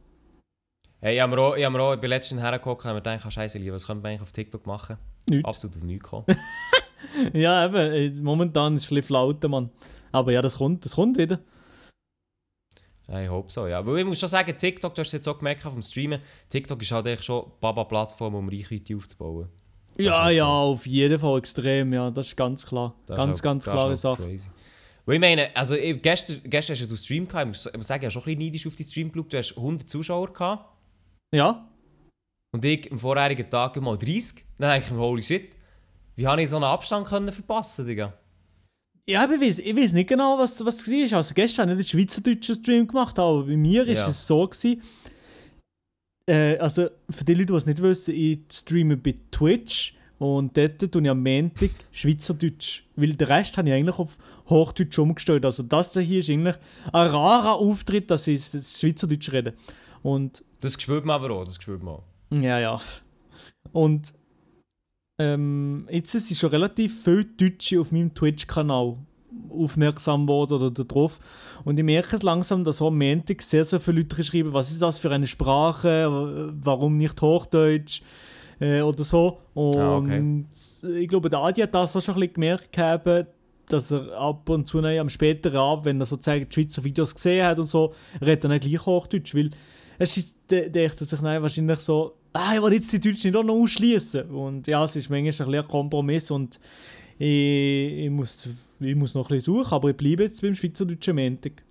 Hey, 1.01 1.17
ich 1.17 1.21
habe 1.21 1.35
mir 1.35 1.43
auch, 1.43 1.57
ich 1.57 1.65
hab 1.65 1.73
mir 1.73 1.81
auch 1.81 1.97
bei 1.97 2.07
letzten 2.07 2.39
hergeguckt 2.39 2.85
und 2.85 2.93
mir 2.93 2.97
gedacht, 2.97 3.33
scheiße, 3.33 3.59
lieber, 3.59 3.75
was 3.75 3.87
könnte 3.87 4.03
man 4.03 4.11
eigentlich 4.11 4.23
auf 4.23 4.33
TikTok 4.33 4.67
machen? 4.67 4.97
Nichts. 5.29 5.49
Absolut 5.49 5.77
auf 5.77 5.83
nichts 5.83 6.05
gekommen. 6.05 6.27
Ja, 7.33 7.65
eben, 7.65 7.75
äh, 7.77 8.11
momentan 8.11 8.77
ist 8.77 8.85
es 8.85 8.91
ein 8.91 8.95
bisschen 8.95 9.09
flaute, 9.09 9.49
Mann. 9.49 9.71
Aber 10.13 10.33
ja, 10.33 10.43
das 10.43 10.59
kommt, 10.59 10.85
das 10.85 10.95
kommt 10.95 11.19
wieder. 11.19 11.41
Ich 13.09 13.29
hoffe 13.29 13.51
so, 13.51 13.67
ja. 13.67 13.85
Weil 13.85 13.99
ich 13.99 14.05
muss 14.05 14.21
schon 14.21 14.29
sagen, 14.29 14.57
TikTok, 14.57 14.95
du 14.95 15.01
hast 15.01 15.09
es 15.09 15.15
jetzt 15.15 15.29
auch 15.29 15.39
gemerkt 15.39 15.63
vom 15.63 15.83
Streamen, 15.83 16.21
TikTok 16.49 16.81
ist 16.81 16.93
halt 16.93 17.07
echt 17.07 17.25
schon 17.25 17.51
Baba-Plattform, 17.61 18.37
um 18.37 18.49
Reichweite 18.49 18.97
aufzubauen. 18.97 19.49
Ja, 19.99 20.25
halt 20.25 20.37
ja, 20.37 20.45
so. 20.45 20.51
auf 20.51 20.87
jeden 20.87 21.19
Fall 21.19 21.39
extrem, 21.39 21.93
ja, 21.93 22.11
das 22.11 22.29
ist 22.29 22.37
ganz 22.37 22.65
klar. 22.67 22.95
Das 23.07 23.17
ganz, 23.17 23.37
halt- 23.39 23.43
ganz 23.43 23.65
klare 23.65 23.89
halt 23.89 23.99
Sache. 23.99 24.23
Crazy. 24.23 24.49
Weil 25.07 25.15
ich 25.15 25.21
meine, 25.21 25.57
also 25.57 25.75
ich, 25.75 26.01
gestern, 26.01 26.41
gestern 26.45 26.77
hast 26.77 26.91
du 26.91 26.97
Stream 26.97 27.27
gehabt, 27.27 27.51
ich 27.57 27.77
muss 27.77 27.87
sagen, 27.87 28.01
ich 28.03 28.05
habe 28.07 28.11
schon 28.11 28.23
ein 28.23 28.25
bisschen 28.27 28.39
neidisch 28.47 28.67
auf 28.67 28.75
die 28.77 28.85
Stream 28.85 29.11
geschaut, 29.11 29.33
du 29.33 29.39
hast 29.39 29.57
100 29.57 29.89
Zuschauer 29.89 30.33
gehabt 30.33 30.67
Ja, 31.35 31.69
und 32.53 32.65
ich 32.65 32.91
am 32.91 32.99
vorherigen 32.99 33.49
Tag 33.49 33.81
mal 33.81 33.97
30. 33.97 34.45
Dann 34.59 34.71
denke 34.71 34.87
ich 34.87 34.93
mir, 34.93 34.99
holy 34.99 35.23
shit, 35.23 35.51
wie 36.17 36.27
habe 36.27 36.43
ich 36.43 36.51
so 36.51 36.57
einen 36.57 36.65
Abstand 36.67 37.07
können 37.07 37.33
verpassen, 37.33 37.87
Digga? 37.87 38.13
ja 39.09 39.25
ich 39.29 39.41
weiß, 39.41 39.59
ich 39.61 39.77
weiß 39.77 39.93
nicht 39.95 40.09
genau, 40.09 40.39
was, 40.39 40.65
was 40.65 40.87
war. 40.89 41.17
Also 41.17 41.35
gestern 41.35 41.71
habe 41.71 41.81
ich 41.81 41.91
den 41.91 41.99
schweizerdeutschen 42.01 42.55
Stream 42.57 42.87
gemacht, 42.87 43.19
aber 43.19 43.43
bei 43.45 43.57
mir 43.57 43.85
ist 43.89 43.99
Ja. 43.99 44.09
es 44.09 44.27
so 44.27 44.47
gewesen, 44.47 44.83
äh, 46.31 46.59
also 46.59 46.89
für 47.09 47.25
die 47.25 47.35
Leute, 47.35 47.47
die 47.47 47.55
es 47.55 47.67
nicht 47.67 47.83
wissen, 47.83 48.15
ich 48.15 48.41
streame 48.53 48.97
bei 48.97 49.15
Twitch 49.31 49.95
und 50.19 50.57
dort 50.57 50.79
tue 50.93 51.03
ich 51.03 51.11
am 51.11 51.23
Montag 51.23 51.71
Schweizerdeutsch, 51.91 52.85
weil 52.95 53.15
den 53.15 53.27
Rest 53.27 53.59
habe 53.59 53.69
ich 53.69 53.75
eigentlich 53.75 53.99
auf 53.99 54.17
Hochdeutsch 54.49 54.99
umgestellt. 54.99 55.45
Also 55.45 55.63
das 55.63 55.93
hier 55.95 56.21
ist 56.21 56.31
eigentlich 56.31 56.57
ein 56.93 57.07
rarer 57.09 57.55
Auftritt, 57.55 58.11
dass 58.11 58.27
ich 58.27 58.51
das 58.51 58.79
Schweizerdeutsch 58.79 59.33
rede. 59.33 59.55
Und 60.03 60.45
Das 60.61 60.81
spürt 60.81 61.05
man 61.05 61.23
aber 61.23 61.35
auch, 61.35 61.45
das 61.45 61.57
spürt 61.57 61.83
man 61.83 61.95
auch. 61.95 62.05
Ja, 62.31 62.61
ja. 62.61 62.81
Und 63.73 64.15
ähm, 65.19 65.87
jetzt 65.91 66.13
sind 66.13 66.37
schon 66.37 66.51
relativ 66.51 67.03
viele 67.03 67.25
Deutsche 67.25 67.81
auf 67.81 67.91
meinem 67.91 68.15
Twitch-Kanal 68.15 68.99
aufmerksam 69.51 70.27
geworden 70.27 70.55
oder 70.55 70.85
drauf. 70.85 71.19
Und 71.65 71.79
ich 71.79 71.85
merke 71.85 72.17
es 72.17 72.23
langsam, 72.23 72.65
dass 72.65 72.83
am 72.83 72.99
Montag 72.99 73.43
sehr, 73.43 73.65
sehr 73.65 73.81
viele 73.81 73.99
Leute 73.99 74.23
schreiben, 74.23 74.53
was 74.53 74.71
ist 74.71 74.83
das 74.83 74.99
für 74.99 75.11
eine 75.11 75.27
Sprache, 75.27 76.53
warum 76.63 76.97
nicht 76.97 77.21
Hochdeutsch 77.21 78.03
äh, 78.61 78.81
oder 78.83 79.05
so. 79.05 79.39
Und 79.55 79.77
Ah, 79.77 79.97
okay. 79.97 80.45
ich 81.01 81.09
glaube, 81.09 81.29
der 81.29 81.41
Adi 81.41 81.63
hat 81.63 81.75
das 81.75 81.97
auch 81.97 82.01
schon 82.01 82.15
ein 82.15 82.21
bisschen 82.21 82.35
gemerkt 82.35 82.73
gehabt, 82.73 83.27
dass 83.69 83.91
er 83.91 84.13
ab 84.19 84.49
und 84.49 84.67
zu 84.67 84.79
am 84.81 85.09
späteren 85.09 85.57
Abend, 85.57 85.85
wenn 85.85 86.01
er 86.01 86.07
sozusagen 86.07 86.49
die 86.49 86.55
Schweizer 86.55 86.83
Videos 86.83 87.15
gesehen 87.15 87.47
hat 87.47 87.59
und 87.59 87.67
so, 87.67 87.93
redet 88.21 88.45
er 88.45 88.51
dann 88.51 88.61
gleich 88.61 88.85
Hochdeutsch, 88.85 89.35
weil 89.35 89.51
es 89.99 90.17
ist, 90.17 90.37
der 90.49 90.71
dachte 90.71 91.05
sich 91.05 91.21
nein, 91.21 91.43
wahrscheinlich 91.43 91.79
so, 91.81 92.15
ah, 92.33 92.55
ich 92.55 92.63
will 92.63 92.73
jetzt 92.73 92.93
die 92.93 93.01
Deutschen 93.01 93.31
nicht 93.31 93.37
auch 93.37 93.45
noch 93.45 93.55
ausschließen. 93.55 94.31
Und 94.31 94.67
ja, 94.67 94.83
es 94.85 94.97
ist 94.97 95.11
manchmal 95.11 95.55
ein 95.55 95.69
Kompromiss 95.69 96.31
und 96.31 96.59
ich, 97.21 98.07
ich, 98.07 98.11
muss, 98.11 98.49
ich 98.81 98.97
muss 98.97 99.15
noch 99.15 99.29
ein 99.31 99.37
bisschen 99.37 99.55
suchen, 99.55 99.75
aber 99.75 99.91
ich 99.91 99.97
bleibe 99.97 100.23
jetzt 100.23 100.41
beim 100.41 100.55
Schweizerdeutschen 100.55 101.15
Montag. 101.15 101.63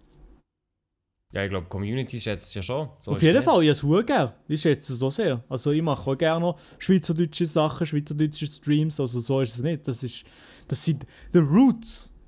Ja, 1.32 1.44
ich 1.44 1.50
glaube, 1.50 1.68
Community 1.68 2.20
schätzt 2.20 2.48
es 2.48 2.54
ja 2.54 2.62
schon. 2.62 2.90
So 3.02 3.12
Auf 3.12 3.22
jeden 3.22 3.38
es 3.38 3.46
Fall, 3.46 3.64
ich 3.64 3.70
es 3.70 3.82
gerne. 3.82 4.34
Ich 4.48 4.62
schätze 4.62 4.94
es 4.94 5.00
so 5.00 5.10
sehr. 5.10 5.44
Also 5.50 5.72
ich 5.72 5.82
mache 5.82 6.10
auch 6.10 6.18
gerne 6.18 6.40
noch 6.40 6.60
schweizerdeutsche 6.78 7.48
Sachen, 7.48 7.86
schweizerdeutsche 7.88 8.46
Streams, 8.46 9.00
also 9.00 9.20
so 9.20 9.42
ist 9.42 9.56
es 9.56 9.64
nicht. 9.64 9.88
Das, 9.88 10.04
ist, 10.04 10.24
das 10.68 10.86
sind 10.86 11.06
the 11.32 11.40
roots. 11.40 12.14
nicht. 12.14 12.20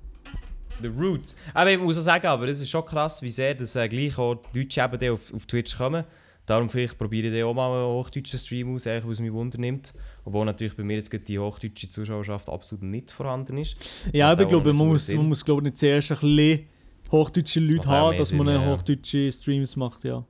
The 0.80 0.88
Roots. 0.88 1.36
Aber 1.54 1.70
ich 1.70 1.78
muss 1.78 1.98
auch 1.98 2.02
sagen, 2.02 2.26
aber 2.26 2.48
es 2.48 2.60
ist 2.60 2.70
schon 2.70 2.84
krass, 2.84 3.22
wie 3.22 3.30
sehr 3.30 3.54
das 3.54 3.76
äh, 3.76 3.88
gleich 3.88 4.18
auch 4.18 4.42
die 4.52 4.64
Deutschen 4.64 4.94
eben 4.94 5.14
auf, 5.14 5.32
auf 5.32 5.46
Twitch 5.46 5.76
kommen. 5.76 6.04
Darum 6.46 6.68
vielleicht 6.68 6.98
probiere 6.98 7.28
ich 7.28 7.44
auch 7.44 7.54
mal 7.54 7.70
einen 7.70 7.86
hochdeutschen 7.86 8.38
Stream 8.38 8.74
aus, 8.74 8.86
eigentlich, 8.86 9.08
was 9.08 9.20
mich 9.20 9.32
Wunder 9.32 9.58
nimmt. 9.58 9.94
Obwohl 10.24 10.44
natürlich 10.44 10.76
bei 10.76 10.84
mir 10.84 10.96
jetzt 10.96 11.12
die 11.28 11.38
hochdeutsche 11.38 11.88
Zuschauerschaft 11.88 12.48
absolut 12.48 12.84
nicht 12.84 13.10
vorhanden 13.10 13.58
ist. 13.58 13.76
Ja, 14.12 14.30
aber 14.30 14.42
ich 14.42 14.48
glaube, 14.48 14.72
man 14.72 14.88
muss, 14.88 15.06
Sinn. 15.06 15.18
man 15.18 15.28
muss 15.28 15.44
glaube 15.44 15.62
ich, 15.62 15.64
nicht 15.64 15.78
zuerst 15.78 16.12
ein 16.12 16.18
bisschen 16.18 16.66
hochdeutsche 17.10 17.60
Leute 17.60 17.88
haben, 17.88 18.16
dass 18.16 18.32
man 18.32 18.46
Sinn, 18.46 18.56
eine 18.56 18.66
ja. 18.66 18.72
hochdeutsche 18.72 19.32
Streams 19.32 19.76
macht, 19.76 20.04
ja. 20.04 20.24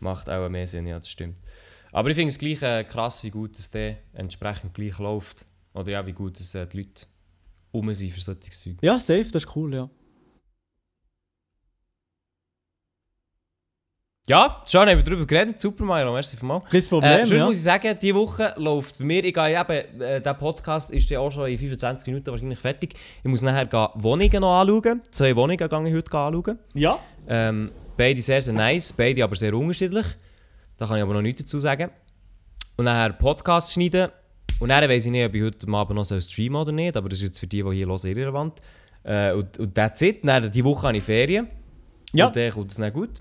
Macht 0.00 0.30
auch 0.30 0.48
mehr 0.48 0.66
Sinn, 0.66 0.86
ja, 0.86 0.98
das 0.98 1.08
stimmt. 1.08 1.36
Aber 1.92 2.10
ich 2.10 2.16
finde 2.16 2.30
es 2.30 2.38
gleich 2.38 2.60
äh, 2.62 2.84
krass, 2.84 3.22
wie 3.22 3.30
gut 3.30 3.56
es 3.56 3.70
dann 3.70 3.96
entsprechend 4.14 4.74
gleich 4.74 4.98
läuft. 4.98 5.46
Oder 5.74 5.92
ja, 5.92 6.06
wie 6.06 6.12
gut 6.12 6.38
es, 6.40 6.54
äh, 6.54 6.66
die 6.66 6.78
Leute 6.78 7.06
um 7.70 7.92
sind 7.92 8.12
für 8.12 8.20
solche 8.20 8.50
Zeug. 8.50 8.76
Ja, 8.82 8.98
safe, 8.98 9.28
das 9.30 9.44
ist 9.44 9.56
cool, 9.56 9.74
ja. 9.74 9.90
Ja, 14.26 14.62
schon 14.66 14.88
haben 14.88 14.96
wir 14.96 15.04
darüber 15.04 15.26
geredet. 15.26 15.60
Super, 15.60 15.84
Milo, 15.84 16.10
merci 16.14 16.34
vielmals. 16.34 16.64
Kein 16.70 16.82
Problem, 16.84 17.12
Äh, 17.12 17.26
sonst 17.26 17.40
ja. 17.40 17.46
muss 17.46 17.56
ich 17.56 17.62
sagen, 17.62 17.98
diese 18.00 18.14
Woche 18.14 18.54
läuft 18.56 18.96
bei 18.96 19.04
mir, 19.04 19.22
ich 19.22 19.34
gehe 19.34 19.60
eben, 19.60 20.00
äh, 20.00 20.18
der 20.22 20.32
Podcast 20.32 20.90
ist 20.92 21.10
ja 21.10 21.20
auch 21.20 21.30
schon 21.30 21.46
in 21.50 21.58
25 21.58 22.06
Minuten 22.06 22.30
wahrscheinlich 22.30 22.58
fertig. 22.58 22.94
Ich 23.22 23.28
muss 23.30 23.42
nachher 23.42 23.66
gehen 23.66 23.86
Wohnungen 24.02 24.40
noch 24.40 24.60
anschauen. 24.60 25.02
Zwei 25.10 25.36
Wohnungen 25.36 25.58
gehe 25.58 25.66
ich 25.66 25.94
heute 25.94 26.16
anschauen. 26.16 26.58
Ja, 26.72 26.98
Ähm, 27.28 27.70
beide 27.98 28.22
sehr, 28.22 28.40
sehr 28.40 28.54
nice, 28.54 28.94
beide 28.94 29.22
aber 29.22 29.36
sehr 29.36 29.52
unterschiedlich. 29.52 30.06
Da 30.78 30.86
kann 30.86 30.96
ich 30.96 31.02
aber 31.02 31.12
noch 31.12 31.22
nichts 31.22 31.42
dazu 31.42 31.58
sagen. 31.58 31.90
Und 32.78 32.86
nachher 32.86 33.12
Podcast 33.12 33.74
schneiden. 33.74 34.10
Und 34.58 34.70
dann 34.70 34.88
weiss 34.88 35.04
ich 35.04 35.12
nicht, 35.12 35.26
ob 35.26 35.34
ich 35.34 35.42
heute 35.42 35.68
Abend 35.70 35.96
noch 35.96 36.04
streamen 36.22 36.56
oder 36.62 36.72
nicht, 36.72 36.96
aber 36.96 37.10
das 37.10 37.18
ist 37.18 37.24
jetzt 37.24 37.40
für 37.40 37.46
die, 37.46 37.62
die 37.62 37.74
hier 37.74 37.86
hören, 37.86 38.06
irrelevant. 38.08 38.62
Äh, 39.02 39.32
und, 39.32 39.58
und 39.58 39.74
that's 39.74 40.00
it. 40.00 40.20
Dann, 40.24 40.50
die 40.50 40.64
Woche 40.64 40.86
habe 40.86 40.96
ich 40.96 41.02
Ferien. 41.02 41.46
Ja. 42.14 42.28
Und 42.28 42.36
dann 42.36 42.50
kommt 42.52 42.70
es 42.70 42.78
dann 42.78 42.90
gut. 42.90 43.20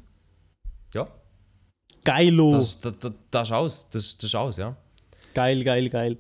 Geilo. 2.04 2.52
das, 2.52 2.80
das, 2.80 2.98
das, 3.00 3.12
das 3.32 3.48
ist 3.48 3.52
alles. 3.52 3.90
Das, 3.90 4.18
das 4.18 4.24
ist 4.26 4.36
alles, 4.36 4.58
ja. 4.58 4.76
Geil, 5.34 5.64
geil, 5.64 5.90
geil. 5.90 6.18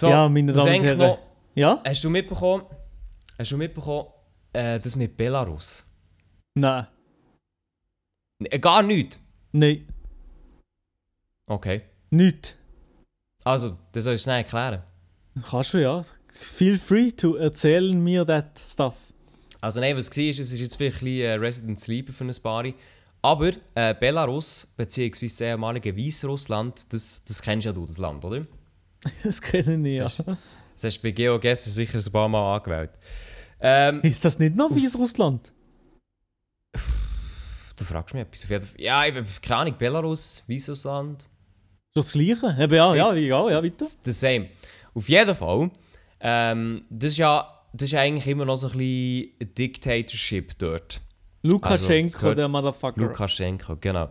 So, 0.00 0.08
ja, 0.08 0.28
meine 0.28 0.52
Damen 0.52 0.74
und 0.78 0.82
Herren. 0.84 0.98
noch, 0.98 1.18
Ja? 1.54 1.80
hast 1.84 2.02
du 2.04 2.10
mitbekommen, 2.10 2.64
hast 3.38 3.50
du 3.50 3.56
mitbekommen, 3.56 4.08
äh, 4.52 4.80
das 4.80 4.96
mit 4.96 5.16
Belarus? 5.16 5.84
Nein. 6.54 6.86
Äh, 8.44 8.58
Gar 8.58 8.82
nichts. 8.82 9.20
Nein. 9.52 9.86
Okay. 11.46 11.82
Nicht. 12.10 12.56
Also, 13.44 13.76
das 13.92 14.04
soll 14.04 14.14
ich 14.14 14.22
schnell 14.22 14.38
erklären. 14.38 14.82
Kannst 15.48 15.74
du 15.74 15.78
ja. 15.78 16.02
Feel 16.32 16.78
free 16.78 17.10
to 17.10 17.36
erzählen 17.36 17.98
mir 18.02 18.26
that 18.26 18.58
stuff. 18.58 18.96
Also 19.60 19.80
nein, 19.80 19.96
was 19.96 20.10
war, 20.16 20.24
es 20.24 20.38
ist 20.38 20.58
jetzt 20.58 20.76
vielleicht 20.76 20.96
ein 21.02 21.04
bisschen 21.04 21.20
äh, 21.22 21.32
Resident 21.34 21.80
Sleeper 21.80 22.12
für 22.12 22.24
ein 22.24 22.34
paar. 22.42 22.64
Aber 23.22 23.50
äh, 23.74 23.94
Belarus, 23.94 24.72
beziehungsweise 24.76 25.34
das 25.34 25.40
ehemalige 25.42 25.96
Weißrussland, 25.96 26.92
das, 26.92 27.24
das 27.24 27.42
kennst 27.42 27.66
ja 27.66 27.72
du, 27.72 27.86
das 27.86 27.98
Land, 27.98 28.24
oder? 28.24 28.46
Das 29.24 29.40
kenne 29.40 29.88
ich 29.88 29.96
ja. 29.96 30.04
Das 30.04 30.16
Das 30.16 30.84
hast 30.84 30.98
du 30.98 31.02
bei 31.02 31.10
GeoGuess 31.10 31.64
sicher 31.66 31.98
ein 31.98 32.12
paar 32.12 32.28
Mal 32.28 32.56
angewählt. 32.56 32.90
Ähm, 33.60 34.00
Ist 34.02 34.24
das 34.24 34.38
nicht 34.38 34.56
noch 34.56 34.70
Weißrussland? 34.70 35.52
du 37.76 37.84
fragst 37.84 38.14
mich 38.14 38.22
etwas. 38.22 38.44
Auf 38.44 38.50
jeden 38.50 38.66
Fall. 38.66 38.80
Ja, 38.80 39.06
ich 39.06 39.14
habe 39.14 39.26
keine 39.42 39.60
Ahnung, 39.60 39.74
Belarus, 39.78 40.42
Weißrussland, 40.46 41.24
das 41.94 42.12
Gleiche? 42.12 42.56
Eben, 42.58 42.74
ja, 42.74 42.94
ja, 42.94 43.12
ja, 43.14 43.50
ja, 43.50 43.62
weiter. 43.62 43.86
the 44.04 44.12
same. 44.12 44.48
Auf 44.94 45.08
jeden 45.08 45.34
Fall, 45.34 45.70
ähm, 46.20 46.84
das, 46.88 47.12
ist 47.12 47.18
ja, 47.18 47.64
das 47.72 47.88
ist 47.90 47.98
eigentlich 47.98 48.26
immer 48.28 48.44
noch 48.44 48.56
so 48.56 48.68
ein 48.68 48.78
bisschen 48.78 49.54
Dictatorship 49.54 50.58
dort. 50.58 51.00
Lukaschenko, 51.42 52.12
das 52.12 52.18
gehört- 52.20 52.38
der 52.38 52.48
Motherfucker. 52.48 53.00
Lukaschenko, 53.00 53.76
genau. 53.80 54.10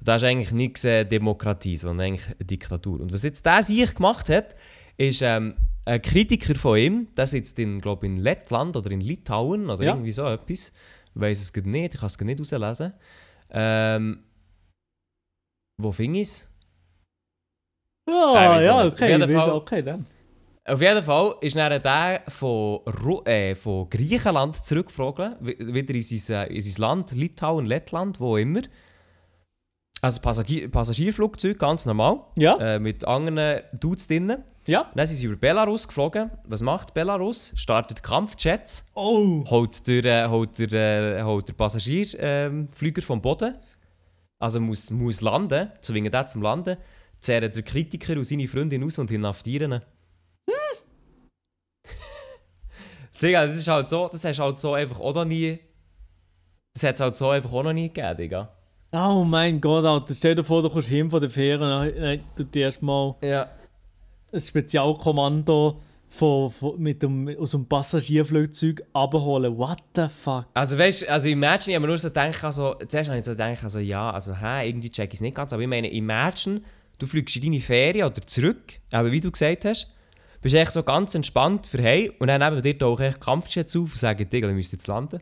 Da 0.00 0.16
ist 0.16 0.24
eigentlich 0.24 0.52
nichts 0.52 0.84
äh, 0.84 1.04
Demokratie, 1.04 1.76
sondern 1.76 2.06
eigentlich 2.06 2.26
eine 2.26 2.44
Diktatur. 2.46 3.00
Und 3.00 3.12
was 3.12 3.22
jetzt 3.22 3.44
der 3.44 3.62
sich 3.62 3.94
gemacht 3.94 4.28
hat, 4.30 4.56
ist 4.96 5.20
ähm, 5.22 5.54
ein 5.84 6.00
Kritiker 6.00 6.54
von 6.54 6.78
ihm, 6.78 7.08
der 7.16 7.26
sitzt 7.26 7.58
in, 7.58 7.80
glaub, 7.80 8.02
in 8.04 8.16
Lettland 8.16 8.76
oder 8.76 8.90
in 8.90 9.00
Litauen 9.00 9.68
oder 9.68 9.82
Ja. 9.84 9.92
irgendwie 9.92 10.12
so 10.12 10.26
etwas. 10.26 10.72
Ich 11.14 11.20
weiß 11.20 11.40
es 11.42 11.64
nicht, 11.64 11.94
ich 11.94 12.00
kann 12.00 12.06
es 12.06 12.18
nicht 12.20 12.52
herauslesen. 12.52 12.94
Ähm, 13.50 14.22
wo 15.82 15.90
fing 15.92 16.16
es? 16.16 16.46
Ja, 18.08 18.58
Äh, 18.58 18.64
ja, 18.64 18.84
wieso? 18.84 18.94
okay, 18.94 19.28
wieso? 19.28 19.40
Fall- 19.40 19.50
okay, 19.52 19.82
dann. 19.82 20.06
Auf 20.66 20.80
jeden 20.80 21.02
Fall 21.02 21.34
ist 21.40 21.56
dann 21.56 21.70
der 21.70 21.80
von, 22.28 22.80
Ru 23.02 23.22
äh, 23.24 23.54
von 23.54 23.88
Griechenland 23.88 24.56
zurückgeflogen, 24.56 25.36
wi- 25.40 25.56
wieder 25.58 25.94
in 25.94 26.02
sein, 26.02 26.48
äh, 26.48 26.54
in 26.54 26.60
sein 26.62 26.80
Land, 26.82 27.12
Litauen, 27.12 27.64
Lettland, 27.66 28.20
wo 28.20 28.36
immer. 28.36 28.60
Also 30.02 30.20
Passagier 30.22 30.70
Passagierflugzeug, 30.70 31.58
ganz 31.58 31.84
normal, 31.86 32.20
Ja, 32.38 32.56
äh, 32.58 32.78
mit 32.78 33.04
anderen 33.06 33.62
Dudes 33.78 34.06
drinnen. 34.06 34.44
ja. 34.66 34.90
Dann 34.94 35.06
sind 35.06 35.16
sie 35.18 35.26
über 35.26 35.36
Belarus 35.36 35.88
geflogen. 35.88 36.30
Was 36.44 36.62
macht 36.62 36.94
Belarus? 36.94 37.52
Startet 37.56 38.02
Kampfjets, 38.02 38.90
Oh, 38.94 39.44
holt 39.50 39.86
der, 39.88 40.04
äh, 40.24 40.28
holt 40.28 40.58
der, 40.72 41.18
äh, 41.18 41.22
holt 41.22 41.48
der 41.48 41.54
Passagierflüger 41.54 42.98
ähm, 43.02 43.02
vom 43.06 43.20
Boden. 43.20 43.54
Also 44.38 44.58
muss, 44.60 44.90
muss 44.90 45.20
landen, 45.20 45.70
zwingen 45.82 46.10
den 46.12 46.28
zum 46.28 46.40
Landen, 46.42 46.76
zehren 47.18 47.50
der 47.50 47.62
Kritiker 47.62 48.14
und 48.16 48.24
seine 48.24 48.48
Freundin 48.48 48.84
aus 48.84 48.98
und 48.98 49.10
inhaftieren 49.10 49.72
ihn. 49.72 49.80
Digga, 53.22 53.46
das 53.46 53.56
ist 53.56 53.68
halt 53.68 53.88
so, 53.88 54.08
das 54.10 54.24
hast 54.24 54.38
du 54.38 54.42
halt 54.42 54.58
so 54.58 54.74
einfach 54.74 55.00
auch 55.00 55.14
noch 55.14 55.24
nie. 55.24 55.58
Das 56.74 56.84
hat 56.84 56.94
es 56.94 57.00
halt 57.00 57.16
so 57.16 57.28
einfach 57.30 57.52
auch 57.52 57.62
noch 57.62 57.72
nie 57.72 57.88
gegeben, 57.88 58.16
Digga. 58.16 58.48
oh 58.92 59.24
mein 59.24 59.60
Gott, 59.60 59.84
Alter. 59.84 60.14
Stell 60.14 60.34
dir 60.36 60.44
vor, 60.44 60.62
du 60.62 60.70
kommst 60.70 60.88
hin 60.88 61.10
von 61.10 61.20
der 61.20 61.30
Ferien, 61.30 61.60
dann 61.60 61.92
dann 62.00 62.20
tut 62.36 62.54
dir 62.54 62.62
erstmal 62.62 63.14
Ja. 63.22 63.48
ein 64.32 64.40
Spezialkommando 64.40 65.80
von, 66.08 66.50
von, 66.50 66.80
mit 66.80 67.02
dem, 67.02 67.28
aus 67.38 67.52
dem 67.52 67.66
Passagierflugzeug 67.66 68.82
abholen. 68.92 69.56
What 69.56 69.78
the 69.94 70.06
fuck? 70.08 70.46
Also 70.54 70.76
weißt 70.78 71.02
du, 71.02 71.10
also 71.10 71.28
imagine, 71.28 71.68
ich 71.68 71.74
habe 71.74 71.80
mir 71.82 71.86
nur 71.88 71.98
so 71.98 72.08
gedacht, 72.08 72.42
also, 72.42 72.74
zuerst 72.88 73.10
habe 73.10 73.18
ich 73.18 73.24
so 73.24 73.32
gedacht, 73.32 73.62
also 73.62 73.78
ja, 73.78 74.10
also 74.10 74.34
hä, 74.34 74.68
irgendwie 74.68 74.90
check 74.90 75.10
ich 75.10 75.14
es 75.14 75.20
nicht 75.20 75.36
ganz, 75.36 75.52
aber 75.52 75.62
ich 75.62 75.68
meine, 75.68 75.88
imagine, 75.92 76.62
du 76.98 77.06
fliegst 77.06 77.36
in 77.36 77.42
deine 77.42 77.60
Ferien 77.60 78.06
oder 78.06 78.26
zurück, 78.26 78.80
aber 78.90 79.12
wie 79.12 79.20
du 79.20 79.30
gesagt 79.30 79.64
hast, 79.64 79.94
bist 80.40 80.54
echt 80.54 80.72
so 80.72 80.82
ganz 80.82 81.14
entspannt 81.14 81.66
für 81.66 81.82
hey 81.82 82.12
und 82.18 82.28
dann 82.28 82.40
neben 82.40 82.62
dir 82.62 83.00
echt 83.00 83.20
Kampfjets 83.20 83.76
auf 83.76 83.92
und 83.92 83.98
sagen, 83.98 84.28
Digga, 84.28 84.48
du 84.48 84.54
müsst 84.54 84.72
jetzt 84.72 84.86
landen. 84.86 85.20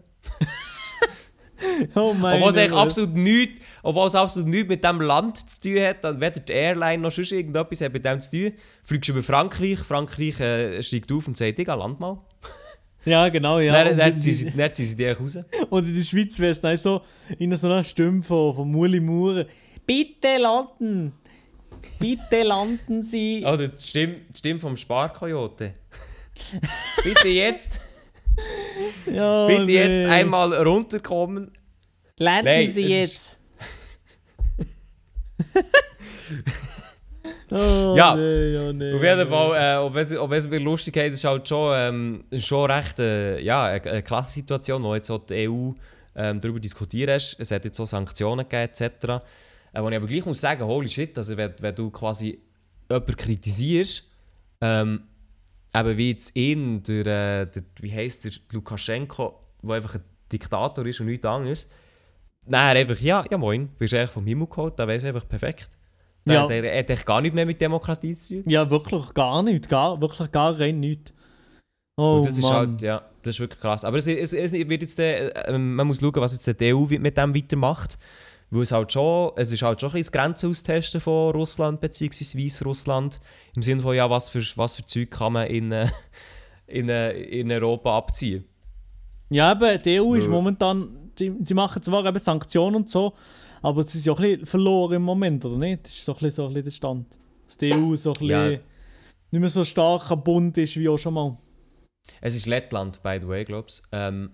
Oh 1.94 2.14
mein 2.14 2.40
Obwohl 2.40 2.56
es 2.56 2.72
absolut 2.72 3.14
nichts, 3.14 3.60
obwohl 3.82 4.06
es 4.06 4.14
absolut 4.14 4.48
nichts 4.48 4.68
mit 4.68 4.84
dem 4.84 5.00
Land 5.00 5.50
zu 5.50 5.60
tun 5.60 5.80
hat, 5.80 6.04
dann 6.04 6.20
weder 6.20 6.40
die 6.40 6.52
Airline 6.52 7.02
noch 7.02 7.10
sonst 7.10 7.32
irgendetwas 7.32 7.80
hat 7.80 7.92
mit 7.92 8.04
dem 8.04 8.20
zu 8.20 8.30
tun. 8.30 8.52
Fliegst 8.84 9.10
über 9.10 9.22
Frankreich, 9.22 9.78
Frankreich 9.80 10.38
äh, 10.40 10.82
steigt 10.82 11.10
auf 11.10 11.26
und 11.26 11.36
sagt, 11.36 11.58
Digga, 11.58 11.74
land 11.74 12.00
mal. 12.00 12.18
Ja, 13.04 13.28
genau, 13.28 13.58
ja. 13.58 13.84
dann, 13.84 13.96
dann, 13.96 14.20
ziehen 14.20 14.34
sie, 14.34 14.50
dann 14.50 14.74
ziehen 14.74 14.84
sie 14.84 14.96
dich 14.96 15.18
raus. 15.18 15.38
und 15.70 15.86
in 15.86 15.94
der 15.94 16.02
Schweiz 16.02 16.38
wäre 16.40 16.50
es 16.50 16.82
so 16.82 17.00
in 17.38 17.56
so 17.56 17.68
einer 17.68 17.84
Stimme 17.84 18.22
von, 18.22 18.54
von 18.54 18.70
Muli 18.70 19.00
Maurer. 19.00 19.46
Bitte 19.86 20.36
landen! 20.36 21.14
Bitte 21.98 22.42
landen 22.42 23.02
Sie! 23.02 23.44
Oder 23.44 23.68
die 23.68 23.82
Stimme, 23.82 24.16
die 24.28 24.38
Stimme 24.38 24.60
vom 24.60 24.76
Sparkoyote. 24.76 25.74
Bitte 27.02 27.28
jetzt, 27.28 27.72
Ja, 29.12 29.46
bitte 29.46 29.64
nee. 29.64 29.74
jetzt 29.74 30.10
einmal 30.10 30.54
runterkommen. 30.54 31.50
Landen 32.18 32.44
Nein, 32.44 32.70
Sie 32.70 32.86
jetzt! 32.86 33.38
oh, 37.50 37.94
Ja, 37.96 38.14
nee, 38.16 38.52
ja, 38.52 38.72
nee, 38.72 38.94
Auf 38.94 39.02
jeden 39.02 39.18
nee. 39.18 39.26
Fall, 39.26 39.74
äh, 39.74 39.76
ob 39.78 39.96
es, 39.96 40.16
ob 40.16 40.32
es 40.32 40.48
mir 40.48 40.58
lustig 40.58 40.94
geht, 40.94 41.12
ist 41.12 41.24
halt 41.24 41.48
schon, 41.48 41.72
ähm, 41.76 42.24
schon 42.38 42.70
recht 42.70 42.98
äh, 42.98 43.40
ja, 43.40 43.64
eine, 43.64 43.82
eine 43.82 44.02
klasse 44.02 44.32
Situation, 44.32 44.82
wo 44.82 44.94
jetzt 44.94 45.10
auch 45.10 45.24
die 45.26 45.48
EU 45.48 45.72
ähm, 46.16 46.40
darüber 46.40 46.60
diskutiert 46.60 47.10
hast. 47.10 47.36
Es 47.38 47.50
hat 47.50 47.64
jetzt 47.64 47.76
so 47.76 47.84
Sanktionen 47.84 48.48
gegeben 48.48 48.70
etc. 48.72 49.22
Äh, 49.78 49.82
wo 49.82 49.88
ich 49.88 49.96
aber 49.96 50.06
gleich 50.06 50.26
muss 50.26 50.40
sagen, 50.40 50.64
holy 50.64 50.88
shit, 50.88 51.16
also 51.16 51.36
wenn, 51.36 51.54
wenn 51.60 51.74
du 51.74 51.90
quasi 51.90 52.40
jemanden 52.90 53.16
kritisierst, 53.16 54.10
ähm, 54.60 55.02
eben 55.74 55.96
wie 55.96 56.10
jetzt 56.10 56.34
ihn, 56.34 56.82
der, 56.82 57.06
äh, 57.42 57.46
der 57.46 57.62
wie 57.80 57.92
heisst 57.92 58.24
der, 58.24 58.32
Lukaschenko, 58.52 59.38
der 59.62 59.76
einfach 59.76 59.94
ein 59.94 60.04
Diktator 60.32 60.84
ist 60.86 61.00
und 61.00 61.06
nichts 61.06 61.26
anderes, 61.26 61.68
Nein, 62.50 62.78
einfach, 62.78 62.98
ja, 63.00 63.26
ja 63.30 63.36
moin, 63.36 63.68
wirst 63.78 63.92
du 63.92 63.98
eigentlich 63.98 64.10
vom 64.10 64.26
Himmel 64.26 64.46
geholt, 64.46 64.78
dann 64.78 64.88
wärst 64.88 65.04
du 65.04 65.08
einfach 65.08 65.28
perfekt. 65.28 65.68
Der, 66.26 66.34
Ja. 66.34 66.46
der, 66.46 66.62
der 66.62 66.78
hat 66.78 66.88
echt 66.90 67.04
gar 67.04 67.20
nichts 67.20 67.34
mehr 67.34 67.44
mit 67.44 67.60
Demokratie 67.60 68.16
zu 68.16 68.42
tun. 68.42 68.50
Ja, 68.50 68.70
wirklich 68.70 69.12
gar 69.12 69.42
nicht. 69.42 69.68
Gar, 69.68 70.00
wirklich 70.00 70.32
gar 70.32 70.58
rein 70.58 70.80
nicht. 70.80 71.12
Oh, 71.98 72.16
Und 72.16 72.26
das 72.26 72.38
ist 72.38 72.42
Mann. 72.44 72.52
halt, 72.54 72.82
ja, 72.82 73.02
das 73.22 73.34
ist 73.34 73.40
wirklich 73.40 73.60
krass. 73.60 73.84
Aber 73.84 73.98
es, 73.98 74.06
es, 74.06 74.32
es 74.32 74.52
wird 74.52 74.80
jetzt, 74.82 74.98
äh, 74.98 75.28
äh, 75.28 75.58
man 75.58 75.86
muss 75.86 76.00
schauen, 76.00 76.14
was 76.14 76.32
jetzt 76.32 76.60
die 76.60 76.72
EU 76.74 76.86
mit 76.98 77.18
dem 77.18 77.34
weitermacht. 77.34 77.98
Weil 78.50 78.62
es 78.62 78.72
halt 78.72 78.92
schon, 78.92 79.32
es 79.36 79.50
ist 79.52 79.60
halt 79.62 79.80
schon 79.80 79.90
ein 79.90 79.92
bisschen 79.92 80.12
das 80.12 80.20
Grenzen 80.22 80.50
austesten 80.50 81.00
von 81.00 81.32
Russland 81.34 81.80
bzw. 81.80 82.44
Weißrussland. 82.44 83.20
Im 83.54 83.62
Sinne 83.62 83.82
von, 83.82 83.94
ja, 83.94 84.08
was 84.08 84.28
für, 84.30 84.42
was 84.56 84.76
für 84.76 84.84
Zeug 84.86 85.10
kann 85.10 85.34
man 85.34 85.46
in, 85.48 85.70
äh, 85.72 85.88
in, 86.66 86.88
äh, 86.88 87.12
in 87.12 87.50
Europa 87.52 87.96
abziehen. 87.96 88.44
Ja, 89.30 89.52
eben, 89.52 89.82
die 89.82 90.00
EU 90.00 90.14
ist 90.14 90.24
Ja. 90.24 90.30
momentan, 90.30 91.10
die, 91.18 91.34
sie 91.42 91.52
machen 91.54 91.82
zwar 91.82 92.04
eben 92.06 92.18
Sanktionen 92.18 92.76
und 92.76 92.88
so, 92.88 93.12
aber 93.60 93.82
sie 93.82 93.98
ist 93.98 94.06
ja 94.06 94.12
auch 94.14 94.18
ein 94.18 94.22
bisschen 94.30 94.46
verloren 94.46 94.94
im 94.94 95.02
Moment, 95.02 95.44
oder 95.44 95.58
nicht? 95.58 95.84
Das 95.84 95.92
ist 95.92 96.04
so 96.06 96.12
ein 96.12 96.14
bisschen, 96.14 96.30
so 96.30 96.46
ein 96.46 96.54
bisschen 96.54 96.64
der 96.64 96.70
Stand. 96.70 97.18
Dass 97.44 97.58
die 97.58 97.74
EU 97.74 97.96
so 97.96 98.10
ein 98.10 98.14
bisschen 98.14 98.28
Ja. 98.28 98.48
nicht 99.30 99.40
mehr 99.40 99.50
so 99.50 99.64
stark 99.64 100.10
am 100.10 100.22
Bund 100.24 100.56
ist 100.56 100.74
wie 100.78 100.88
auch 100.88 100.96
schon 100.98 101.12
mal. 101.12 101.36
Es 102.22 102.34
ist 102.34 102.46
Lettland, 102.46 103.02
by 103.02 103.18
the 103.20 103.28
way, 103.28 103.44
glaubst 103.44 103.82
ähm, 103.92 104.30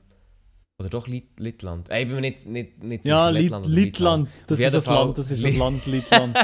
Oder 0.79 0.89
doch 0.89 1.07
Lit 1.07 1.39
Littland? 1.39 1.89
Äh, 1.91 2.01
ich 2.03 2.07
bin 2.07 2.17
mir 2.17 2.21
nicht, 2.21 2.47
nicht, 2.47 2.83
nicht 2.83 3.07
Ja, 3.07 3.29
sicher, 3.33 3.41
Lit 3.41 3.53
oder 3.53 3.69
Littland, 3.69 4.29
das 4.47 4.59
ist 4.61 4.75
das 4.75 4.85
Fall 4.85 5.05
Land, 5.05 5.19
das 5.19 5.31
ist 5.31 5.45
das 5.45 5.57
Land, 5.57 5.87
Littland. 5.87 6.39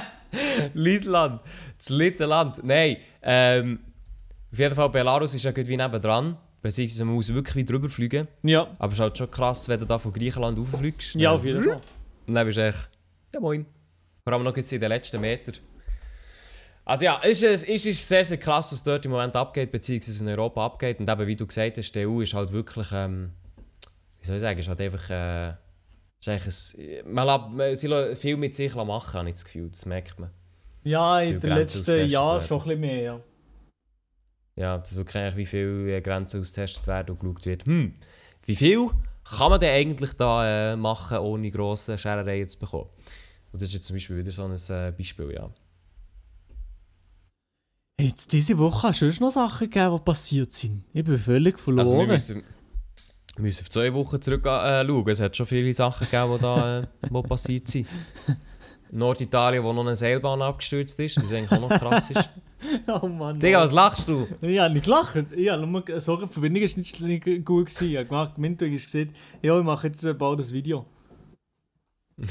Littland, 0.74 1.40
das 1.76 1.88
Littenland. 1.88 2.62
Nein, 2.62 2.96
ähm, 3.22 3.80
auf 4.52 4.58
jeden 4.58 4.74
Fall 4.74 4.88
Belarus 4.90 5.34
ist 5.34 5.42
ja 5.42 5.50
gut 5.50 5.66
wie 5.66 5.76
nebendran. 5.76 6.36
Beziehungsweise 6.62 7.04
man 7.06 7.14
muss 7.14 7.32
wirklich 7.32 7.64
drüber 7.64 7.88
fliegen. 7.88 8.28
ja, 8.42 8.68
Aber 8.78 8.88
es 8.92 8.98
ist 8.98 9.00
halt 9.00 9.16
schon 9.18 9.30
krass, 9.30 9.68
wenn 9.68 9.80
du 9.80 9.86
da 9.86 9.98
von 9.98 10.12
Griechenland 10.12 10.58
rauffliegst. 10.58 11.14
ja, 11.14 11.32
auf 11.32 11.44
jeden 11.44 11.64
Fall. 11.64 11.80
Und 12.26 12.34
dann 12.34 12.46
bist 12.46 12.58
du 12.58 12.66
echt, 12.66 12.88
ja 13.34 13.40
moin. 13.40 13.64
Vor 14.24 14.34
allem 14.34 14.44
noch 14.44 14.56
jetzt 14.56 14.70
in 14.72 14.80
den 14.80 14.90
letzten 14.90 15.20
Metern. 15.20 15.54
Also 16.84 17.04
ja, 17.04 17.20
es 17.24 17.42
ist, 17.42 17.66
es 17.68 17.86
ist 17.86 18.06
sehr, 18.06 18.24
sehr 18.24 18.36
krass, 18.36 18.72
was 18.72 18.82
dort 18.82 19.04
im 19.06 19.10
Moment 19.12 19.34
abgeht, 19.36 19.72
beziehungsweise 19.72 20.22
in 20.22 20.30
Europa 20.30 20.66
abgeht. 20.66 21.00
Und 21.00 21.08
eben, 21.08 21.26
wie 21.26 21.36
du 21.36 21.46
gesagt 21.46 21.78
hast, 21.78 21.92
die 21.92 22.06
EU 22.06 22.20
ist 22.20 22.34
halt 22.34 22.52
wirklich, 22.52 22.88
ähm, 22.92 23.30
wie 24.20 24.26
soll 24.26 24.36
ich 24.36 24.42
sagen, 24.42 24.58
ist 24.58 24.68
halt 24.68 24.80
einfach, 24.80 25.10
äh, 25.10 25.50
ist 26.20 26.28
eigentlich 26.28 27.04
ein, 27.04 27.12
man 27.12 27.26
lässt, 27.26 27.56
man, 27.56 27.76
sie 27.76 27.86
lassen 27.86 28.16
viel 28.16 28.36
mit 28.36 28.54
sich 28.54 28.74
machen, 28.74 29.18
habe 29.18 29.28
ich 29.28 29.34
das 29.36 29.44
Gefühl, 29.44 29.70
das 29.70 29.86
merkt 29.86 30.18
man. 30.18 30.30
Ja, 30.82 31.14
Dass 31.14 31.24
in 31.24 31.40
den 31.40 31.52
letzten 31.52 32.08
Jahren 32.08 32.42
schon 32.42 32.58
ein 32.58 32.64
bisschen 32.64 32.80
mehr, 32.80 33.02
ja. 33.02 33.20
Ja, 34.56 34.78
das 34.78 34.94
wirklich 34.94 35.16
eigentlich, 35.16 35.36
wie 35.36 35.46
viele 35.46 35.96
äh, 35.96 36.00
Grenzen 36.00 36.40
austestet 36.40 36.86
werden 36.86 37.16
und 37.16 37.20
geschaut 37.20 37.46
wird, 37.46 37.64
hm, 37.64 37.94
wie 38.44 38.56
viel 38.56 38.90
kann 39.24 39.50
man 39.50 39.60
denn 39.60 39.70
eigentlich 39.70 40.14
da 40.14 40.72
äh, 40.72 40.76
machen, 40.76 41.18
ohne 41.18 41.50
grosse 41.50 41.96
Scherereien 41.96 42.48
zu 42.48 42.58
bekommen? 42.58 42.90
Und 43.52 43.62
das 43.62 43.70
ist 43.70 43.76
jetzt 43.76 43.86
zum 43.86 43.96
Beispiel 43.96 44.18
wieder 44.18 44.30
so 44.30 44.44
ein 44.44 44.52
äh, 44.52 44.92
Beispiel, 44.92 45.32
ja. 45.32 45.50
Jetzt 48.00 48.32
diese 48.32 48.56
Woche 48.56 48.88
hast 48.88 49.02
du 49.02 49.10
noch 49.20 49.30
Sachen 49.30 49.68
gegeben, 49.68 49.96
die 49.96 50.02
passiert 50.02 50.52
sind. 50.52 50.84
Ich 50.92 51.04
bin 51.04 51.18
völlig 51.18 51.58
verloren. 51.58 52.10
Also 52.10 52.34
wir 53.41 53.49
müssen, 53.49 53.62
auf 53.62 53.70
zwei 53.70 53.93
Wochen 53.95 54.20
zurück 54.20 54.47
äh, 54.47 54.86
schauen. 54.86 55.09
Es 55.09 55.20
hat 55.20 55.36
schon 55.36 55.47
viele 55.47 55.72
Sachen 55.74 56.07
gegeben, 56.07 56.34
die 56.36 56.43
da 56.43 56.80
äh, 56.80 56.86
wo 57.11 57.22
passiert 57.22 57.68
sind. 57.68 57.86
Norditalien, 58.93 59.62
wo 59.62 59.72
noch 59.72 59.86
eine 59.86 59.95
Seilbahn 59.95 60.43
abgestürzt 60.43 60.99
ist, 60.99 61.22
was 61.22 61.32
eigentlich 61.32 61.53
auch 61.53 61.68
noch 61.68 61.78
krass 61.78 62.11
ist. 62.11 62.30
oh 63.03 63.07
Mann. 63.07 63.38
Digga, 63.38 63.61
was 63.61 63.72
lachst 63.72 64.09
du? 64.09 64.26
Habe 64.43 64.74
nicht. 64.74 64.88
Ich 65.36 65.49
habe 65.49 65.66
nur 65.66 66.01
sorry, 66.01 66.26
die 66.26 66.32
Verbindung 66.32 66.62
ist 66.62 66.76
nicht 66.76 67.01
nicht 67.01 67.24
gut 67.45 67.66
gewesen. 67.66 67.88
Ich 67.88 67.97
habe 67.97 68.07
gemacht, 68.07 68.38
Minto 68.38 68.64
ist 68.64 68.91
gesagt, 68.93 69.16
ja, 69.43 69.57
ich 69.59 69.64
mache 69.64 69.86
jetzt 69.86 70.05
äh, 70.05 70.12
bald 70.12 70.41
das 70.41 70.53
Video. 70.53 70.86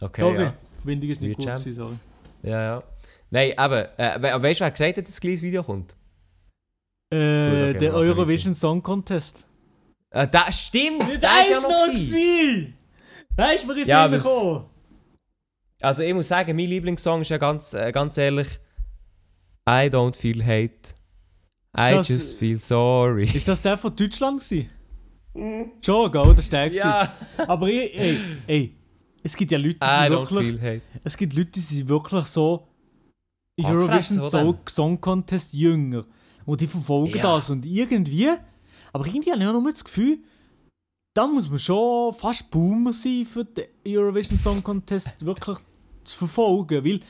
Okay, 0.00 0.20
Sorry, 0.20 0.42
ja. 0.42 0.50
die 0.50 0.76
Verbindung 0.78 1.10
ist 1.10 1.20
nicht 1.20 1.36
gut 1.36 1.46
gewesen, 1.46 1.74
sorry. 1.74 1.94
Ja, 2.42 2.60
ja. 2.60 2.82
Nein, 3.30 3.50
eben, 3.50 3.86
äh, 3.96 4.18
we 4.20 4.42
weißt 4.42 4.58
du, 4.58 4.64
wer 4.64 4.70
gesagt 4.72 4.96
hat, 4.96 5.06
dass 5.06 5.16
ein 5.16 5.20
kleines 5.20 5.42
Video 5.42 5.62
kommt? 5.62 5.94
Äh, 7.12 7.70
okay, 7.70 7.78
der 7.78 7.94
Eurovision 7.94 8.52
Song 8.52 8.82
Contest. 8.82 9.46
Äh, 10.12 10.28
das 10.28 10.66
stimmt! 10.66 11.02
Das 11.02 11.20
Der 11.20 11.42
ist 11.42 11.50
ja 11.50 11.56
ist 11.56 11.62
noch 11.62 11.70
noch 11.70 11.86
gewesen. 11.86 12.10
gewesen! 12.12 12.74
Da 13.36 13.50
ist 13.50 13.66
mir 13.66 13.76
in 13.80 13.88
Ja, 13.88 14.06
gekommen. 14.06 14.66
Also 15.80 16.02
ich 16.02 16.14
muss 16.14 16.28
sagen, 16.28 16.54
mein 16.54 16.68
Lieblingssong 16.68 17.22
ist 17.22 17.30
ja 17.30 17.38
ganz, 17.38 17.74
äh, 17.74 17.90
ganz 17.92 18.16
ehrlich 18.18 18.46
I 19.68 19.88
don't 19.88 20.14
feel 20.16 20.44
hate. 20.44 20.94
I 21.76 21.90
Das- 21.94 22.08
just 22.08 22.36
feel 22.38 22.58
sorry. 22.58 23.24
Ist 23.24 23.48
das 23.48 23.62
der 23.62 23.78
von 23.78 23.94
Deutschland 23.96 24.40
gewesen? 24.40 24.70
Schon, 25.84 26.12
gell? 26.12 26.34
Das 26.36 26.52
war 26.52 26.60
der. 26.68 26.72
ja, 26.74 27.12
Aber 27.48 27.68
ich, 27.68 27.98
ey, 27.98 28.18
ey, 28.46 28.76
es 29.22 29.34
gibt 29.34 29.50
ja 29.50 29.56
Leute, 29.58 29.78
die 29.80 29.86
I 29.86 30.08
sind 30.08 30.30
wirklich... 30.30 30.82
Es 31.04 31.16
gibt 31.16 31.32
Leute, 31.32 31.50
die 31.52 31.60
sind 31.60 31.88
wirklich 31.88 32.26
so 32.26 32.68
Eurovision 33.58 34.18
dem. 34.30 34.56
Song 34.68 35.00
Contest 35.00 35.54
jünger. 35.54 36.04
Und 36.44 36.60
die 36.60 36.66
verfolgen 36.66 37.16
Ja. 37.16 37.22
das. 37.22 37.48
Und 37.50 37.64
irgendwie, 37.64 38.28
aber 38.92 39.06
irgendwie 39.06 39.30
habe 39.32 39.40
ich 39.42 39.48
auch 39.48 39.52
nur 39.52 39.70
das 39.70 39.84
Gefühl, 39.84 40.18
da 41.14 41.26
muss 41.26 41.48
man 41.48 41.58
schon 41.58 42.14
fast 42.14 42.50
Boomer 42.50 42.92
sein, 42.92 43.26
für 43.26 43.44
den 43.44 43.66
Eurovision 43.86 44.38
Song 44.38 44.62
Contest 44.62 45.24
wirklich 45.24 45.58
zu 46.04 46.18
verfolgen. 46.18 46.84
Weil 46.84 47.00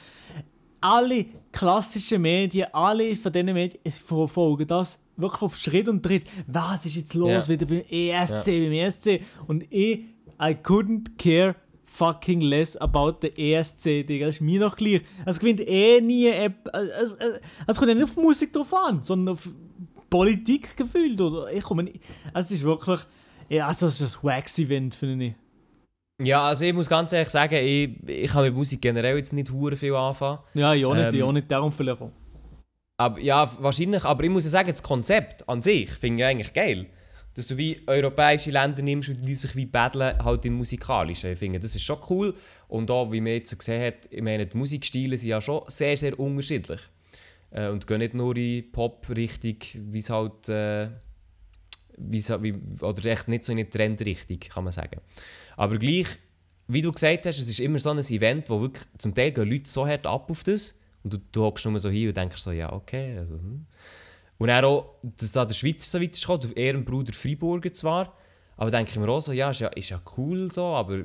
alle 0.81 1.27
klassischen 1.53 2.23
Medien, 2.23 2.67
alle 2.73 3.15
von 3.15 3.33
diesen 3.33 3.53
Medien 3.53 3.81
verfolgen 3.93 4.67
das 4.67 4.99
wirklich 5.17 5.43
auf 5.43 5.57
Schritt 5.57 5.89
und 5.89 6.03
Tritt. 6.03 6.25
Was 6.47 6.85
ist 6.87 6.97
jetzt 6.97 7.15
los 7.15 7.47
Ja. 7.47 7.49
wieder 7.49 7.67
beim 7.67 7.83
ESC, 7.89 8.47
beim 8.47 8.73
ESC? 8.73 9.21
Und 9.47 9.65
ich, 9.71 10.01
I 10.41 10.57
couldn't 10.63 11.17
care 11.17 11.55
fucking 11.85 12.41
less 12.41 12.77
about 12.79 13.19
the 13.23 13.29
ESC, 13.37 14.05
Digga. 14.07 14.27
Das 14.27 14.37
ist 14.37 14.41
mir 14.41 14.59
doch 14.59 14.75
gleich. 14.77 15.03
Es 15.27 15.39
gewinnt 15.39 15.61
eh 15.61 16.01
nie. 16.01 16.27
App. 16.29 16.67
Es, 16.73 17.13
es, 17.13 17.41
es 17.67 17.77
kommt 17.77 17.89
ja 17.91 17.95
nicht 17.95 18.05
auf 18.05 18.17
Musik 18.17 18.53
drauf 18.53 18.73
an, 18.75 19.03
sondern 19.03 19.35
auf 19.35 19.49
Politik 20.13 20.77
gefühlt. 20.77 21.21
Oder 21.21 21.53
ich 21.53 21.65
komme 21.65 21.83
nicht. 21.85 22.01
Es 22.35 22.51
ist 22.51 22.63
wirklich. 22.63 23.01
Ja, 23.49 23.67
also 23.67 23.89
es 23.89 24.01
ist 24.01 24.19
ein 24.19 24.23
Wax-Event, 24.23 24.95
finde 24.95 25.25
ich. 25.27 25.35
Ja, 26.23 26.47
also 26.49 26.65
ich 26.65 26.73
muss 26.73 26.89
ganz 26.89 27.13
ehrlich 27.13 27.31
sagen, 27.31 27.57
ich, 27.57 27.91
ich 28.09 28.31
kann 28.31 28.45
mit 28.45 28.55
Musik 28.55 28.81
generell 28.81 29.17
jetzt 29.17 29.33
nicht 29.33 29.51
hure 29.51 29.77
viel 29.77 29.95
anfangen. 29.95 30.39
Ja, 30.55 30.73
ich 30.75 30.85
auch 30.85 30.95
nicht, 30.95 31.07
Ähm, 31.09 31.15
ich 31.15 31.23
auch 31.23 31.33
nicht 31.33 31.51
darum 31.51 31.73
vielleicht. 31.73 32.01
auch. 32.01 32.13
Aber 32.99 33.19
ja, 33.19 33.51
wahrscheinlich. 33.59 34.05
Aber 34.05 34.23
ich 34.23 34.31
muss 34.31 34.45
ja 34.45 34.51
sagen, 34.51 34.69
das 34.69 34.83
Konzept 34.83 35.49
an 35.49 35.63
sich 35.63 35.91
finde 35.91 36.23
ich 36.23 36.29
eigentlich 36.29 36.53
geil. 36.53 36.87
Dass 37.35 37.47
du 37.49 37.57
wie 37.57 37.81
europäische 37.87 38.51
Länder 38.51 38.83
nimmst 38.83 39.09
und 39.09 39.23
die 39.27 39.35
sich 39.35 39.57
wie 39.57 39.65
battlen, 39.67 40.23
halt 40.23 40.45
im 40.45 40.53
Musikalischen. 40.53 41.33
Ich 41.33 41.39
finde, 41.39 41.59
das 41.59 41.75
ist 41.75 41.83
schon 41.83 41.99
cool. 42.11 42.35
Und 42.69 42.91
auch, 42.91 43.11
wie 43.11 43.23
man 43.23 43.33
jetzt 43.33 43.59
gesehen 43.59 43.83
hat, 43.87 44.07
ich 44.11 44.23
meine, 44.23 44.47
die 44.47 44.57
Musikstile 44.57 45.17
sind 45.17 45.31
ja 45.31 45.41
schon 45.41 45.63
sehr, 45.69 45.97
sehr 45.97 46.19
unterschiedlich. 46.21 46.81
Äh, 47.53 47.69
und 47.69 47.87
gehen 47.87 47.99
nicht 47.99 48.15
nur 48.15 48.37
in 48.37 48.71
Pop-Richtung, 48.73 49.57
wie 49.93 49.99
es 49.99 50.11
halt. 50.11 50.49
Äh, 50.49 50.91
wie's, 51.97 52.31
halt- 52.31 52.43
wie, 52.43 52.55
oder 52.81 53.05
echt 53.07 53.29
nicht 53.29 53.45
so 53.45 53.53
in 53.53 53.59
eine 53.59 53.69
Trendrichtung, 53.69 54.41
kann 54.41 54.65
man 54.65 54.73
sagen. 54.73 55.01
Aber 55.57 55.79
gleich, 55.79 56.07
wie 56.69 56.83
du 56.83 56.91
gesagt 56.91 57.27
hast, 57.27 57.39
es 57.39 57.49
ist 57.49 57.61
immer 57.61 57.79
so 57.79 57.91
ein 57.91 57.99
Event, 57.99 58.49
wo 58.49 58.61
wirklich 58.61 58.85
zum 58.99 59.15
Teil 59.15 59.33
gehen 59.33 59.51
Leute 59.51 59.69
so 59.69 59.87
hart 59.87 60.07
ab 60.07 60.31
auf 60.31 60.43
das 60.43 60.83
und 61.03 61.13
du, 61.13 61.19
du 61.31 61.43
hockst 61.43 61.67
nur 61.67 61.79
so 61.79 61.91
hin 61.91 62.09
und 62.09 62.17
denkst 62.17 62.41
so, 62.41 62.53
ja, 62.53 62.73
okay. 62.73 63.19
Also, 63.19 63.35
hm. 63.35 63.67
Und 64.39 64.49
dann 64.49 64.65
auch, 64.65 64.97
dass 65.03 65.33
da 65.33 65.45
der 65.45 65.55
Schweizer 65.55 65.87
so 65.99 66.01
weit 66.01 66.15
ist 66.15 66.23
gekommen, 66.23 66.45
auf 66.45 66.57
Ehrenbruder 66.57 67.13
Freiburger 67.13 67.73
zwar, 67.73 68.17
aber 68.57 68.71
denke 68.71 68.91
ich 68.91 68.99
mir 68.99 69.09
auch 69.09 69.21
so, 69.21 69.33
ja, 69.33 69.51
ist 69.51 69.61
ja, 69.61 69.69
ist 69.69 69.91
ja 69.91 70.01
cool 70.17 70.51
so, 70.51 70.67
aber 70.67 71.05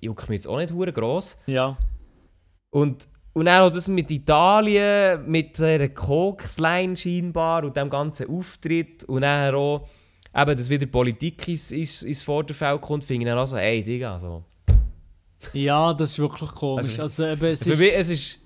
juckt 0.00 0.28
mich 0.28 0.38
jetzt 0.38 0.46
auch 0.46 0.56
nicht 0.56 0.72
hure 0.72 0.92
gross. 0.92 1.38
Ja. 1.46 1.76
Und, 2.70 3.06
und 3.34 3.46
dann 3.46 3.62
auch 3.62 3.70
das 3.72 3.88
mit 3.88 4.10
Italien, 4.10 5.28
mit 5.30 5.56
dieser 5.56 5.88
Koks-Line 5.88 6.96
scheinbar 6.96 7.64
und 7.64 7.76
dem 7.76 7.88
ganzen 7.90 8.28
Auftritt 8.28 9.04
und 9.04 9.22
dann 9.22 9.54
auch, 9.54 9.88
eben, 10.36 10.56
dass 10.56 10.68
wieder 10.68 10.86
Politik 10.86 11.48
ins, 11.48 11.70
ins, 11.72 12.02
ins 12.02 12.22
Vorderfeld 12.22 12.80
kommt, 12.80 13.04
finde 13.04 13.24
ich 13.24 13.30
dann 13.30 13.38
auch 13.38 13.46
so, 13.46 13.56
ey, 13.56 13.82
Digga, 13.82 14.18
so. 14.18 14.42
Ja, 15.52 15.92
das 15.92 16.10
ist 16.12 16.18
wirklich 16.18 16.50
komisch. 16.50 16.98
Also, 16.98 17.02
Also, 17.02 17.26
eben, 17.26 17.44
es 17.46 17.62
Für 17.64 17.72
ist, 17.72 17.78
mich, 17.80 17.92
es 17.96 18.10
ist, 18.10 18.38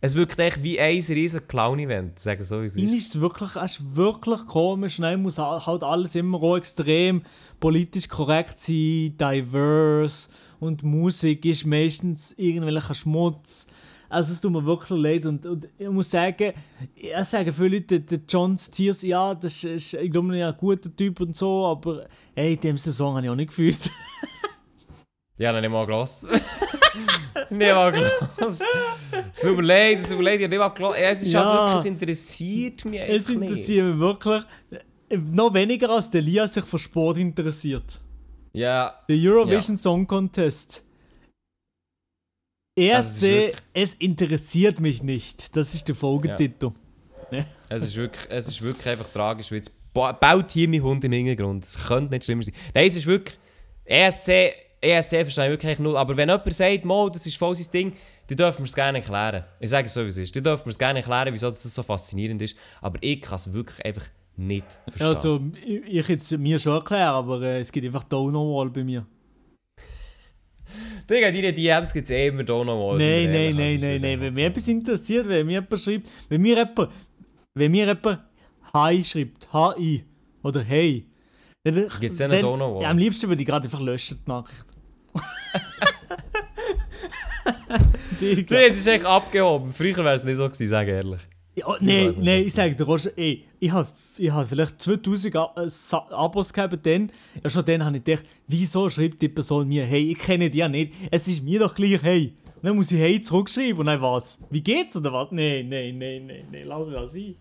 es 0.00 0.14
wirkt 0.14 0.38
echt 0.38 0.62
wie 0.62 0.78
ein 0.78 1.00
riesen 1.00 1.48
Clown-Event, 1.48 2.18
sagen 2.18 2.44
so 2.44 2.60
wie 2.62 2.66
es 2.66 2.76
ist. 2.76 2.92
ist 2.92 3.14
es 3.14 3.20
wirklich, 3.20 3.56
es 3.56 3.78
ist 3.78 3.96
wirklich 3.96 4.44
komisch. 4.46 4.98
Nein, 4.98 5.22
muss 5.22 5.38
ha- 5.38 5.64
halt 5.66 5.82
alles 5.82 6.14
immer 6.14 6.40
auch 6.42 6.56
extrem 6.56 7.22
politisch 7.58 8.08
korrekt 8.08 8.58
sein, 8.60 9.16
diverse. 9.18 10.28
Und 10.60 10.82
Musik 10.82 11.44
ist 11.44 11.66
meistens 11.66 12.32
irgendwelcher 12.38 12.94
Schmutz. 12.94 13.66
Also 14.08 14.32
es 14.32 14.40
tut 14.40 14.52
mir 14.52 14.64
wirklich 14.64 14.98
leid. 14.98 15.26
Und, 15.26 15.44
und 15.46 15.68
ich 15.78 15.88
muss 15.88 16.10
sagen, 16.10 16.52
ich 16.94 17.12
sage 17.24 17.52
viele 17.52 17.78
Leute, 17.78 18.00
der 18.00 18.20
John 18.28 18.56
Stiers, 18.58 19.02
ja, 19.02 19.34
das 19.34 19.64
ist, 19.64 19.94
ich 19.94 20.10
glaube, 20.10 20.32
ein 20.34 20.56
guter 20.56 20.94
Typ 20.94 21.20
und 21.20 21.34
so, 21.36 21.66
aber 21.66 22.06
ey, 22.34 22.54
in 22.54 22.60
dem 22.60 22.78
Saison 22.78 23.16
habe 23.16 23.26
ich 23.26 23.30
auch 23.30 23.36
nicht 23.36 23.48
gefühlt. 23.48 23.90
Ja, 25.36 25.52
noch 25.52 25.60
nicht 25.60 25.70
mal 25.70 25.84
gelassen. 25.84 26.28
nicht 27.50 27.74
mal 27.74 27.90
gelassen. 27.90 28.64
Es 29.34 29.40
tut 29.40 29.56
mir 29.56 29.62
leid, 29.62 29.98
es 29.98 30.08
tut 30.08 30.18
mir 30.18 30.24
leid, 30.24 30.38
ich 30.40 30.44
habe 30.44 30.70
nicht 30.74 30.80
mal. 30.80 31.00
Ja, 31.00 31.08
es 31.10 31.22
ist 31.22 31.32
Ja. 31.32 31.44
wirklich, 31.44 31.80
es 31.80 31.86
interessiert 31.86 32.84
mich 32.84 33.00
Es 33.00 33.28
interessiert 33.28 33.84
mich 33.86 33.98
wirklich 33.98 34.44
noch 35.32 35.52
weniger 35.52 35.90
als 35.90 36.08
der 36.10 36.22
Lia 36.22 36.46
sich 36.46 36.64
für 36.64 36.78
Sport 36.78 37.18
interessiert. 37.18 38.00
Ja, 38.52 38.94
Der 39.08 39.16
Eurovision 39.16 39.76
Song 39.76 40.06
Contest. 40.06 40.84
Also, 42.76 43.26
es 43.26 43.52
es 43.72 43.94
interessiert 43.94 44.80
mich 44.80 45.02
nicht. 45.02 45.54
Das 45.56 45.74
ist 45.74 45.86
der 45.86 45.94
Folgetitel. 45.94 46.72
es 47.68 47.82
ist 47.82 47.96
wirklich, 47.96 48.26
es 48.30 48.48
ist 48.48 48.62
wirklich 48.62 48.88
einfach 48.88 49.08
tragisch, 49.12 49.50
weil 49.50 49.58
jetzt 49.58 49.70
ba- 49.92 50.12
baut 50.12 50.50
hier 50.50 50.68
mein 50.68 50.82
Hund 50.82 51.04
im 51.04 51.12
Hintergrund. 51.12 51.64
Es 51.64 51.76
könnte 51.86 52.12
nicht 52.14 52.24
schlimmer 52.24 52.42
sein. 52.42 52.54
Nein, 52.74 52.86
es 52.88 52.96
ist 52.96 53.06
wirklich, 53.06 53.38
ESC, 53.84 54.52
ESC 54.80 55.10
verstehe 55.22 55.44
ich 55.46 55.50
wirklich 55.52 55.78
null. 55.78 55.96
Aber 55.96 56.16
wenn 56.16 56.28
jemand 56.28 56.52
sagt, 56.54 56.84
Mo, 56.84 57.08
das 57.08 57.26
ist 57.26 57.36
voll 57.36 57.54
sein 57.54 57.66
Ding, 57.72 57.92
dann 58.26 58.36
dürfen 58.36 58.60
wir 58.60 58.64
es 58.66 58.74
gerne 58.74 58.98
erklären. 58.98 59.44
Ich 59.60 59.70
sage 59.70 59.86
es 59.86 59.94
so, 59.94 60.02
wie 60.02 60.08
es 60.08 60.16
ist. 60.18 60.34
Dann 60.34 60.42
dürfen 60.42 60.64
wir 60.66 60.70
es 60.70 60.78
gerne 60.78 60.98
erklären, 60.98 61.28
wieso 61.32 61.48
das 61.48 61.62
so 61.62 61.82
faszinierend 61.82 62.42
ist. 62.42 62.56
Aber 62.80 62.98
ich 63.02 63.20
kann 63.20 63.36
es 63.36 63.52
wirklich 63.52 63.84
einfach 63.84 64.08
nicht 64.36 64.66
verstehen. 64.88 65.06
Also, 65.06 65.40
ich, 65.64 65.82
ich 66.00 66.08
jetzt 66.08 66.32
mir 66.38 66.58
schon 66.58 66.74
erklären, 66.74 67.14
aber 67.14 67.40
äh, 67.42 67.60
es 67.60 67.70
gibt 67.70 67.86
einfach 67.86 68.02
Donau-Wall 68.04 68.70
bei 68.70 68.82
mir. 68.82 69.06
Digga, 71.08 71.30
deine 71.30 71.52
DMs 71.52 71.92
gibt 71.92 72.06
es 72.06 72.10
eh 72.10 72.28
immer 72.28 72.44
da 72.44 72.64
noch 72.64 72.64
mal. 72.64 72.96
Nein, 72.98 73.30
nein, 73.30 73.56
nein, 73.56 73.80
nein, 73.80 74.00
nein. 74.00 74.20
Wenn 74.20 74.34
mich 74.34 74.44
etwas 74.44 74.68
interessiert, 74.68 75.28
wenn 75.28 75.46
mir 75.46 75.60
jemand 75.60 75.80
schreibt, 75.80 76.08
wenn 76.28 76.40
mir 76.40 76.56
jemand, 76.56 76.90
wenn 77.54 77.70
mir 77.70 77.86
jemand 77.86 78.20
Hi 78.72 79.04
schreibt, 79.04 79.52
H-I 79.52 80.04
oder 80.42 80.62
Hey, 80.62 81.06
dann, 81.62 81.88
Gibt's 82.00 82.18
dann 82.18 82.30
eine 82.30 82.40
Donau-Wall? 82.40 82.82
ja, 82.82 82.90
Am 82.90 82.98
liebsten 82.98 83.28
würde 83.28 83.42
ich 83.42 83.48
gerade 83.48 83.64
einfach 83.64 83.80
löschen, 83.80 84.18
die 84.26 84.30
Nachricht. 84.30 84.66
Digga. 88.20 88.56
Nee, 88.56 88.68
das 88.70 88.78
ist 88.78 88.86
echt 88.86 89.04
abgehoben. 89.04 89.72
Früher 89.72 89.96
wäre 89.98 90.14
es 90.14 90.24
nicht 90.24 90.36
so 90.36 90.44
gewesen, 90.48 90.66
sage 90.68 90.90
ich 90.90 90.96
ehrlich. 91.04 91.20
Ja, 91.56 91.66
nein, 91.80 92.06
nicht, 92.08 92.18
nein, 92.22 92.42
ich 92.46 92.52
sage 92.52 92.74
dir, 92.74 92.82
Roger, 92.84 93.10
ey, 93.16 93.44
ich 93.60 93.70
habe 93.70 93.86
ich 94.18 94.30
hab 94.30 94.48
vielleicht 94.48 94.80
2000 94.82 95.36
A- 95.36 95.54
äh, 95.56 96.12
Abos 96.14 96.52
gehabt, 96.52 96.84
dann, 96.84 97.12
ja 97.42 97.48
schon 97.50 97.64
dann 97.64 97.84
habe 97.84 97.96
ich 97.96 98.02
gedacht, 98.04 98.24
wieso 98.48 98.90
schreibt 98.90 99.22
die 99.22 99.28
Person 99.28 99.68
mir, 99.68 99.84
hey, 99.84 100.10
ich 100.12 100.18
kenne 100.18 100.50
die 100.50 100.58
ja 100.58 100.68
nicht, 100.68 100.92
es 101.12 101.28
ist 101.28 101.44
mir 101.44 101.60
doch 101.60 101.72
gleich, 101.74 102.02
hey. 102.02 102.34
Und 102.56 102.64
dann 102.68 102.76
muss 102.76 102.90
ich 102.90 102.98
hey 102.98 103.20
zurückschreiben 103.20 103.78
und 103.78 103.86
dann 103.86 104.00
was? 104.02 104.38
Wie 104.50 104.62
geht's 104.62 104.96
oder 104.96 105.12
was? 105.12 105.28
Nein, 105.30 105.68
nein, 105.68 105.96
nein, 105.96 106.26
nein, 106.26 106.44
nein, 106.50 106.62
lass 106.64 106.86
mir 106.88 106.94
das 106.94 107.12
sein. 107.12 107.36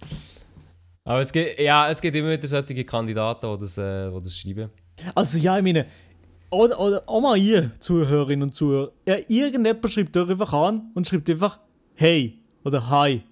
Aber 1.06 1.20
es 1.22 1.32
gibt, 1.34 1.60
ja, 1.60 1.90
es 1.90 2.00
gibt 2.00 2.16
immer 2.16 2.30
wieder 2.32 2.48
solche 2.48 2.84
Kandidaten, 2.86 3.52
die 3.56 3.60
das, 3.62 3.78
äh, 3.78 4.12
die 4.12 4.22
das 4.22 4.38
schreiben. 4.38 4.70
Also 5.16 5.38
ja, 5.40 5.58
ich 5.58 5.64
meine, 5.64 5.86
oder, 6.52 6.80
oder 6.80 7.04
auch 7.08 7.20
mal 7.20 7.36
ihr, 7.38 7.72
Zuhörerinnen 7.80 8.44
und 8.44 8.54
Zuhörer, 8.54 8.92
ja, 9.08 9.16
irgendjemand 9.28 9.90
schreibt 9.90 10.16
euch 10.16 10.30
einfach 10.30 10.54
an 10.54 10.92
und 10.94 11.08
schreibt 11.08 11.30
einfach 11.32 11.60
hey 11.96 12.38
oder 12.64 12.88
hi. 12.90 13.24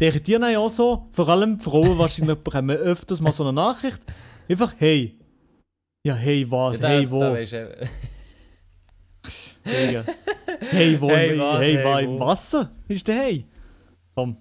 Denken 0.00 0.22
die 0.22 0.32
dann 0.32 0.56
auch 0.56 0.70
so? 0.70 1.08
Vor 1.12 1.28
allem 1.28 1.58
Frauen 1.60 1.98
wahrscheinlich 1.98 2.38
bekommen 2.38 2.76
öfters 2.76 3.20
mal 3.20 3.32
so 3.32 3.44
eine 3.44 3.52
Nachricht. 3.52 4.00
Einfach 4.48 4.74
hey. 4.78 5.16
Ja, 6.06 6.14
hey, 6.14 6.50
was? 6.50 6.76
Ja, 6.76 6.82
da- 6.82 6.88
hey, 6.88 7.10
wo? 7.10 7.18
da 7.20 7.34
du, 7.34 7.88
Digga. 9.64 10.04
hey, 10.70 11.00
wo? 11.00 11.08
Hey, 11.10 11.28
Hey, 11.30 11.38
was? 11.38 11.60
hey, 11.62 11.74
Hey, 11.76 11.84
war 11.84 12.04
wo? 12.06 12.20
Wasser? 12.20 12.70
Ist 12.88 13.08
der 13.08 13.16
hey? 13.16 13.46
Komm. 14.14 14.36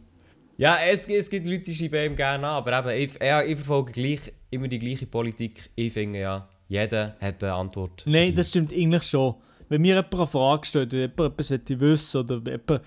Ja, 0.58 0.78
es, 0.90 1.08
es 1.08 1.30
gibt 1.30 1.48
Leute, 1.48 1.64
die 1.64 1.74
schreiben 1.76 2.12
ihm 2.12 2.16
gerne 2.16 2.46
an, 2.48 2.56
aber 2.58 2.94
eben, 2.94 3.12
ich, 3.14 3.22
ja, 3.24 3.42
ich 3.44 3.56
verfolge 3.56 3.92
gleich, 3.94 4.20
immer 4.52 4.68
die 4.68 4.80
gleiche 4.80 5.08
Politik. 5.08 5.70
Ich 5.76 5.94
finde 5.94 6.20
ja, 6.20 6.50
jeder 6.68 7.16
hat 7.20 7.44
eine 7.44 7.54
Antwort. 7.54 8.04
Nein, 8.06 8.36
das 8.36 8.50
stimmt 8.50 8.72
eigentlich 8.74 9.04
schon. 9.04 9.36
Wenn 9.70 9.82
mir 9.82 9.96
jemand 9.96 10.14
eine 10.14 10.28
Frage 10.28 10.66
stellt, 10.66 10.94
oder 10.94 11.02
jemand 11.04 11.20
etwas 11.40 11.80
wissen 11.80 12.18
oder 12.22 12.36
jemand 12.52 12.82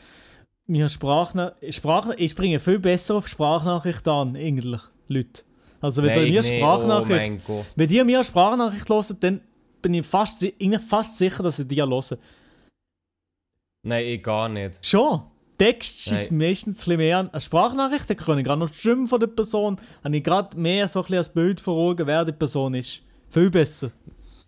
mir 0.66 0.88
Sprachna 0.88 1.54
Sprachna 1.70 2.14
ich 2.16 2.34
bringe 2.34 2.60
viel 2.60 2.78
besser 2.78 3.16
auf 3.16 3.28
Sprachnachricht 3.28 4.06
an, 4.08 4.36
eigentlich, 4.36 4.82
Leute. 5.08 5.42
Also 5.80 6.02
wenn 6.02 6.10
Nein, 6.10 6.26
ihr 6.26 6.32
mir 6.32 6.40
nee, 6.42 6.58
Sprachnachricht, 6.58 7.42
Oh 7.48 7.64
wenn 7.76 7.90
ihr 7.90 8.04
mir 8.04 8.24
Sprachnachricht 8.24 8.88
hört, 8.88 9.22
dann 9.22 9.40
bin 9.82 9.94
ich 9.94 10.06
fast, 10.06 10.42
eigentlich 10.42 10.82
fast 10.82 11.18
sicher, 11.18 11.42
dass 11.42 11.58
ich 11.58 11.68
die 11.68 11.82
höre. 11.82 12.18
Nein, 13.82 14.04
ich 14.04 14.22
gar 14.22 14.48
nicht. 14.48 14.84
Schon. 14.84 15.22
Text 15.58 16.10
ist 16.12 16.32
meistens 16.32 16.86
ein 16.86 16.96
mehr 16.98 17.18
an. 17.18 17.30
Eine 17.30 17.40
Sprachnachricht, 17.40 18.10
da 18.10 18.14
kann 18.14 18.38
ich 18.38 18.44
gerade 18.44 18.60
noch 18.60 18.68
die 18.68 18.76
Stimme 18.76 19.06
von 19.06 19.20
der 19.20 19.28
Person, 19.28 19.80
habe 20.04 20.16
ich 20.16 20.22
gerade 20.22 20.58
mehr 20.58 20.86
so 20.88 21.02
ein 21.02 21.14
als 21.14 21.30
Bild 21.30 21.60
vor 21.60 21.76
Augen, 21.76 22.06
wer 22.06 22.24
die 22.24 22.32
Person 22.32 22.74
ist. 22.74 23.02
Viel 23.30 23.50
besser. 23.50 23.90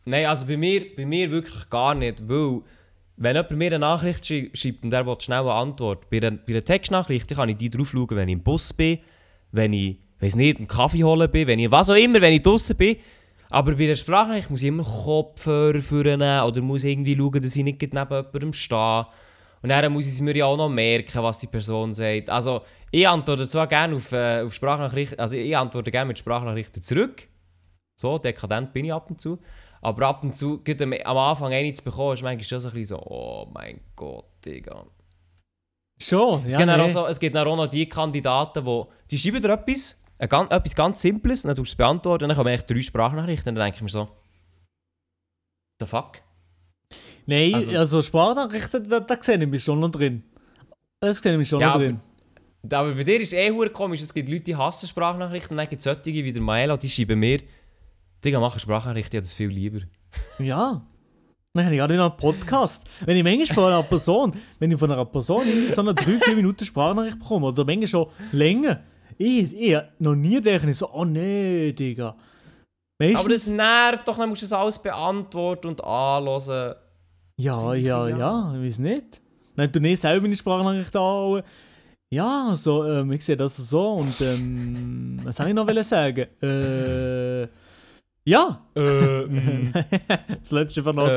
Nein, 0.04 0.26
also 0.26 0.46
bei 0.46 0.56
mir, 0.56 0.84
bei 0.96 1.06
mir 1.06 1.30
wirklich 1.30 1.68
gar 1.70 1.94
nicht, 1.94 2.28
weil 2.28 2.62
wenn 3.18 3.36
jemand 3.36 3.50
mir 3.50 3.66
eine 3.66 3.78
Nachricht 3.80 4.24
schrei- 4.24 4.50
schreibt 4.54 4.84
und 4.84 4.90
der 4.90 5.04
will 5.06 5.16
schnell 5.20 5.40
eine 5.40 5.52
Antwort, 5.52 6.08
bei 6.08 6.18
einer, 6.18 6.32
bei 6.32 6.52
einer 6.52 6.64
Textnachricht 6.64 7.28
kann 7.34 7.48
ich 7.48 7.56
die 7.56 7.68
drauf 7.68 7.90
schauen, 7.90 8.10
wenn 8.10 8.28
ich 8.28 8.34
im 8.34 8.42
Bus 8.42 8.72
bin, 8.72 8.98
wenn 9.52 9.72
ich, 9.72 9.98
weiß 10.20 10.36
nicht, 10.36 10.58
einen 10.58 10.68
Kaffee 10.68 11.04
holen 11.04 11.30
bin, 11.30 11.46
wenn 11.46 11.58
ich, 11.58 11.70
was 11.70 11.90
auch 11.90 11.94
immer, 11.94 12.20
wenn 12.20 12.32
ich 12.32 12.42
draußen 12.42 12.76
bin. 12.76 12.96
Aber 13.50 13.74
bei 13.74 13.84
einer 13.84 13.96
Sprachnachricht 13.96 14.50
muss 14.50 14.62
ich 14.62 14.68
immer 14.68 14.84
Kopfhörer 14.84 15.80
vornehmen 15.80 16.42
oder 16.42 16.60
muss 16.60 16.84
irgendwie 16.84 17.16
schauen, 17.16 17.40
dass 17.40 17.56
ich 17.56 17.64
nicht 17.64 17.80
neben 17.80 17.96
jemandem 17.96 18.52
stehe. 18.52 19.06
Und 19.62 19.70
dann 19.70 19.92
muss 19.92 20.06
ich 20.06 20.12
es 20.12 20.20
mir 20.20 20.36
ja 20.36 20.44
auch 20.46 20.56
noch 20.56 20.68
merken, 20.68 21.22
was 21.22 21.40
die 21.40 21.48
Person 21.48 21.92
sagt. 21.92 22.30
Also, 22.30 22.60
ich 22.92 23.08
antworte 23.08 23.48
zwar 23.48 23.66
gerne 23.66 23.96
auf, 23.96 24.12
äh, 24.12 24.42
auf 24.42 24.54
Sprachnachrichten, 24.54 25.18
also 25.18 25.36
ich 25.36 25.56
antworte 25.56 25.90
gerne 25.90 26.08
mit 26.08 26.18
Sprachnachrichten 26.18 26.82
zurück. 26.82 27.26
So, 27.96 28.18
dekadent 28.18 28.72
bin 28.72 28.84
ich 28.84 28.92
ab 28.92 29.10
und 29.10 29.20
zu. 29.20 29.38
Aber 29.80 30.06
ab 30.08 30.24
und 30.24 30.34
zu, 30.34 30.62
am, 31.04 31.16
Anfang 31.16 31.52
eine 31.52 31.72
zu 31.72 31.82
bekommen, 31.84 32.14
ist 32.14 32.22
manchmal 32.22 32.44
schon 32.44 32.60
so 32.60 32.68
ein 32.68 32.74
bisschen 32.74 32.96
so, 32.98 33.02
oh 33.06 33.48
mein 33.52 33.80
Gott, 33.94 34.26
Digga. 34.44 34.86
Schon, 36.00 36.44
Es, 36.46 36.52
ja, 36.52 36.58
gibt 36.58 36.70
nee. 36.76 36.80
auch 36.82 36.88
so, 36.88 37.06
es 37.06 37.18
gibt 37.18 37.36
auch 37.36 37.56
noch 37.56 37.66
die 37.68 37.88
Kandidaten, 37.88 38.64
die, 38.64 38.84
die 39.10 39.18
schreiben 39.18 39.42
dir 39.42 39.50
etwas, 39.50 40.00
ganz- 40.28 40.52
etwas 40.52 40.74
ganz 40.74 41.02
Simples, 41.02 41.44
und 41.44 41.48
dann 41.48 41.56
tust 41.56 41.70
du 41.70 41.74
es 41.74 41.76
beantworten, 41.76 42.24
und 42.24 42.28
dann 42.28 42.36
kommen 42.36 42.48
eigentlich 42.50 42.66
drei 42.66 42.82
Sprachnachrichten, 42.82 43.50
und 43.50 43.54
dann 43.56 43.64
denke 43.66 43.76
ich 43.76 43.82
mir 43.82 43.88
so, 43.88 44.08
the 45.80 45.86
fuck? 45.86 46.22
Nein, 47.26 47.54
also, 47.54 47.76
Also- 47.78 48.02
Sprachnachrichten, 48.02 48.88
da, 48.88 49.00
da 49.00 49.16
sehe 49.20 49.38
ich 49.38 49.46
mich 49.48 49.62
schon 49.64 49.80
noch 49.80 49.90
drin. 49.90 50.22
Das 51.00 51.18
sehe 51.18 51.32
ich 51.32 51.38
mich 51.38 51.48
schon 51.48 51.60
Ja, 51.60 51.68
noch 51.68 51.74
aber- 51.76 51.84
drin. 51.84 52.00
Aber 52.72 52.92
bei 52.94 53.04
dir 53.04 53.20
ist 53.20 53.32
es 53.32 53.38
eh 53.38 53.68
komisch, 53.70 54.00
es 54.02 54.12
gibt 54.12 54.28
Leute, 54.28 54.44
die 54.44 54.56
hassen 54.56 54.88
Sprachnachrichten, 54.88 55.52
und 55.52 55.56
dann 55.58 55.68
gibt 55.68 55.80
es 55.80 55.84
solche 55.84 56.04
wie 56.06 56.32
der 56.32 56.42
Maelo, 56.42 56.76
die 56.76 56.88
schreiben 56.88 57.18
mir, 57.18 57.40
Digga, 58.24 58.40
mach 58.40 58.52
eine 58.52 58.60
Sprachnachricht, 58.60 59.14
ich 59.14 59.18
habe 59.18 59.22
das 59.22 59.34
viel 59.34 59.48
lieber. 59.48 59.80
Ja. 60.38 60.82
Dann 61.54 61.64
habe 61.64 61.74
ich 61.74 61.80
gerade 61.80 61.96
noch 61.96 62.10
einen 62.10 62.16
Podcast. 62.16 62.84
Wenn 63.04 63.16
ich 63.16 63.24
manchmal 63.24 63.46
von 63.54 63.64
einer 63.64 63.82
Person, 63.82 64.32
wenn 64.58 64.70
ich 64.70 64.78
von 64.78 64.90
einer 64.90 65.04
Person 65.04 65.46
irgendwie 65.46 65.68
so 65.68 65.80
eine 65.80 65.92
3-4 65.92 66.34
Minuten 66.34 66.64
Sprachnachricht 66.64 67.18
bekomme, 67.18 67.46
oder 67.46 67.64
manchmal 67.64 67.86
schon 67.86 68.06
länger, 68.32 68.82
ich, 69.16 69.56
ich 69.56 69.76
noch 69.98 70.14
nie 70.14 70.40
denke 70.40 70.70
ich 70.70 70.78
so, 70.78 70.90
oh 70.92 71.04
nee, 71.04 71.72
Digga. 71.72 72.16
Meistens, 73.00 73.20
Aber 73.20 73.28
das 73.30 73.46
nervt 73.46 74.08
doch, 74.08 74.18
dann 74.18 74.28
musst 74.28 74.42
du 74.42 74.46
das 74.46 74.52
alles 74.52 74.78
beantworten 74.78 75.68
und 75.68 75.82
anhören. 75.82 76.74
ja, 77.36 77.74
ja, 77.74 78.04
bisschen, 78.04 78.18
ja, 78.18 78.54
ich 78.54 78.66
weiß 78.66 78.78
nicht. 78.80 79.22
Dann 79.56 79.72
tu 79.72 79.80
ich 79.80 80.00
selber 80.00 80.22
meine 80.22 80.36
Sprachnachricht 80.36 80.94
an. 80.96 81.42
Ja, 82.10 82.54
so, 82.56 82.84
ähm, 82.84 83.12
ich 83.12 83.24
sehe 83.24 83.36
das 83.36 83.56
so 83.56 83.94
und 83.94 84.20
ähm, 84.20 85.20
was 85.24 85.36
soll 85.36 85.48
ich 85.48 85.54
noch 85.54 85.66
sagen? 85.82 86.26
Äh, 86.40 87.48
ja, 88.28 88.62
Äh, 88.74 89.24
das 90.40 90.50
letzte 90.50 90.82
Verlass. 90.82 91.12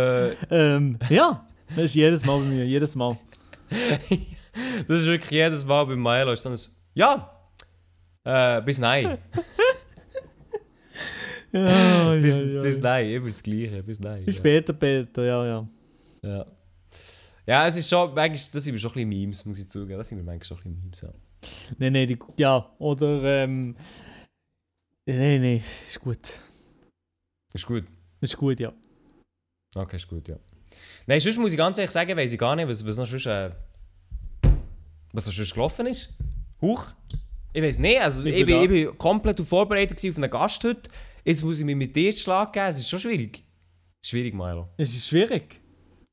äh, 0.50 0.76
Ähm, 0.76 0.98
ja, 1.10 1.46
das 1.70 1.86
ist 1.86 1.96
jedes 1.96 2.26
Mal 2.26 2.40
bei 2.40 2.46
mir, 2.46 2.66
jedes 2.66 2.96
Mal. 2.96 3.18
das 3.70 5.02
ist 5.02 5.06
wirklich 5.06 5.32
jedes 5.32 5.66
Mal 5.66 5.86
bei 5.86 5.96
Milo. 5.96 6.32
Ist 6.32 6.46
dann 6.46 6.58
ja, 6.94 7.32
äh, 8.24 8.62
bis 8.62 8.80
nein. 8.80 9.18
Ja, 11.54 12.14
bis, 12.14 12.38
ja, 12.38 12.44
ja. 12.44 12.62
bis 12.62 12.80
nein, 12.80 13.10
immer 13.12 13.30
das 13.30 13.44
Gleiche. 13.44 13.84
Bis 13.84 14.00
nein. 14.00 14.24
Bis 14.24 14.38
ja. 14.38 14.40
später, 14.40 14.72
Peter, 14.72 15.26
ja, 15.26 15.46
ja. 15.46 15.68
Ja. 16.22 16.46
ja, 17.46 17.68
es 17.68 17.76
ist 17.76 17.90
schon, 17.90 18.14
manchmal, 18.14 18.38
das 18.54 18.64
sind 18.64 18.72
wir 18.74 18.80
schon 18.80 18.92
ein 18.92 18.94
bisschen 18.94 19.10
Memes, 19.10 19.46
muss 19.46 19.60
ich 19.60 19.68
zugeben. 19.68 19.98
Das 19.98 20.08
sind 20.08 20.18
wir 20.18 20.24
manchmal 20.24 20.46
schon 20.46 20.58
ein 20.60 20.62
bisschen 20.64 20.82
Memes, 20.82 21.02
ja. 21.02 21.76
Nein, 21.78 21.92
nein, 21.92 22.08
die, 22.08 22.18
ja, 22.38 22.74
oder, 22.80 23.22
ähm, 23.44 23.76
nein, 25.06 25.42
nein, 25.42 25.64
ist 25.86 26.00
gut. 26.00 26.40
Ist 27.54 27.66
gut. 27.66 27.86
Ist 28.22 28.38
gut, 28.38 28.60
ja. 28.60 28.74
Okay, 29.76 29.96
ist 29.98 30.08
gut, 30.08 30.28
ja. 30.28 30.38
Nein, 31.06 31.20
sonst 31.20 31.38
muss 31.38 31.52
ich 31.52 31.58
ganz 31.58 31.78
ehrlich 31.78 31.92
sagen, 31.92 32.16
weiß 32.16 32.34
ich 32.34 32.40
gar 32.40 32.56
nicht, 32.56 32.68
was, 32.68 32.86
was 32.86 32.98
noch 32.98 33.06
sonst, 33.06 33.26
äh, 33.26 33.52
was 35.14 35.26
noch 35.26 35.34
sonst 35.34 35.54
gelaufen 35.54 35.88
ist. 35.88 36.14
Huch. 36.62 36.86
Ich 37.54 37.62
weiß 37.62 37.80
nicht, 37.80 38.00
also 38.00 38.24
Ich 38.24 38.36
ich, 38.36 38.46
bin 38.46 38.62
ich 38.62 38.70
bin 38.70 38.98
komplett 38.98 39.42
auf 39.42 39.48
vorbereitet 39.48 40.00
auf 40.10 40.18
einen 40.18 40.32
Gast 40.32 40.64
heute. 40.64 40.90
Jetzt 41.26 41.44
muss 41.44 41.60
ich 41.60 41.66
mich 41.66 41.76
mit 41.76 41.96
dir 41.96 42.14
schlagen 42.14 42.52
geben, 42.52 42.66
es 42.68 42.80
ist 42.80 42.90
schon 42.90 43.00
schwierig. 43.00 43.44
Schwierig, 44.04 44.34
Milo. 44.34 44.70
Es 44.78 44.90
ist 44.90 45.08
schwierig. 45.08 45.60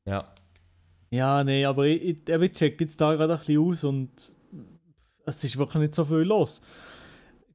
Ja. 0.04 0.34
Ja, 1.10 1.42
nee, 1.44 1.64
aber 1.64 1.86
ich, 1.86 2.02
ich, 2.02 2.28
ich 2.28 2.52
check 2.52 2.80
jetzt 2.80 3.00
da 3.00 3.14
gerade 3.14 3.32
ein 3.32 3.38
bisschen 3.38 3.60
aus 3.60 3.84
und 3.84 4.32
es 5.24 5.44
ist 5.44 5.56
wirklich 5.56 5.82
nicht 5.82 5.94
so 5.94 6.04
viel 6.04 6.18
los. 6.18 6.60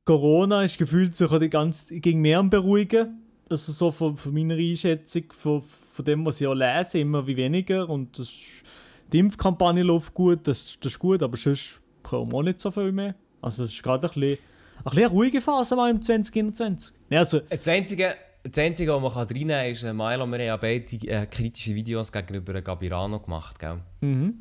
Corona 0.05 0.63
ist 0.63 0.77
gefühlt 0.77 1.15
so 1.15 1.39
die 1.39 1.49
ganze, 1.49 1.99
ging 1.99 2.19
mehr 2.21 2.39
am 2.39 2.49
Beruhigen. 2.49 3.22
Also 3.53 3.71
so 3.71 3.91
von, 3.91 4.17
von 4.17 4.33
meiner 4.33 4.55
Einschätzung, 4.55 5.23
von, 5.31 5.61
von 5.61 6.05
dem, 6.05 6.25
was 6.25 6.41
ich 6.41 6.47
auch 6.47 6.53
lese, 6.53 6.99
immer 6.99 7.25
wie 7.25 7.37
weniger. 7.37 7.87
Und 7.87 8.17
das, 8.17 8.63
die 9.11 9.19
Impfkampagne 9.19 9.83
läuft 9.83 10.13
gut, 10.13 10.47
das, 10.47 10.77
das 10.79 10.93
ist 10.93 10.99
gut, 10.99 11.21
aber 11.21 11.37
sonst 11.37 11.81
kommen 12.01 12.33
auch 12.33 12.41
nicht 12.43 12.59
so 12.59 12.71
viel 12.71 12.91
mehr. 12.91 13.15
Also 13.41 13.63
es 13.63 13.73
ist 13.73 13.83
gerade 13.83 14.07
ein 14.07 14.13
bisschen, 14.13 14.31
ein 14.31 14.83
bisschen 14.83 14.99
eine 14.99 15.07
ruhige 15.07 15.41
Phase 15.41 15.75
mal 15.75 15.91
im 15.91 16.01
2021. 16.01 16.95
Ja, 17.09 17.19
also, 17.19 17.39
Das 17.41 17.67
Einzige, 17.67 18.15
das 18.43 18.57
Einzige, 18.57 19.01
was 19.01 19.15
man 19.15 19.27
reinnehmen 19.27 19.47
kann, 19.49 19.71
ist, 19.71 19.83
äh, 19.83 19.93
Milo, 19.93 20.25
wir 20.25 20.39
haben 20.39 20.45
ja 20.45 20.57
beide 20.57 20.95
äh, 21.07 21.25
kritische 21.27 21.75
Videos 21.75 22.11
gegenüber 22.11 22.61
Gabirano 22.61 23.19
gemacht, 23.19 23.59
gell? 23.59 23.79
mhm. 24.01 24.35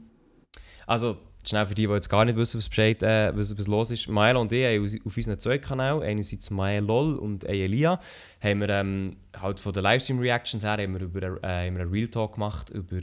Also, 0.86 1.18
schnell 1.49 1.66
für 1.66 1.74
die, 1.74 1.86
die 1.86 1.93
jetzt 1.93 2.09
gar 2.09 2.24
nicht 2.24 2.36
wissen, 2.36 2.59
was, 2.59 2.68
Bescheid, 2.68 3.03
äh, 3.03 3.36
was, 3.36 3.57
was 3.57 3.66
los 3.66 3.90
ist. 3.90 4.09
Milo 4.09 4.40
und 4.40 4.53
ich 4.53 4.64
haben 4.64 5.01
auf 5.05 5.16
unseren 5.16 5.38
zwei 5.38 5.59
Kanälen, 5.59 6.03
einerseits 6.03 6.51
Lol 6.51 7.16
und 7.16 7.45
Elia, 7.49 7.99
haben 8.40 8.61
wir 8.61 8.68
ähm, 8.68 9.11
halt 9.40 9.61
von 9.61 9.72
den 9.72 9.82
Livestream-Reactions 9.82 10.64
her 10.64 10.78
haben 10.78 10.95
wir, 10.95 11.03
über, 11.03 11.22
äh, 11.22 11.66
haben 11.66 11.76
wir 11.76 11.82
einen 11.82 11.90
Real 11.90 12.09
Talk 12.09 12.34
gemacht 12.34 12.70
über, 12.70 13.01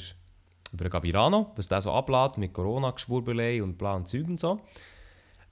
über 0.71 0.89
Gabirano, 0.89 1.51
was 1.55 1.67
der 1.67 1.81
so 1.81 1.91
ablädt 1.91 2.37
mit 2.37 2.53
Corona-Geschwurbelei 2.53 3.61
und 3.61 3.77
bla 3.77 3.95
und 3.95 4.07
Zeug 4.07 4.27
und 4.27 4.39
so. 4.39 4.59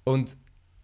Und 0.04 0.38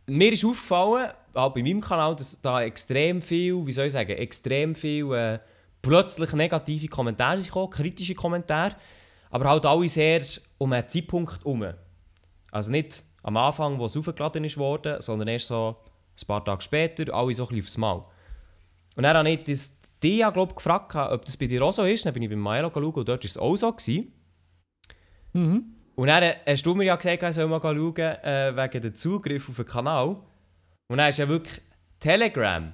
mir 0.05 0.33
ist 0.33 0.43
aufgefallen, 0.43 1.11
auch 1.33 1.53
bei 1.53 1.63
meinem 1.63 1.81
Kanal, 1.81 2.15
dass 2.15 2.41
da 2.41 2.61
extrem 2.61 3.21
viel, 3.21 3.65
wie 3.65 3.71
soll 3.71 3.85
ich 3.85 3.93
sagen, 3.93 4.11
extrem 4.11 4.75
viel 4.75 5.11
äh, 5.13 5.39
plötzlich 5.81 6.33
negative 6.33 6.87
Kommentare 6.87 7.37
sind 7.37 7.47
gekommen, 7.47 7.69
kritische 7.69 8.15
Kommentare, 8.15 8.75
aber 9.29 9.49
halt 9.49 9.65
alle 9.65 9.87
sehr 9.87 10.21
um 10.57 10.73
einen 10.73 10.87
Zeitpunkt 10.87 11.39
herum. 11.39 11.73
Also 12.53 12.69
nicht 12.69 13.03
am 13.23 13.35
Anfang, 13.35 13.79
wo 13.79 13.87
es 13.87 13.97
aufgeladen 13.97 14.43
ist 14.43 14.57
worden, 14.57 15.01
sondern 15.01 15.27
erst 15.27 15.47
so 15.47 15.75
ein 16.21 16.27
paar 16.27 16.45
Tage 16.45 16.61
später, 16.61 17.11
alle 17.11 17.33
so 17.33 17.43
ein 17.43 17.49
bisschen 17.49 17.63
aufs 17.63 17.77
Mal. 17.77 18.05
Und 18.95 19.03
dann 19.03 19.17
habe 19.17 19.29
ich 19.29 19.43
das 19.43 19.79
Dia, 20.03 20.29
glaub, 20.29 20.55
gefragt, 20.55 20.95
ob 20.95 21.25
das 21.25 21.35
bei 21.35 21.47
dir 21.47 21.63
auch 21.63 21.73
so 21.73 21.83
ist. 21.83 22.05
Dann 22.05 22.13
bin 22.13 22.21
ich 22.21 22.29
beim 22.29 22.43
Milo 22.43 22.69
geschaut 22.69 22.97
und 22.97 23.09
dort 23.09 23.23
war 23.23 23.25
es 23.25 23.37
auch 23.37 23.55
so. 23.55 23.71
Gewesen. 23.71 24.13
Mhm. 25.31 25.63
Und 25.95 26.07
dann 26.07 26.35
hast 26.45 26.63
du 26.63 26.75
mir 26.75 26.83
ja 26.83 26.95
gesagt, 26.95 27.23
ich 27.23 27.33
soll 27.33 27.47
mal 27.47 27.59
schauen, 27.59 27.97
äh, 27.97 28.53
wegen 28.55 28.81
dem 28.81 28.95
Zugriff 28.95 29.49
auf 29.49 29.55
den 29.55 29.65
Kanal. 29.65 30.17
Und 30.89 30.97
dann 30.97 31.09
ist 31.09 31.17
ja 31.17 31.27
wirklich 31.27 31.59
Telegram 31.99 32.71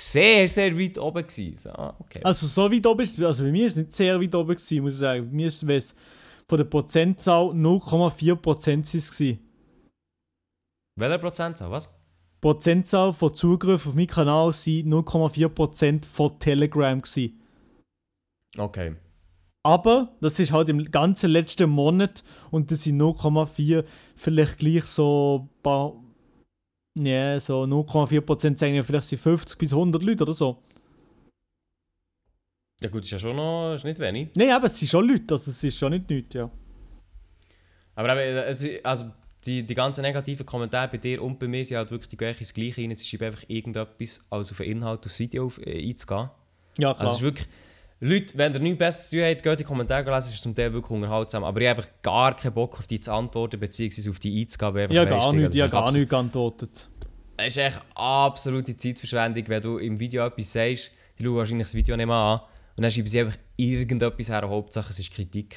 sehr, 0.00 0.48
sehr 0.48 0.78
weit 0.78 0.96
oben. 0.96 1.26
Gewesen. 1.26 1.58
So, 1.58 1.70
ah, 1.70 1.94
okay. 1.98 2.20
Also 2.22 2.46
so 2.46 2.72
weit 2.72 2.86
oben 2.86 3.02
ist 3.02 3.20
also 3.20 3.44
bei 3.44 3.50
mir 3.50 3.66
ist 3.66 3.72
es 3.72 3.78
nicht 3.78 3.92
sehr 3.92 4.18
weit 4.18 4.34
oben 4.34 4.56
gewesen, 4.56 4.82
muss 4.82 4.94
ich 4.94 5.00
sagen. 5.00 5.28
Bei 5.28 5.36
mir 5.36 5.48
ist 5.48 5.62
es 5.62 5.94
von 6.48 6.58
der 6.58 6.64
Prozentzahl 6.64 7.46
0,4% 7.50 8.60
sind 8.62 8.86
es 8.94 9.10
gewesen. 9.10 9.38
Welcher 10.96 11.18
Prozentzahl, 11.18 11.70
was? 11.70 11.90
Prozentzahl 12.40 13.12
von 13.12 13.34
Zugriff 13.34 13.86
auf 13.86 13.94
meinen 13.94 14.08
Kanal 14.08 14.52
sind 14.52 14.88
0,4% 14.92 16.04
von 16.04 16.38
Telegram 16.38 17.00
gewesen. 17.00 17.40
Okay. 18.58 18.96
Aber 19.64 20.16
das 20.20 20.40
ist 20.40 20.52
halt 20.52 20.68
im 20.68 20.82
ganzen 20.84 21.30
letzten 21.30 21.70
Monat 21.70 22.24
und 22.50 22.70
das 22.70 22.82
sind 22.82 23.00
0,4 23.00 23.84
vielleicht 24.16 24.58
gleich 24.58 24.84
so 24.84 25.48
ein 25.48 25.62
paar 25.62 25.94
ja, 26.98 27.40
so 27.40 27.62
0,4% 27.62 28.58
sagen 28.58 28.84
vielleicht 28.84 29.08
sind 29.08 29.20
50 29.20 29.58
bis 29.58 29.72
100 29.72 30.02
Leute 30.02 30.24
oder 30.24 30.34
so. 30.34 30.62
Ja 32.82 32.90
gut, 32.90 33.04
ist 33.04 33.10
ja 33.10 33.18
schon 33.18 33.36
noch 33.36 33.74
ist 33.74 33.84
nicht 33.84 33.98
wenig. 33.98 34.28
Nein, 34.36 34.50
aber 34.50 34.66
es 34.66 34.78
sind 34.78 34.88
schon 34.88 35.06
Leute, 35.08 35.34
also 35.34 35.50
es 35.50 35.62
ist 35.62 35.78
schon 35.78 35.92
nicht 35.92 36.08
nichts, 36.08 36.34
ja. 36.34 36.50
Aber 37.94 38.16
eben, 38.16 38.36
es, 38.38 38.66
also 38.84 39.06
die, 39.44 39.64
die 39.64 39.74
ganzen 39.74 40.02
negativen 40.02 40.46
Kommentare 40.46 40.88
bei 40.88 40.98
dir 40.98 41.22
und 41.22 41.38
bei 41.38 41.48
mir 41.48 41.64
sind 41.64 41.76
halt 41.76 41.90
wirklich 41.90 42.08
die 42.08 42.16
gleiche 42.16 42.40
ins 42.40 42.54
Gleiche 42.54 42.80
rein. 42.80 42.90
Es 42.90 43.02
ist 43.02 43.22
einfach 43.22 43.44
irgendetwas, 43.48 44.24
als 44.30 44.50
auf 44.50 44.58
den 44.58 44.70
Inhalt, 44.70 45.04
aufs 45.04 45.18
Video 45.18 45.46
auf, 45.46 45.58
äh, 45.58 45.88
einzugehen. 45.88 46.30
Ja, 46.78 46.88
Also 46.90 47.00
klar. 47.00 47.10
es 47.10 47.16
ist 47.16 47.22
wirklich... 47.22 47.48
Leute, 48.04 48.36
wenn 48.36 48.52
ihr 48.52 48.58
nichts 48.58 48.78
Besseres 48.78 49.10
zu 49.10 49.16
tun 49.16 49.24
habt, 49.26 49.42
geht 49.44 49.60
die 49.60 49.64
Kommentare 49.64 50.10
lesen, 50.12 50.30
ist 50.30 50.34
es 50.34 50.42
zum 50.42 50.56
Teil 50.56 50.72
wirklich 50.72 50.90
unterhaltsam. 50.90 51.44
Aber 51.44 51.60
ich 51.60 51.68
habe 51.68 51.80
einfach 51.82 51.92
gar 52.02 52.34
keinen 52.34 52.52
Bock 52.52 52.76
auf 52.80 52.86
die 52.88 52.98
zu 52.98 53.12
antworten, 53.12 53.60
beziehungsweise 53.60 54.10
auf 54.10 54.18
die 54.18 54.40
einzugehen. 54.40 54.74
weil 54.74 54.92
ja, 54.92 55.04
gar 55.04 55.32
nicht, 55.32 55.54
ja, 55.54 55.68
das 55.68 55.72
ist 55.72 55.72
gar 55.72 55.92
nicht 55.92 56.10
geantwortet. 56.10 56.88
Es 57.36 57.46
ist 57.46 57.58
echt 57.58 57.80
absolute 57.94 58.76
Zeitverschwendung, 58.76 59.44
wenn 59.46 59.62
du 59.62 59.78
im 59.78 60.00
Video 60.00 60.26
etwas 60.26 60.52
sagst, 60.52 60.90
die 61.16 61.24
schauen 61.24 61.36
wahrscheinlich 61.36 61.66
das 61.66 61.74
Video 61.74 61.96
nicht 61.96 62.06
mehr 62.06 62.16
an 62.16 62.40
und 62.76 62.82
dann 62.82 62.90
schreiben 62.90 63.08
sie 63.08 63.20
einfach 63.20 63.38
irgendetwas 63.56 64.28
her, 64.28 64.48
Hauptsache 64.48 64.90
es 64.90 64.98
ist 64.98 65.12
Kritik. 65.12 65.56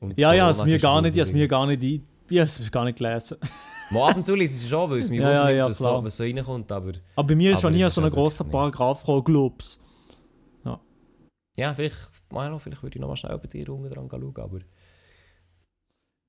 Und 0.00 0.18
Ja, 0.18 0.32
ja, 0.32 0.50
es 0.50 0.64
mir 0.64 0.78
gar 0.78 1.02
nicht, 1.02 1.16
es 1.16 1.32
mir 1.32 1.48
gar 1.48 1.66
nicht 1.66 1.82
ein... 1.82 2.04
Ich 2.30 2.38
habe 2.38 2.48
es 2.48 2.70
gar 2.70 2.84
nicht 2.84 2.98
gelesen. 2.98 3.38
Mal 3.90 4.10
ab 4.10 4.16
und 4.16 4.26
zu 4.26 4.34
lese 4.34 4.56
ich 4.56 4.64
es 4.64 4.68
schon, 4.68 4.90
weil 4.90 4.98
es 4.98 5.08
mich 5.08 5.18
Ja, 5.18 5.30
ja, 5.30 5.40
wundert, 5.40 5.56
ja, 5.56 5.68
was, 5.68 5.78
so, 5.78 6.04
was 6.04 6.16
so 6.16 6.24
reinkommt, 6.24 6.70
aber... 6.70 6.92
Aber 7.16 7.26
bei 7.26 7.34
mir 7.34 7.54
ist 7.54 7.62
schon 7.62 7.72
nie 7.72 7.82
so 7.84 8.00
ein 8.00 8.04
ja 8.04 8.10
grosser. 8.10 8.44
Paragraph 8.44 9.00
gekommen, 9.00 9.24
glaub's. 9.24 9.80
Ja, 11.56 11.74
vielleicht, 11.74 11.96
Milo, 12.30 12.60
vielleicht 12.60 12.82
würde 12.84 12.96
ich 12.96 13.00
noch 13.00 13.08
mal 13.08 13.16
schnell 13.16 13.36
bei 13.36 13.48
dir 13.48 13.68
unten 13.68 13.90
dran 13.90 14.08
schauen, 14.08 14.32
aber... 14.36 14.60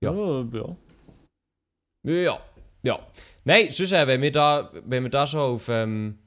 Ja. 0.02 0.12
Ja, 0.12 0.44
ja. 0.52 0.78
Ja, 2.04 2.40
ja. 2.82 3.00
Nein, 3.44 3.70
sonst, 3.70 3.92
äh, 3.92 4.08
wenn 4.08 4.24
wir 4.24 4.32
da, 4.32 4.72
wenn 4.86 5.04
wir 5.04 5.12
da 5.12 5.28
schon 5.28 5.40
auf... 5.40 5.70
Ähm, 5.70 6.18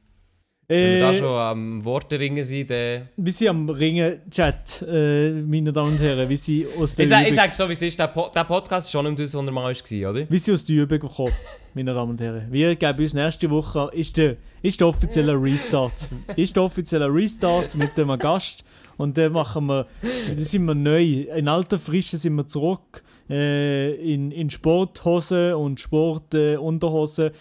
wenn 0.73 0.95
wir 0.95 1.01
da 1.01 1.11
Äh, 1.11 1.15
schon 1.15 1.37
am 1.37 1.85
Wortringen 1.85 2.45
sind, 2.45 2.71
dann... 2.71 3.09
wie 3.17 3.31
sie 3.31 3.49
am 3.49 3.69
Ringen 3.69 4.21
Chat, 4.31 4.85
äh, 4.89 5.31
meine 5.31 5.73
Damen 5.73 5.93
und 5.93 6.01
Herren, 6.01 6.29
wie 6.29 6.37
sie 6.37 6.67
aus 6.79 6.95
der 6.95 7.05
Ich, 7.05 7.11
sag, 7.11 7.29
ich 7.29 7.35
sag 7.35 7.55
so, 7.55 7.69
wie 7.69 7.73
es 7.73 7.83
ist, 7.83 7.99
der, 7.99 8.09
po 8.09 8.31
der 8.35 8.45
Podcast 8.45 8.87
ist 8.87 8.93
schon 8.93 9.19
was 9.19 9.35
er 9.35 9.43
mal 9.43 9.65
war, 9.65 10.11
oder? 10.11 10.27
wie 10.29 10.39
sie 10.39 10.53
aus 10.53 10.65
der 10.65 10.77
Übung 10.77 11.01
gekommen, 11.01 11.33
meine 11.75 11.95
Damen 11.95 12.11
und 12.13 12.21
Herren. 12.21 12.47
Wir 12.51 12.75
geben 12.77 12.99
uns 12.99 13.15
nächste 13.15 13.51
Woche, 13.51 13.91
ist 13.93 14.17
der, 14.17 14.37
ist 14.63 14.81
der 14.81 14.89
offizielle 14.89 15.35
Restart. 15.35 15.93
ist 16.37 16.57
der 16.57 16.63
offizielle 16.63 17.13
Restart 17.13 17.75
mit 17.75 17.99
einem 17.99 18.19
Gast. 18.19 18.65
Und 18.99 19.17
dann 19.17 19.33
machen 19.33 19.67
wir, 19.67 19.87
dann 20.03 20.39
sind 20.39 20.65
wir 20.65 20.75
neu, 20.75 21.23
in 21.35 21.49
alter 21.49 21.79
Frische 21.79 22.17
sind 22.19 22.35
wir 22.37 22.47
zurück, 22.47 23.03
äh, 23.29 23.95
in, 23.95 24.31
in 24.31 24.51
Sporthose 24.51 25.57
und 25.57 25.81
Sportunterhose. 25.81 27.33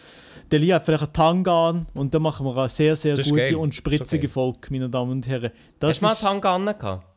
Der 0.51 0.59
Lee 0.59 0.73
hat 0.73 0.83
vielleicht 0.83 1.03
einen 1.03 1.13
Tanga 1.13 1.69
an 1.69 1.87
und 1.93 2.13
dann 2.13 2.21
machen 2.21 2.45
wir 2.45 2.55
eine 2.55 2.69
sehr, 2.69 2.95
sehr 2.95 3.15
Das 3.15 3.29
gute 3.29 3.57
und 3.57 3.73
spritzige 3.73 4.27
okay. 4.27 4.33
Folge, 4.33 4.59
meine 4.69 4.89
Damen 4.89 5.11
und 5.11 5.27
Herren. 5.27 5.51
Hast 5.51 5.79
Das 5.79 5.99
du 5.99 6.05
mal 6.05 6.11
ist, 6.11 6.21
Tanga 6.21 6.55
an 6.55 6.65
gehabt? 6.65 7.07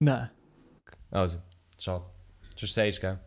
Nein. 0.00 0.30
Also, 1.10 1.38
schade. 1.78 2.04
Sonst 2.56 2.74
sagst 2.74 2.98
du, 2.98 3.00
gell? 3.02 3.18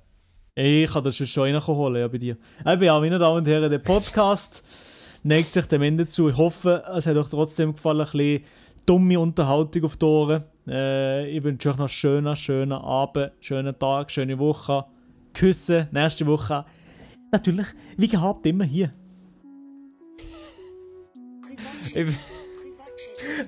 Ich 0.55 0.91
kann 0.91 1.03
das 1.03 1.15
schon 1.15 1.43
reinholen, 1.43 2.01
ja, 2.01 2.07
bei 2.07 2.17
dir. 2.17 2.37
Eben, 2.65 2.83
ja, 2.83 2.99
meine 2.99 3.17
Damen 3.17 3.37
und 3.37 3.47
Herren, 3.47 3.71
der 3.71 3.79
Podcast 3.79 4.63
neigt 5.23 5.53
sich 5.53 5.65
dem 5.67 5.81
Ende 5.83 6.07
zu. 6.07 6.27
Ich 6.29 6.37
hoffe, 6.37 6.83
es 6.95 7.05
hat 7.05 7.15
euch 7.15 7.29
trotzdem 7.29 7.73
gefallen, 7.73 8.01
ein 8.01 8.11
bisschen 8.11 8.43
dumme 8.85 9.19
Unterhaltung 9.19 9.85
auf 9.85 9.95
die 9.95 10.05
Ohren. 10.05 10.43
Äh, 10.67 11.29
ich 11.29 11.43
wünsche 11.43 11.69
euch 11.69 11.75
noch 11.75 11.85
einen 11.85 11.89
schönen, 11.89 12.35
schönen 12.35 12.73
Abend, 12.73 13.31
schönen 13.39 13.77
Tag, 13.79 14.11
schöne 14.11 14.37
Woche. 14.37 14.85
Küsse, 15.33 15.87
nächste 15.91 16.25
Woche. 16.25 16.65
Natürlich, 17.31 17.67
wie 17.95 18.07
gehabt, 18.07 18.45
immer 18.45 18.65
hier. 18.65 18.91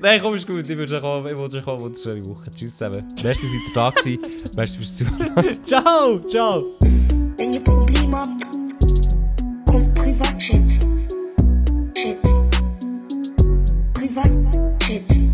Nein, 0.01 0.19
komm, 0.21 0.35
ist 0.35 0.47
gut. 0.47 0.69
Ich 0.69 0.77
würde 0.77 0.95
euch 0.95 1.01
gewoon 1.01 1.27
eine 1.27 1.39
wunderschöne 1.39 2.25
Woche. 2.25 2.51
Tschüss 2.51 2.77
zusammen. 2.77 3.07
Merci, 3.23 3.47
seid 3.47 3.67
ihr 3.67 3.73
da 3.73 3.89
gewesen. 3.89 4.19
Merci 4.55 4.77
fürs 4.77 4.95
Zuhören. 4.97 5.63
ciao, 5.63 6.19
ciao. 6.21 6.63
Wenn 7.37 7.53
ihr 7.53 7.63
Probleme 7.63 8.17
habt, 8.17 8.29
kommt 9.65 9.93
Privatchat. 9.93 10.61
Chat. 11.95 12.17
Privatchat. 13.93 15.30